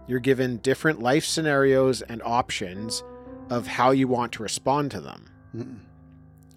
[0.06, 3.02] You're given different life scenarios and options
[3.50, 5.30] of how you want to respond to them.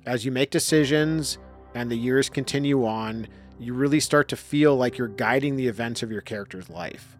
[0.05, 1.37] As you make decisions
[1.73, 3.27] and the years continue on,
[3.59, 7.17] you really start to feel like you're guiding the events of your character's life.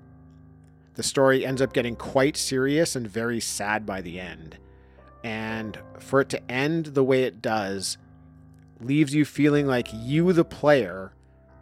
[0.95, 4.57] The story ends up getting quite serious and very sad by the end.
[5.23, 7.97] And for it to end the way it does
[8.79, 11.13] leaves you feeling like you, the player,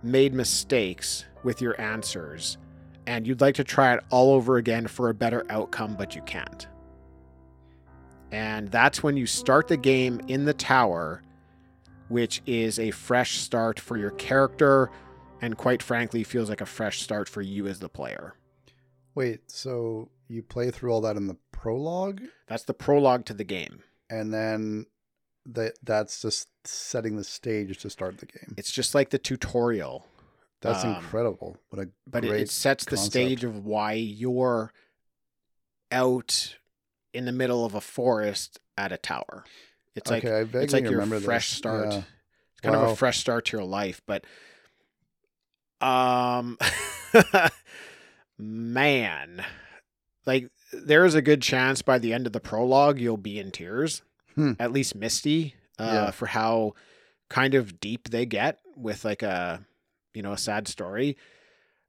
[0.02, 2.58] made mistakes with your answers
[3.10, 6.22] and you'd like to try it all over again for a better outcome, but you
[6.22, 6.68] can't.
[8.32, 11.24] And that's when you start the game in the tower,
[12.10, 14.92] which is a fresh start for your character,
[15.42, 18.36] and quite frankly, feels like a fresh start for you as the player.
[19.16, 23.44] Wait, so you play through all that in the prologue, That's the prologue to the
[23.44, 23.84] game.
[24.10, 24.86] and then
[25.46, 28.54] that that's just setting the stage to start the game.
[28.58, 30.06] It's just like the tutorial,
[30.62, 31.58] That's um, incredible.
[31.70, 34.72] What a but it, it sets the stage of why you're
[35.92, 36.58] out
[37.20, 39.44] in the middle of a forest at a tower.
[39.94, 41.58] It's like okay, vaguely it's like your fresh this.
[41.58, 41.92] start.
[41.92, 41.98] Yeah.
[42.54, 44.24] It's kind of a fresh start to your life, but
[45.82, 46.58] um
[48.38, 49.44] man,
[50.26, 53.52] like there is a good chance by the end of the prologue you'll be in
[53.52, 54.02] tears.
[54.36, 54.54] Hmm.
[54.58, 56.12] At least Misty uh Yeah.
[56.12, 56.74] for how
[57.28, 59.66] kind of deep they get with like a
[60.14, 61.18] you know a sad story.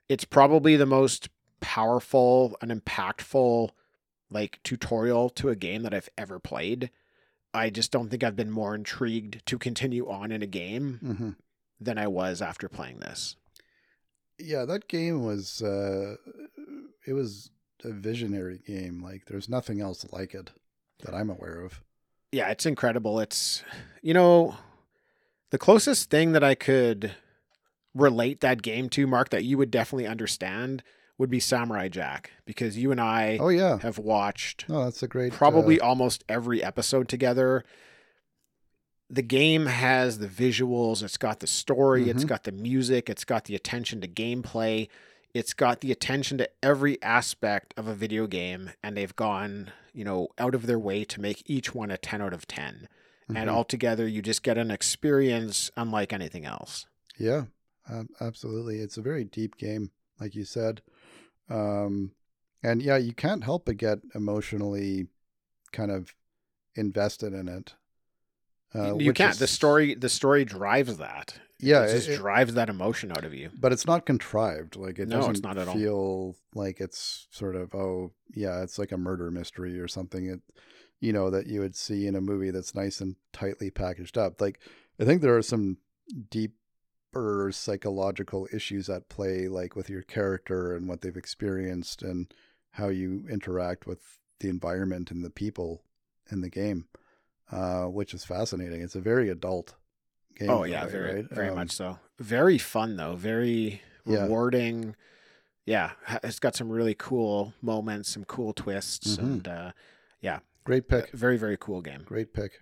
[0.08, 1.28] It's probably the most
[1.60, 3.70] powerful and impactful
[4.30, 6.90] like tutorial to a game that I've ever played.
[7.52, 11.36] I just don't think I've been more intrigued to continue on in a game Mhm.
[11.80, 13.36] than I was after playing this.
[14.38, 16.16] Yeah, that game was uh
[17.06, 17.50] it was
[17.84, 19.02] a visionary game.
[19.02, 20.50] Like there's nothing else like it
[21.02, 21.82] that I'm aware of.
[22.32, 23.18] Yeah, it's incredible.
[23.20, 23.62] It's
[24.02, 24.56] you know
[25.50, 27.16] the closest thing that I could
[27.94, 30.84] relate that game to, Mark, that you would definitely understand
[31.20, 33.78] would be Samurai Jack because you and I Oh yeah.
[33.80, 37.62] have watched No, that's a great probably uh, almost every episode together.
[39.08, 42.28] The game has the visuals, it's got the story, it's Mhm.
[42.28, 44.88] got the music, it's got the attention to gameplay,
[45.34, 50.04] it's got the attention to every aspect of a video game, and they've gone, you
[50.04, 52.88] know, out of their way to make each one a 10 out of 10.
[53.28, 53.52] And mhm.
[53.52, 56.86] altogether, you just get an experience unlike anything else.
[57.18, 57.44] Yeah,
[57.88, 58.78] ab- absolutely.
[58.78, 59.90] It's a very deep game,
[60.20, 60.82] like you said.
[61.50, 62.12] Um,
[62.62, 65.06] and yeah, you can't help but get emotionally
[65.72, 66.14] kind of
[66.74, 67.74] invested in it.
[68.74, 69.36] Uh, you can't.
[69.38, 71.34] The story, the story drives that.
[71.58, 73.50] Yeah, it just it- drives that emotion out of you.
[73.58, 74.76] but it's not contrived.
[74.76, 75.74] Like it No, it's doesn't not at all.
[75.74, 80.26] feel like it's sort of oh yeah, it's like a murder mystery or something.
[80.26, 80.40] It,
[81.00, 84.40] you know, that you would see in a movie that's nice and tightly packaged up.
[84.40, 84.60] Like
[85.00, 85.78] I think there are some
[87.10, 92.32] deeper psychological issues at play, like with your character and what they've experienced and
[92.72, 95.82] how you interact with the environment and the people
[96.30, 96.86] in the game,
[97.50, 98.80] uh, which is fascinating.
[98.80, 99.74] It's a very adult
[100.36, 100.50] game.
[100.50, 101.30] Oh yeah, very right?
[101.30, 101.98] very Um, much so.
[102.18, 103.16] Very fun though.
[103.16, 104.94] Very rewarding.
[105.66, 109.22] Yeah, ha- it's got some really cool moments, some cool twists, Mhm.
[109.22, 109.72] and uh,
[110.64, 111.10] Great pick.
[111.12, 112.02] very very cool game.
[112.04, 112.60] Great pick.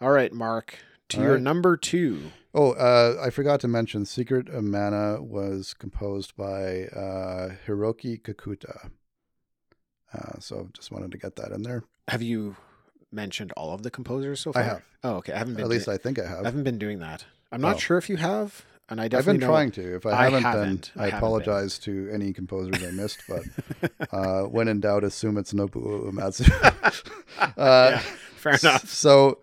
[0.00, 0.78] All right, Mark,
[1.12, 1.42] to All your right.
[1.42, 2.30] number two.
[2.54, 8.90] Oh, uh, I forgot to mention Secret of Mana was composed by uh, Hiroki Kakuta.
[10.12, 11.84] Uh, so just wanted to get that in there.
[12.08, 12.56] Have you
[13.10, 14.62] mentioned all of the composers so far?
[14.62, 14.82] I have.
[15.02, 15.32] Oh, okay.
[15.32, 15.64] I haven't been.
[15.64, 16.32] At least I think I have.
[16.32, 16.44] I have.
[16.46, 17.24] haven't been doing that.
[17.50, 17.78] I'm not Oh.
[17.78, 19.96] sure if you have, and I I've definitely been trying to.
[19.96, 20.90] If I I haven't, haven't.
[20.94, 21.18] then I I, haven't been.
[21.18, 23.20] apologize to any composers I missed.
[23.28, 23.44] But
[24.12, 26.50] uh, when in doubt, assume it's Nobuo Uematsu.
[27.38, 27.98] uh, yeah,
[28.36, 28.88] fair enough.
[28.88, 29.38] So,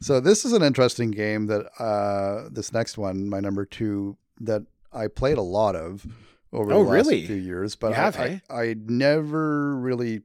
[0.00, 4.62] so this is an interesting game that uh, this next one, my number two, that
[4.92, 6.06] I played a lot of
[6.52, 7.26] over Oh, the last really?
[7.26, 7.76] few years.
[7.76, 8.38] But I, have, I, eh?
[8.50, 10.22] I never really,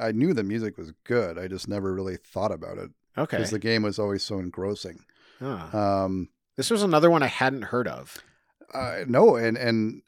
[0.00, 1.38] I knew the music was good.
[1.38, 3.36] I just never really thought about it Okay.
[3.36, 5.04] because the game was always so engrossing.
[5.40, 6.04] Ah.
[6.04, 8.18] Um, this was another one I hadn't heard of.
[8.74, 10.02] uh, no, and and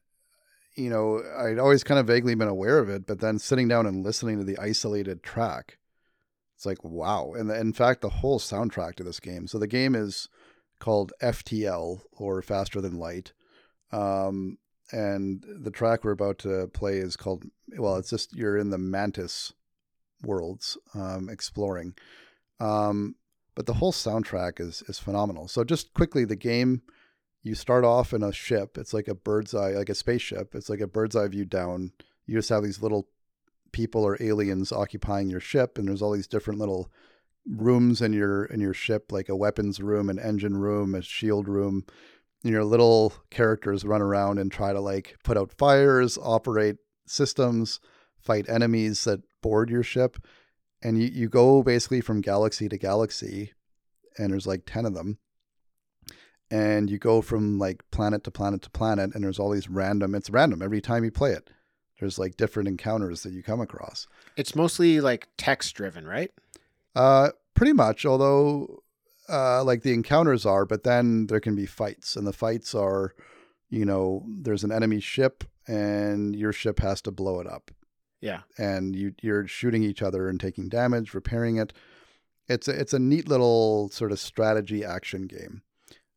[0.74, 3.86] you know, I'd always kind of vaguely been aware of it, but then sitting down
[3.86, 5.76] and listening to the isolated track,
[6.62, 7.32] it's like wow.
[7.36, 9.48] And the, in fact, the whole soundtrack to this game.
[9.48, 10.28] So the game is
[10.78, 13.32] called FTL or Faster Than Light,
[13.90, 14.58] um,
[14.92, 17.44] and the track we're about to play is called
[17.76, 19.52] well, it's just you're in the Mantis
[20.22, 21.94] worlds um, exploring.
[22.60, 23.16] Um,
[23.56, 25.48] but the whole soundtrack is is phenomenal.
[25.48, 26.82] So just quickly, the game
[27.42, 28.78] you start off in a ship.
[28.78, 30.54] It's like a bird's eye, like a spaceship.
[30.54, 31.90] It's like a bird's eye view down.
[32.24, 33.08] You just have these little
[33.72, 36.90] people or aliens occupying your ship, and there's all these different little
[37.46, 41.48] rooms in your in your ship, like a weapons room, an engine room, a shield
[41.48, 41.84] room.
[42.44, 46.76] And your little characters run around and try to like put out fires, operate
[47.06, 47.78] systems,
[48.20, 50.18] fight enemies that board your ship.
[50.82, 53.52] And you, you go basically from galaxy to galaxy,
[54.18, 55.18] and there's like 10 of them
[56.52, 60.14] and you go from like planet to planet to planet, and there's all these random.
[60.14, 61.48] It's random every time you play it.
[62.02, 64.08] There's like different encounters that you come across.
[64.36, 66.32] It's mostly like text driven, right?
[66.96, 68.04] Uh, pretty much.
[68.04, 68.82] Although,
[69.28, 73.14] uh, like the encounters are, but then there can be fights, and the fights are,
[73.70, 77.70] you know, there's an enemy ship, and your ship has to blow it up,
[78.20, 78.40] Yeah.
[78.58, 81.72] and you you're shooting each other and taking damage, repairing it.
[82.48, 85.62] It's a, it's a neat little sort of strategy action game.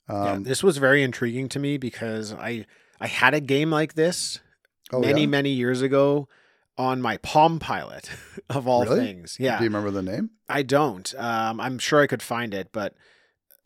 [0.10, 0.32] yeah.
[0.32, 2.66] Um, This was very intriguing to me because I
[3.00, 4.40] I had a game like this
[4.92, 5.28] oh, many yeah?
[5.28, 6.28] many years ago
[6.78, 8.10] on my Palm Pilot
[8.50, 9.00] of all Really?
[9.06, 9.38] things.
[9.40, 9.58] Yeah.
[9.58, 10.32] Do you remember the name?
[10.50, 11.14] I don't.
[11.18, 12.94] Um, I'm sure I could find it, but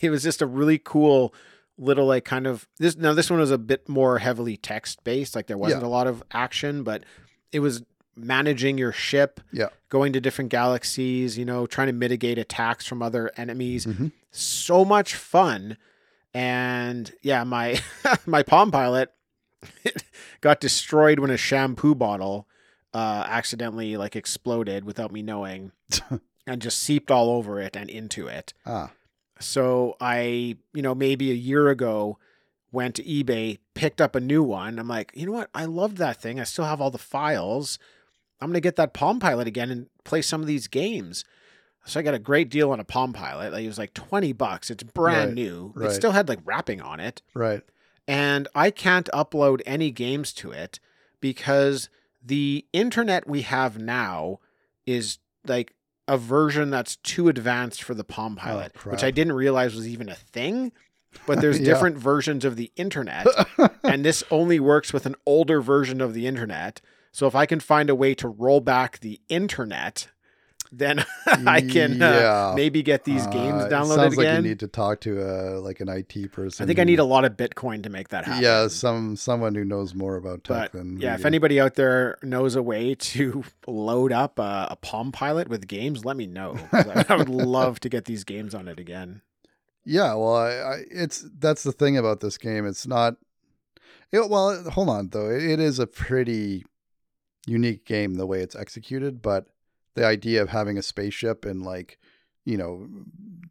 [0.00, 1.34] it was just a really cool
[1.78, 2.96] little like kind of this.
[2.96, 5.34] Now this one was a bit more heavily text based.
[5.36, 5.88] Like there wasn't Yeah.
[5.88, 7.04] a lot of action, but
[7.52, 7.82] it was
[8.16, 9.68] managing your ship, Yeah.
[9.88, 11.38] going to different galaxies.
[11.38, 13.86] You know, trying to mitigate attacks from other enemies.
[13.86, 14.12] Mhm.
[14.30, 15.76] So much fun,
[16.34, 17.80] and yeah, my
[18.26, 19.10] my Palm Pilot
[20.40, 22.46] got destroyed when a shampoo bottle
[22.94, 25.72] uh, accidentally like exploded without me knowing
[26.46, 28.52] and just seeped all over it and into it.
[28.66, 28.90] Ah,
[29.38, 32.18] So I, you know, maybe a year ago
[32.72, 34.78] went to eBay, picked up a new one.
[34.78, 35.50] I'm like, you know what?
[35.54, 36.38] I loved that thing.
[36.40, 37.78] I still have all the files.
[38.40, 41.24] I'm going to get that Palm Pilot again and play some of these games.
[41.84, 43.52] So I got a great deal on a Palm Pilot.
[43.52, 44.70] Like, it was like 20 bucks.
[44.70, 45.72] It's brand Right, new.
[45.74, 45.90] right.
[45.90, 47.62] It still had like wrapping on it right.
[48.08, 50.80] And I can't upload any games to it
[51.20, 51.88] because
[52.24, 54.40] the internet we have now
[54.86, 55.74] is like
[56.08, 59.86] a version that's too advanced for the Palm oh, Pilot, which I didn't realize was
[59.88, 60.72] even a thing.
[61.26, 61.66] But there's Yeah.
[61.66, 63.26] different versions of the internet,
[63.84, 66.80] and this only works with an older version of the internet.
[67.12, 70.08] So if I can find a way to roll back the internet,
[70.72, 72.52] then I can uh, Yeah.
[72.54, 74.34] maybe get these games Uh, downloaded sounds again.
[74.36, 76.62] like you need to talk to uh, like an IT person.
[76.62, 78.42] I think I need a lot of Bitcoin to make that happen.
[78.42, 81.26] yeah, some someone who knows more about tech but than yeah, if do.
[81.26, 86.04] anybody out there knows a way to load up a, a Palm Pilot with games,
[86.04, 86.56] let me know.
[86.72, 87.28] I, I would
[87.58, 89.22] love to get these games on it again.
[89.84, 92.66] Yeah, well, I, I, it's that's the thing about this game.
[92.66, 93.14] It's not.
[94.12, 95.30] It, well, hold on though.
[95.30, 96.64] It, it is a pretty
[97.46, 99.46] unique game the way it's executed, but
[100.00, 101.98] the idea of having a spaceship and like,
[102.46, 102.88] you know,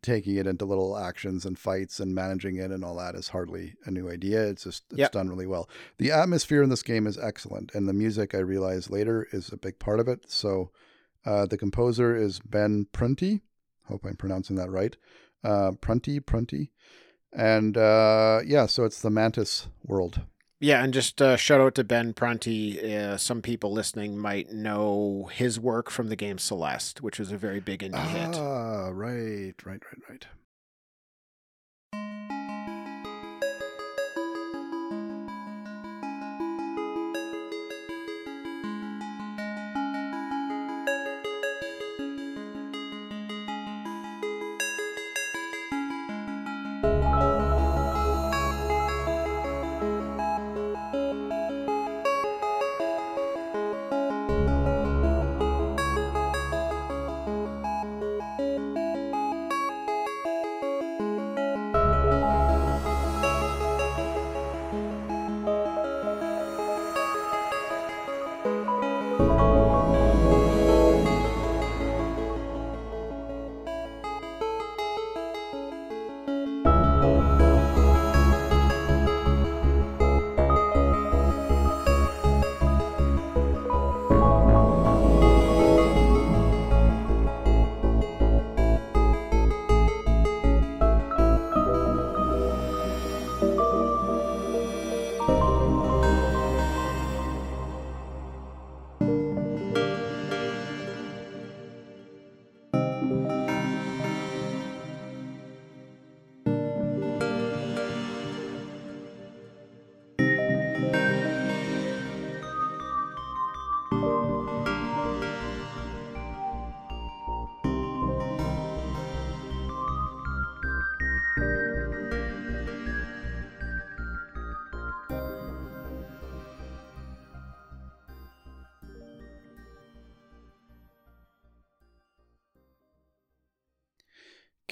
[0.02, 3.76] taking it into little actions and fights and managing it and all that is hardly
[3.86, 4.48] a new idea.
[4.48, 5.12] It's just it's Yep.
[5.12, 5.70] done really well.
[6.00, 9.58] The atmosphere in this game is excellent, and the music I realized later is a
[9.58, 10.32] big part of it.
[10.32, 10.72] So,
[11.24, 13.42] uh, the composer is Ben Prunty.
[13.84, 14.98] Hope I'm pronouncing that right
[15.44, 16.72] uh, Prunty, Prunty.
[17.32, 20.22] And uh, yeah, so it's the Mantis world.
[20.62, 22.94] Yeah, and just uh, shout out to Ben Prunty.
[22.94, 27.38] Uh, some people listening might know his work from the game Celeste, which was a
[27.38, 28.36] very big indie hit.
[28.36, 30.28] Ah, right, right, right, right.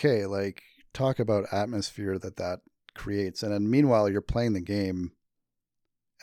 [0.07, 0.61] Okay, like
[0.93, 2.59] talk about atmosphere that that
[2.95, 5.11] creates, and then meanwhile you're playing the game,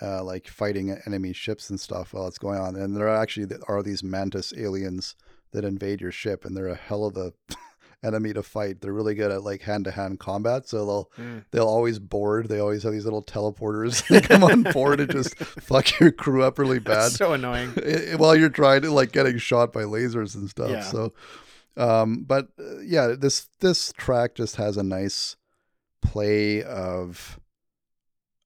[0.02, 3.46] uh, like fighting enemy ships and stuff while it's going on, and there are actually
[3.68, 5.14] are these mantis aliens
[5.52, 7.32] that invade your ship, and they're a hell of a
[8.04, 8.80] enemy to fight.
[8.80, 11.44] They're really good at like hand to hand combat, so they'll Mm.
[11.52, 12.48] they'll always board.
[12.48, 16.42] They always have these little teleporters that come on board and just fuck your crew
[16.42, 17.70] up really bad That's so annoying.
[18.16, 20.70] while you're trying to like getting shot by lasers and stuff.
[20.70, 20.82] Yeah.
[20.82, 21.12] So,
[21.76, 25.36] um, but uh, yeah, this this track just has a nice
[26.00, 27.38] play of.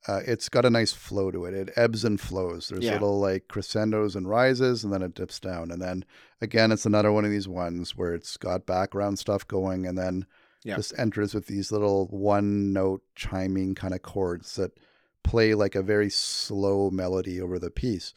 [0.06, 1.52] Uh, it's got a nice flow to it.
[1.52, 2.68] It ebbs and flows.
[2.68, 2.92] There's Yeah.
[2.92, 5.70] little like crescendos and rises, and then it dips down.
[5.70, 6.04] And then
[6.40, 10.24] again, it's another one of these ones where it's got background stuff going, and then
[10.64, 10.76] Yeah.
[10.76, 14.78] just enters with these little one note chiming kind of chords that
[15.24, 18.14] play like a very slow melody over the piece.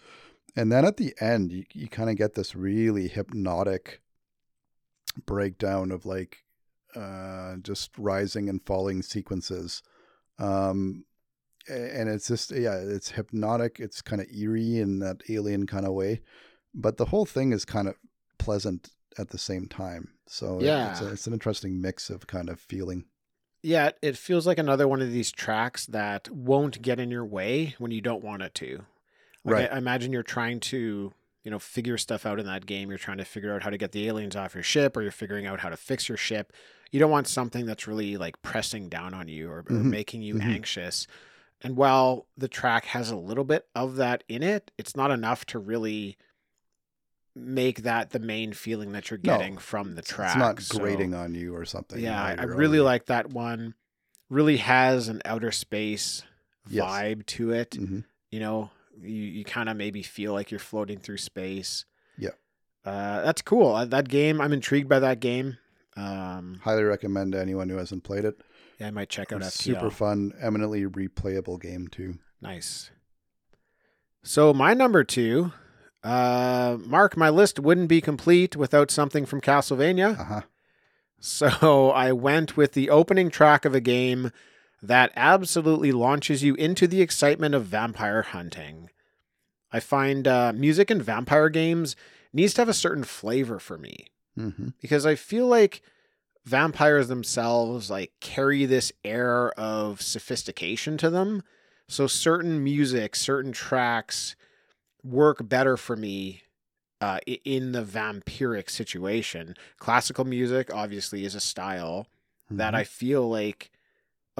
[0.56, 4.02] And then at the end, you, you kind of get this really hypnotic
[5.12, 6.38] breakdown of like
[6.96, 9.82] uh, just rising and falling sequences.
[10.40, 11.06] Um,
[11.70, 13.80] and it's just, yeah, it's hypnotic.
[13.80, 16.22] It's kind of eerie in that alien kind of way.
[16.74, 17.96] But the whole thing is kind of
[18.40, 18.90] pleasant
[19.20, 20.10] at the same time.
[20.28, 21.08] So it- it's, Yeah.
[21.08, 23.06] a, it's an interesting mix of kind of feeling.
[23.62, 27.76] Yeah, it feels like another one of these tracks that won't get in your way
[27.78, 28.86] when you don't want it to.
[29.46, 29.72] Like, Right.
[29.72, 32.89] I, I imagine you're trying to, you know, figure stuff out in that game.
[32.89, 35.11] You're trying to figure out how to get the aliens off your ship, or you're
[35.11, 36.53] figuring out how to fix your ship.
[36.91, 39.85] You don't want something that's really like pressing down on you or, or Mhm.
[39.85, 40.43] making you Mhm.
[40.45, 41.07] anxious.
[41.61, 45.45] And while the track has a little bit of that in it, it's not enough
[45.47, 46.18] to really
[47.34, 50.31] make that the main feeling that you're No, getting from the track.
[50.31, 51.99] It's not So- grating on you or something.
[51.99, 53.76] yeah, I, while I you're really already- like that one.
[54.30, 56.23] Really has an outer space
[56.69, 56.85] Yes.
[56.85, 57.72] vibe to it.
[57.72, 58.03] Mhm.
[58.31, 61.85] You know, you, you kind of maybe feel like you're floating through space.
[62.18, 62.30] Yeah.
[62.85, 63.76] Uh, that's cool.
[63.76, 65.57] Uh, That game, I'm intrigued by that game.
[65.97, 68.41] Um, Highly recommend to anyone who hasn't played it.
[68.80, 69.51] yeah, I might check out FTL.
[69.51, 72.18] super fun, eminently replayable game too.
[72.41, 72.89] Nice.
[74.23, 75.51] So my number two,
[76.03, 80.18] uh, Mark, my list wouldn't be complete without something from Castlevania.
[80.19, 80.41] Uh huh.
[81.19, 84.31] So I went with the opening track of a game
[84.82, 88.90] that absolutely launches you into the excitement of vampire hunting.
[89.72, 91.95] I find uh, music in vampire games
[92.34, 95.82] needs to have a certain flavor for me hmm because I feel like
[96.45, 101.44] vampires themselves like carry this air of sophistication to them.
[101.88, 104.36] So certain music, certain tracks
[105.03, 106.41] work better for me
[106.99, 109.56] uh, in the vampiric situation.
[109.78, 112.08] Classical music obviously is a style
[112.49, 113.70] that I feel like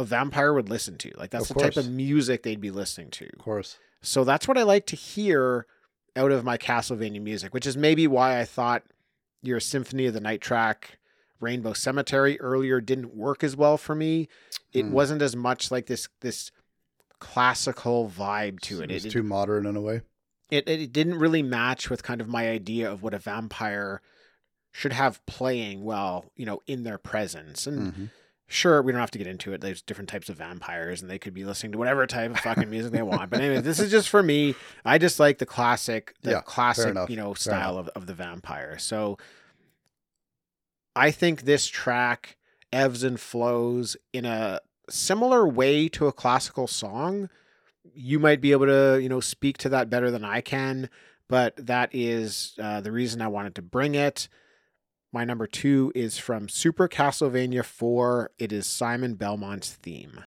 [0.02, 1.12] a vampire would listen to.
[1.18, 3.26] Like that's Of the type of music they'd be listening to.
[3.32, 3.78] of course.
[4.02, 5.66] So that's what I like to hear
[6.16, 8.84] out of my Castlevania music, which is maybe why I thought
[9.42, 10.98] your Symphony of the Night track,
[11.40, 14.28] Rainbow Cemetery earlier didn't work as well for me.
[14.74, 14.92] It Hmm.
[14.92, 16.52] wasn't as much like this this
[17.20, 18.92] classical vibe to it.
[18.92, 20.02] It's It, too modern in a way.
[20.50, 24.02] it it didn't really match with kind of my idea of what a vampire
[24.72, 27.68] should have playing well, you know, in their presence.
[27.68, 28.10] And Mhm.
[28.52, 29.62] Sure, we don't have to get into it.
[29.62, 32.70] There's different types of vampires, and they could be listening to whatever type of fucking
[32.70, 33.30] music they want.
[33.32, 34.56] But anyway, this is just for me.
[34.86, 38.78] I just like the classic, the Yeah, classic, you know, style of, of the vampire.
[38.78, 39.18] So
[40.96, 42.38] I think this track
[42.74, 44.60] ebbs and flows in a
[44.90, 47.30] similar way to a classical song.
[47.94, 50.90] You might be able to, you know, speak to that better than I can,
[51.28, 54.28] but that is uh, the reason I wanted to bring it.
[55.14, 58.32] My number two is from Super Castlevania 4.
[58.40, 60.24] It is Simon Belmont's theme.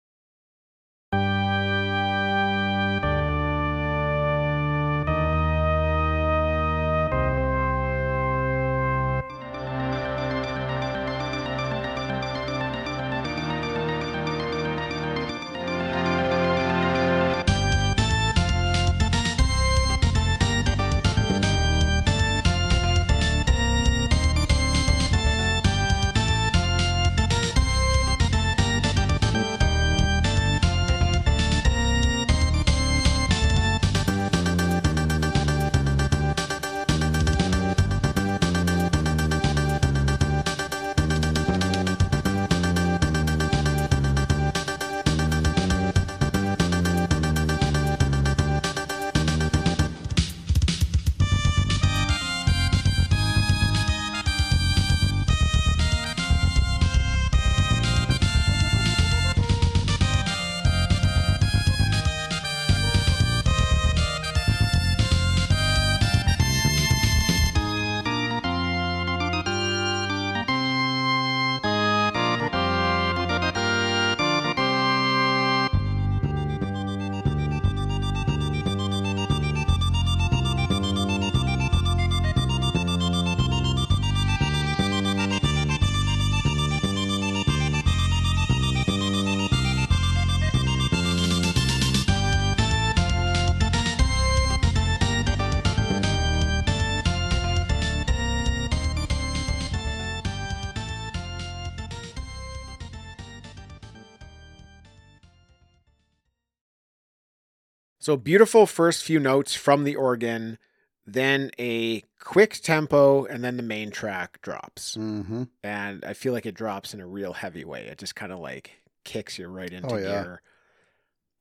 [108.05, 110.59] So beautiful first few notes from the organ,
[111.07, 114.95] then a quick tempo, and then the main track drops.
[114.95, 115.45] Mm-hmm.
[115.63, 117.87] And I feel like it drops in a real heavy way.
[117.87, 118.73] It just kind of like
[119.05, 120.21] kicks you right into Oh, yeah.
[120.21, 120.41] gear.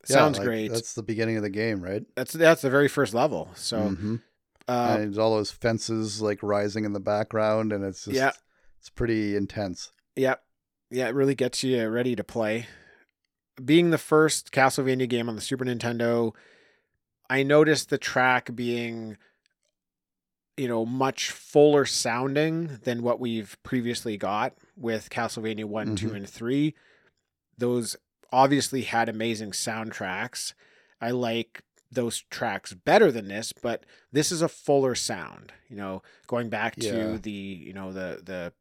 [0.07, 0.69] Sounds great.
[0.69, 2.03] That's, the beginning of the game, right?
[2.16, 3.51] that's that's the very first level.
[3.57, 4.23] So Mhm.
[4.66, 8.32] uh, and all those fences like rising in the background, and it's just Yeah.
[8.78, 9.93] it's pretty intense.
[10.16, 10.36] yeah,
[10.91, 12.69] yeah, it really gets you ready to play.
[13.62, 16.32] Being the first Castlevania game on the Super Nintendo,
[17.31, 19.17] I noticed the track being
[20.57, 26.17] you know much fuller sounding than what we've previously got with Castlevania one, 2 Mhm.
[26.17, 26.75] and 3.
[27.59, 27.97] Those
[28.33, 30.55] obviously had amazing soundtracks.
[31.01, 35.53] I like those tracks better than this, but this is a fuller sound.
[35.69, 37.19] You know, going back to Yeah.
[37.21, 38.53] the, you know, the the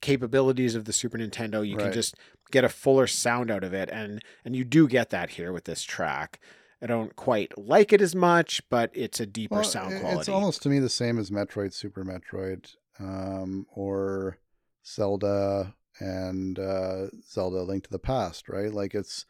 [0.00, 2.16] capabilities of the Super Nintendo, you can just
[2.50, 5.64] get a fuller sound out of it and and you do get that here with
[5.64, 6.40] this track.
[6.82, 10.20] I don't quite like it as much, but it's a deeper Well, sound quality.
[10.20, 14.38] It's almost to me the same as Metroid, Super Metroid, um, or
[14.84, 18.72] Zelda and uh, Zelda: Link to the Past, right?
[18.72, 19.24] Like it's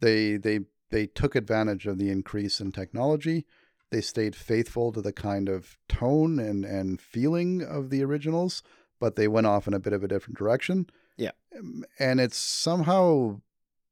[0.00, 0.60] they they
[0.90, 3.46] they took advantage of the increase in technology.
[3.90, 8.62] They stayed faithful to the kind of tone and and feeling of the originals,
[9.00, 10.86] but they went off in a bit of a different direction.
[11.16, 11.32] Yeah.
[11.98, 13.40] And it's somehow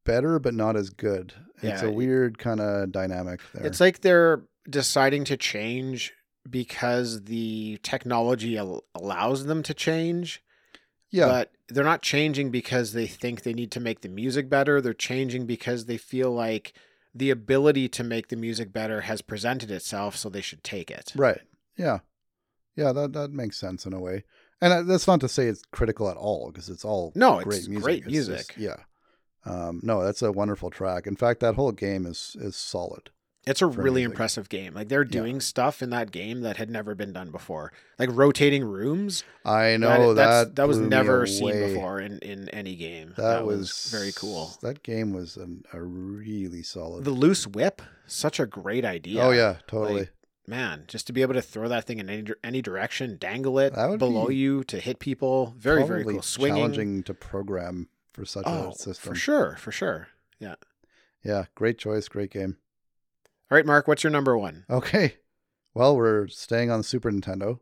[0.09, 1.35] better, but not as good.
[1.63, 3.67] It's a weird kind of dynamic there.
[3.67, 6.13] It's like they're deciding to change
[6.49, 10.43] because the technology al- allows them to change.
[11.11, 14.81] yeah, But they're not changing because they think they need to make the music better.
[14.81, 16.73] They're changing because they feel like
[17.15, 21.13] the ability to make the music better has presented itself, so they should take it.
[21.17, 21.41] Right.
[21.77, 21.99] Yeah.
[22.77, 24.25] Yeah, that that makes sense in a way.
[24.61, 27.59] And uh, that's not to say it's critical at all because it's all No, great
[27.59, 27.85] it's music.
[27.85, 28.37] great It's music.
[28.49, 28.77] just- yeah.
[29.49, 31.07] Um, no, that's a wonderful track.
[31.07, 33.11] In fact, that whole game is is solid.
[33.47, 34.75] It's a really impressive game.
[34.75, 35.11] Like they're Yeah.
[35.11, 37.73] doing stuff in that game that had never been done before.
[37.99, 39.25] Like rotating rooms.
[39.43, 43.15] I know that's- that that was never seen before in, in any game.
[43.17, 44.59] That, was, very cool.
[44.61, 47.05] That game was an, a really solid.
[47.05, 49.23] The loose whip, such a great idea.
[49.23, 50.01] oh yeah, totally.
[50.01, 50.13] Like,
[50.47, 53.73] man, just to be able to throw that thing in any, any direction, dangle it
[53.99, 55.55] below be you to hit people.
[55.57, 56.21] Very, very cool.
[56.21, 56.57] Swinging.
[56.57, 57.89] challenging to program
[58.19, 59.13] for such Oh, a system.
[59.13, 60.09] for sure, for sure.
[60.41, 60.57] Yeah,
[61.25, 62.57] Yeah, great choice, great game.
[63.51, 64.65] All right, Mark, what's your number one?
[64.69, 65.17] Okay.
[65.75, 67.61] Well, we're staying on the Super Nintendo.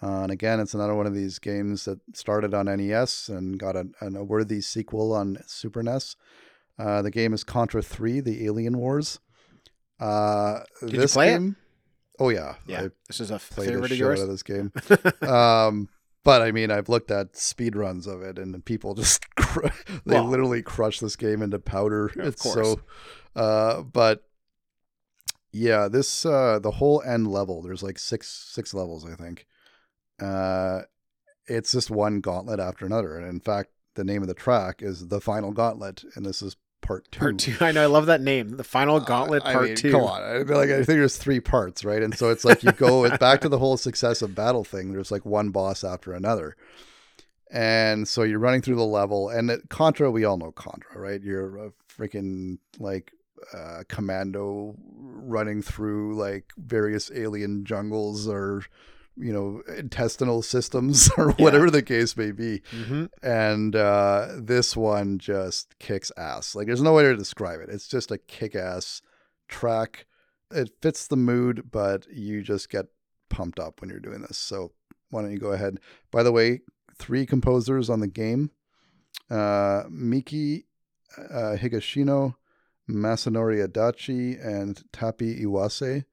[0.00, 3.74] Uh, and again, it's another one of these games that started on NES and got
[3.76, 6.14] a, an, a worthy sequel on Super NES.
[6.78, 9.18] Uh, the game is Contra 3, The Alien Wars.
[9.98, 11.42] Uh, Did you this play it?
[12.20, 12.54] Oh, yeah.
[12.66, 14.20] Yeah, I this is a favorite of yours.
[14.20, 14.72] out of this game.
[15.28, 15.88] um,
[16.28, 19.68] but I mean, I've looked at speed runs of it, and people just cr-
[20.04, 22.08] they literally crush this game into powder.
[22.08, 22.54] Of it's course.
[22.54, 22.80] so,
[23.34, 24.24] uh, but
[25.52, 27.62] yeah, this uh, the whole end level.
[27.62, 29.46] There's like six six levels, I think.
[30.20, 30.82] Uh,
[31.46, 35.08] it's just one gauntlet after another, and in fact, the name of the track is
[35.08, 36.56] the final gauntlet, and this is
[36.88, 37.20] part two.
[37.20, 37.56] Part two.
[37.60, 37.82] I know.
[37.82, 38.56] I love that name.
[38.56, 39.92] The Final Gauntlet I Part mean, Two.
[39.92, 42.02] Come on, I feel like I think there's three parts, right?
[42.02, 44.92] And so it's like you go back to the whole successive battle thing.
[44.92, 46.56] There's like one boss after another,
[47.52, 49.28] and so you're running through the level.
[49.28, 51.22] And at Contra, we all know Contra, right?
[51.22, 53.12] You're a freaking like
[53.52, 58.62] uh, commando running through like various alien jungles or
[59.20, 61.44] you know intestinal systems or Yeah.
[61.44, 66.54] whatever the case may be hmm and uh, this one just kicks ass.
[66.54, 67.68] Like there's no way to describe it.
[67.68, 69.02] It's just a kick-ass
[69.48, 70.06] track.
[70.52, 72.86] It fits the mood, but you just get
[73.28, 74.38] pumped up when you're doing this.
[74.38, 74.72] So
[75.10, 75.78] why don't you go ahead?
[76.10, 76.60] By the way,
[76.96, 78.50] three composers on the game:
[79.30, 80.66] uh, Miki
[81.16, 82.34] uh, Higashino,
[82.88, 86.04] Masanori Adachi, and Tappy Iwase.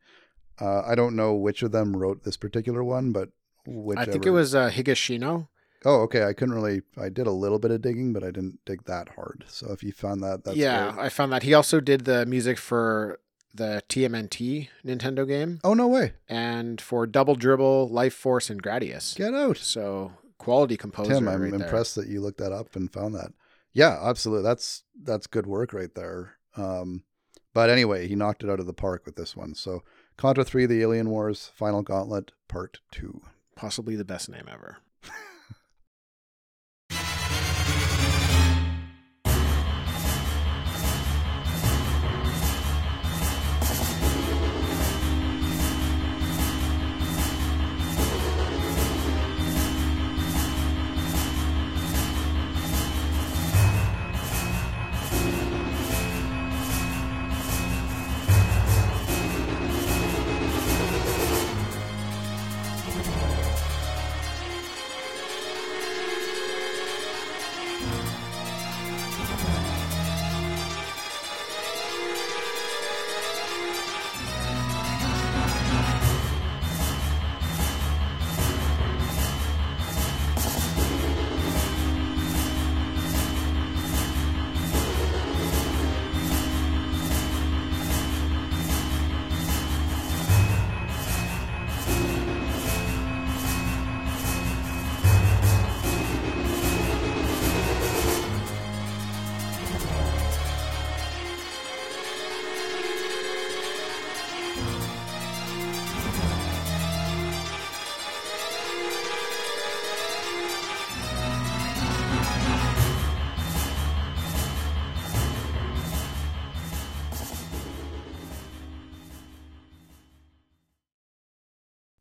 [0.60, 3.30] Uh, I don't know which of them wrote this particular one, but
[3.65, 4.10] whichever.
[4.10, 5.48] I think it was uh, Higashino.
[5.84, 6.23] Oh, okay.
[6.23, 6.82] I couldn't really.
[6.98, 9.45] I did a little bit of digging, but I didn't dig that hard.
[9.48, 11.06] So if you found that, that's yeah, great.
[11.06, 13.19] I found that he also did the music for
[13.53, 16.11] the TMNT Nintendo game Oh no way!
[16.27, 19.15] and for Double Dribble, Life Force, and Gradius.
[19.15, 21.14] Get out, So quality composer.
[21.14, 21.27] Tim.
[21.27, 21.61] I'm right there.
[21.61, 23.32] impressed that you looked that up and found that.
[23.73, 24.44] Yeah, absolutely.
[24.44, 26.38] That's that's good work right there.
[26.57, 27.03] Um,
[27.53, 29.53] but anyway, he knocked it out of the park with this one.
[29.56, 29.84] So
[30.18, 33.22] Contra Three: The Alien Wars Final Gauntlet Part Two.
[33.56, 34.78] Possibly the best name ever.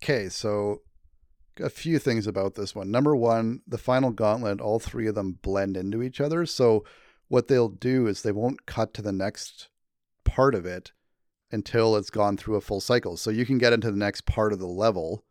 [0.05, 0.83] Okay, so
[1.59, 2.91] a few things about this one.
[2.91, 6.45] Number one, the final gauntlet, all three of them blend into each other.
[6.45, 6.85] So
[7.29, 9.69] what they'll do is they won't cut to the next
[10.25, 10.93] part of it
[11.51, 13.17] until it's gone through a full cycle.
[13.17, 15.25] So you can get into the next part of the level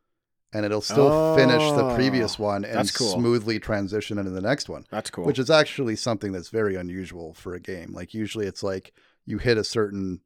[0.51, 3.13] and it'll still finish the previous ah, one and cool.
[3.13, 5.25] smoothly transition into the next one That's cool.
[5.25, 7.91] which is actually something that's very unusual for a game.
[7.93, 8.93] Like usually it's like
[9.25, 10.21] you hit a certain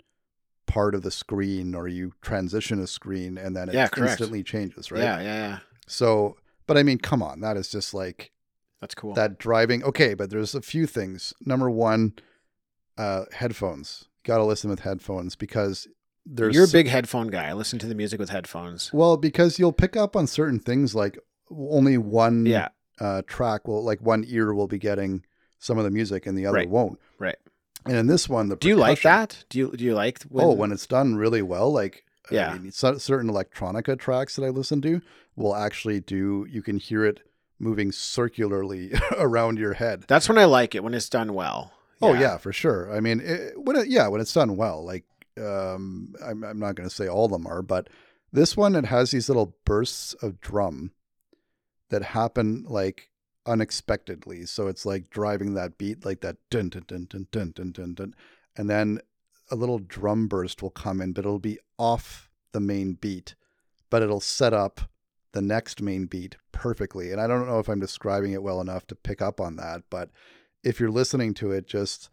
[0.67, 4.91] part of the screen or you transition a screen and then it Yeah, instantly changes,
[4.91, 5.01] right?
[5.01, 5.59] yeah, yeah, yeah.
[5.87, 6.37] So,
[6.67, 8.31] but I mean, come on, that is just like
[8.81, 9.13] That's cool.
[9.15, 9.83] that driving.
[9.83, 11.33] Okay, but there's a few things.
[11.45, 12.13] Number one,
[12.97, 14.05] uh, headphones.
[14.23, 15.87] Got to listen with headphones because
[16.25, 17.47] there's You're a big headphone guy.
[17.47, 18.91] I listen to the music with headphones.
[18.93, 21.17] well because you'll pick up on certain things like
[21.49, 22.67] only one Yeah,
[22.99, 25.23] uh, track will like one ear will be getting
[25.59, 26.69] some of the music and the other Right.
[26.69, 26.99] won't.
[27.19, 27.37] right.
[27.87, 29.43] And in this one, the Do you like that?
[29.49, 32.51] Do you do you like oh, when it's done really well, like Yeah.
[32.51, 35.01] I mean, certain electronica tracks that I listen to
[35.35, 36.45] will actually do.
[36.49, 37.21] You can hear it
[37.59, 40.05] moving circularly around your head.
[40.07, 41.73] That's when I like it when it's done well.
[42.01, 42.95] Oh yeah, for sure.
[42.95, 45.05] I mean, it, when it, yeah, when it's done well, like
[45.39, 47.89] um, I'm I'm not going to say all of them are, but
[48.31, 50.91] this one it has these little bursts of drum
[51.89, 53.09] that happen like
[53.47, 54.45] unexpectedly.
[54.45, 57.93] So it's like driving that beat, like that dun dun dun dun dun dun dun
[57.93, 58.15] dun,
[58.55, 58.99] and then
[59.49, 63.35] a little drum burst will come in, but it'll be off the main beat,
[63.89, 64.81] but it'll set up
[65.31, 67.11] the next main beat perfectly.
[67.11, 69.83] And I don't know if I'm describing it well enough to pick up on that,
[69.89, 70.09] but
[70.63, 72.09] if you're listening to it, just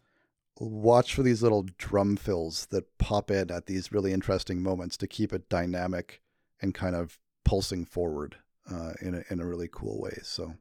[0.59, 5.07] watch for these little drum fills that pop in at these really interesting moments to
[5.07, 6.21] keep it dynamic
[6.61, 8.37] and kind of pulsing forward
[8.71, 10.17] uh, in a in a really cool way.
[10.23, 10.55] So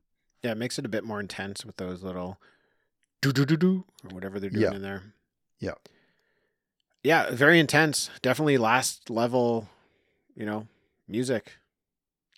[0.45, 2.39] Yeah, it makes it a bit more intense with those little
[3.23, 4.75] do do do do or whatever they're doing Yeah.
[4.77, 5.03] in there.
[5.59, 5.73] Yeah.
[7.03, 8.11] Yeah, very intense.
[8.23, 9.69] Definitely last level,
[10.37, 10.69] you know,
[11.09, 11.55] music.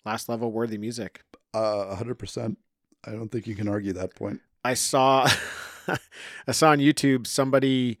[0.05, 1.21] Last level worthy music.
[1.53, 2.57] uh, hundred percent.
[3.05, 4.41] I don't think you can argue that point.
[4.63, 5.27] I saw
[6.47, 7.99] I saw on YouTube somebody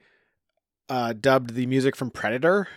[0.89, 2.67] uh dubbed the music from Predator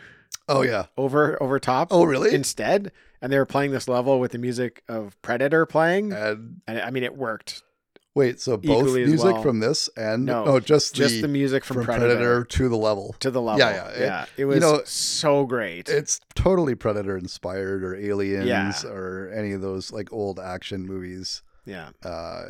[0.50, 0.86] Oh yeah.
[0.96, 2.34] over over top Oh really?
[2.34, 6.80] instead and they were playing this level with the music of Predator playing and and
[6.80, 7.62] I mean it worked.
[8.14, 9.42] wait, so both music well.
[9.42, 12.44] from this and No, oh, just Just the, the music from, from Predator, Predator.
[12.44, 13.14] to the level.
[13.20, 13.60] to the level.
[13.60, 14.22] Yeah, yeah, it- yeah.
[14.36, 15.88] It you was know, so great.
[15.88, 18.90] It's totally Predator inspired or Aliens Yeah.
[18.90, 22.46] or any of those like old action movies, yeah, uh,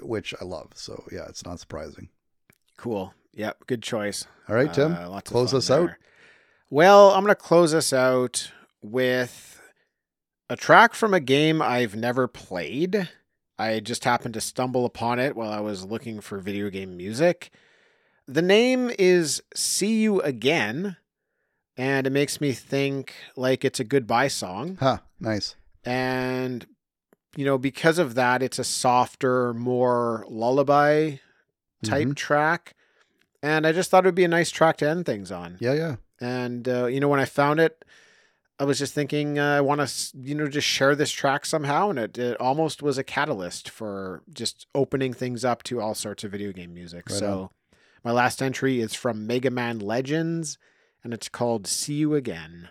[0.00, 0.70] which I love.
[0.74, 2.08] So yeah, it's not surprising.
[2.76, 3.12] cool.
[3.34, 4.26] Yep, good choice.
[4.48, 5.90] All right, Tim, Uh, close us out.
[6.72, 8.50] Well, I'm going to close us out
[8.80, 9.60] with
[10.48, 13.10] a track from a game I've never played.
[13.58, 17.50] I just happened to stumble upon it while I was looking for video game music.
[18.26, 20.96] The name is See You Again,
[21.76, 24.78] and it makes me think like it's a goodbye song.
[24.80, 25.56] Huh, nice.
[25.84, 26.66] And,
[27.36, 31.16] you know, because of that, it's a softer, more lullaby
[31.84, 32.16] type Mhm.
[32.16, 32.74] track.
[33.42, 35.58] And I just thought it would be a nice track to end things on.
[35.60, 35.96] Yeah, yeah.
[36.22, 37.84] And uh, you know, when I found it,
[38.58, 41.90] I was just thinking uh, I want to, you know, just share this track somehow,
[41.90, 46.22] and it, it almost was a catalyst for just opening things up to all sorts
[46.22, 47.10] of video game music.
[47.10, 47.50] Right so,
[48.04, 50.58] my last entry is from Mega Man Legends,
[51.02, 52.68] and it's called "See You Again."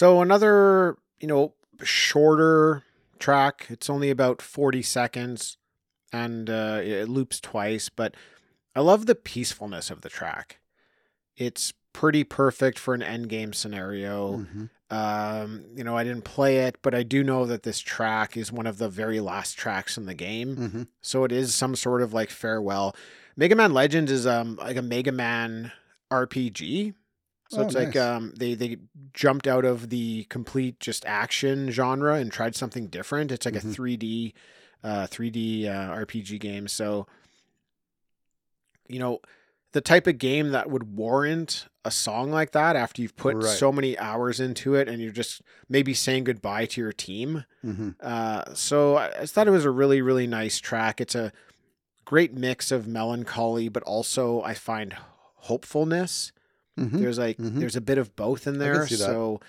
[0.00, 1.52] So another, you know,
[1.82, 2.84] shorter
[3.18, 3.66] track.
[3.68, 5.58] It's only about 40 seconds.
[6.10, 8.14] and uh, it loops twice, but
[8.74, 10.58] I love the peacefulness of the track.
[11.36, 14.38] It's pretty perfect for an end game scenario.
[14.38, 14.70] Mhm.
[14.90, 18.50] Um, you know, I didn't play it, but I do know that this track is
[18.50, 20.56] one of the very last tracks in the game.
[20.56, 20.86] Mhm.
[21.02, 22.96] So it is some sort of like farewell.
[23.36, 25.72] Mega Man Legends is um like a Mega Man
[26.10, 26.94] RPG.
[27.50, 28.76] So Oh, it's like um they they
[29.12, 33.32] jumped out of the complete just action genre and tried something different.
[33.32, 33.70] It's like Mhm.
[33.72, 34.34] a 3D
[34.84, 36.68] uh 3D uh, RPG game.
[36.68, 37.06] So
[38.88, 39.20] you know,
[39.72, 43.44] the type of game that would warrant a song like that after you've put Right.
[43.58, 47.44] so many hours into it and you're just maybe saying goodbye to your team.
[47.64, 47.94] Mhm.
[48.00, 51.00] Uh, so I, I thought it was a really, really nice track.
[51.00, 51.32] It's a
[52.04, 54.92] great mix of melancholy, but also I find
[55.36, 56.32] hopefulness.
[56.80, 56.98] Mhm.
[56.98, 57.60] There's like Mhm.
[57.60, 58.78] there's a bit of both in I there.
[58.86, 58.88] that.
[58.88, 59.40] So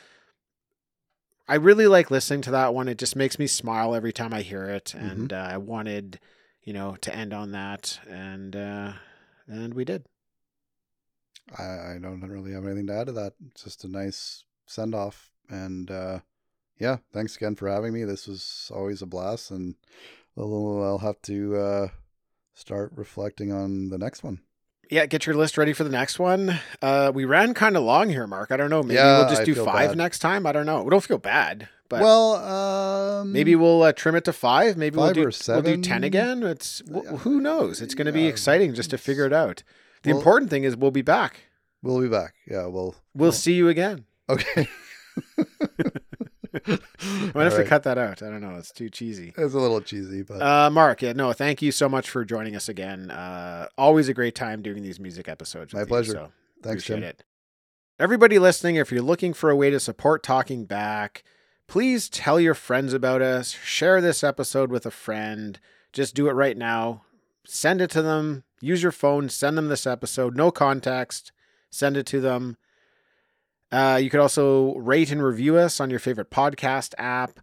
[1.47, 2.87] I really like listening to that one.
[2.87, 5.05] It just makes me smile every time I hear it, Mm-hmm.
[5.05, 6.19] and uh, I wanted,
[6.63, 8.93] you know, to end on that, and uh,
[9.47, 10.05] and we did.
[11.57, 13.33] I, I don't really have anything to add to that.
[13.49, 15.31] It's just a nice send off.
[15.49, 16.19] And uh,
[16.77, 18.05] yeah, thanks again for having me.
[18.05, 19.51] This was always a blast.
[19.51, 19.75] And
[20.37, 21.87] I'll, I'll have to uh,
[22.53, 24.39] start reflecting on the next one.
[24.91, 26.59] Yeah, get your list ready for the next one.
[26.81, 28.51] Uh, we ran kind of long here, Mark.
[28.51, 28.83] I don't know.
[28.83, 29.97] Maybe Yeah, we'll just I do five bad.
[29.97, 30.45] next time.
[30.45, 30.83] I don't know.
[30.83, 34.75] We don't feel bad, but well, um, maybe we'll uh, trim it to five.
[34.75, 36.43] Maybe we'll do we'll do ten again.
[36.43, 37.01] It's Yeah.
[37.19, 37.81] who knows.
[37.81, 39.63] It's going to be exciting just to figure it out.
[40.03, 41.45] The well- important thing is we'll be back.
[41.81, 42.33] we'll be back.
[42.45, 42.95] Yeah, we'll.
[43.15, 44.03] We'll see you again.
[44.29, 44.67] Okay.
[46.53, 48.21] I might have to cut that out.
[48.21, 48.55] I don't know.
[48.55, 49.33] It's too cheesy.
[49.37, 52.55] It's a little cheesy, but Uh, Mark, yeah, no, thank you so much for joining
[52.55, 53.09] us again.
[53.11, 55.73] Uh, always a great time doing these music episodes.
[55.73, 56.11] My with you, pleasure.
[56.13, 57.03] so thanks, Jim.
[57.03, 57.23] it.
[57.99, 61.23] Everybody listening, if you're looking for a way to support Talking Back,
[61.67, 63.51] please tell your friends about us.
[63.63, 65.59] Share this episode with a friend.
[65.93, 67.03] Just do it right now.
[67.45, 68.43] Send it to them.
[68.59, 69.29] Use your phone.
[69.29, 70.35] Send them this episode.
[70.35, 71.31] No context.
[71.69, 72.57] Send it to them.
[73.71, 77.39] Uh, you could also rate and review us on your favorite podcast app.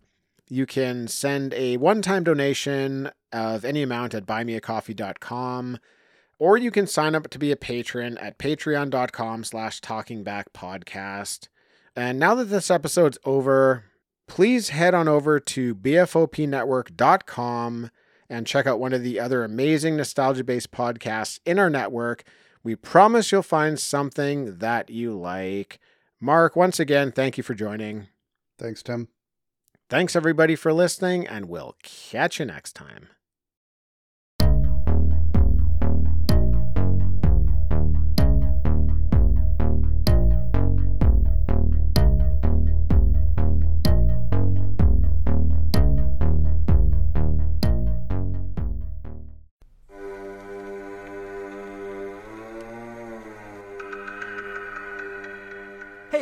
[0.49, 5.79] You can send a one time donation of any amount at buymeacoffee.com
[6.39, 11.49] or you can sign up to be a patron at patreon.com slash talking back podcast.
[11.97, 13.85] And now that this episode's over
[14.29, 17.91] please head on over to bfopnetwork.com
[18.31, 22.23] and check out one of the other amazing nostalgia based podcasts in our network.
[22.63, 25.81] We promise you'll find something that you like
[26.21, 28.09] mark once again thank you for joining
[28.59, 29.09] Thanks, Tim.
[29.89, 33.09] thanks everybody for listening and we'll catch you next time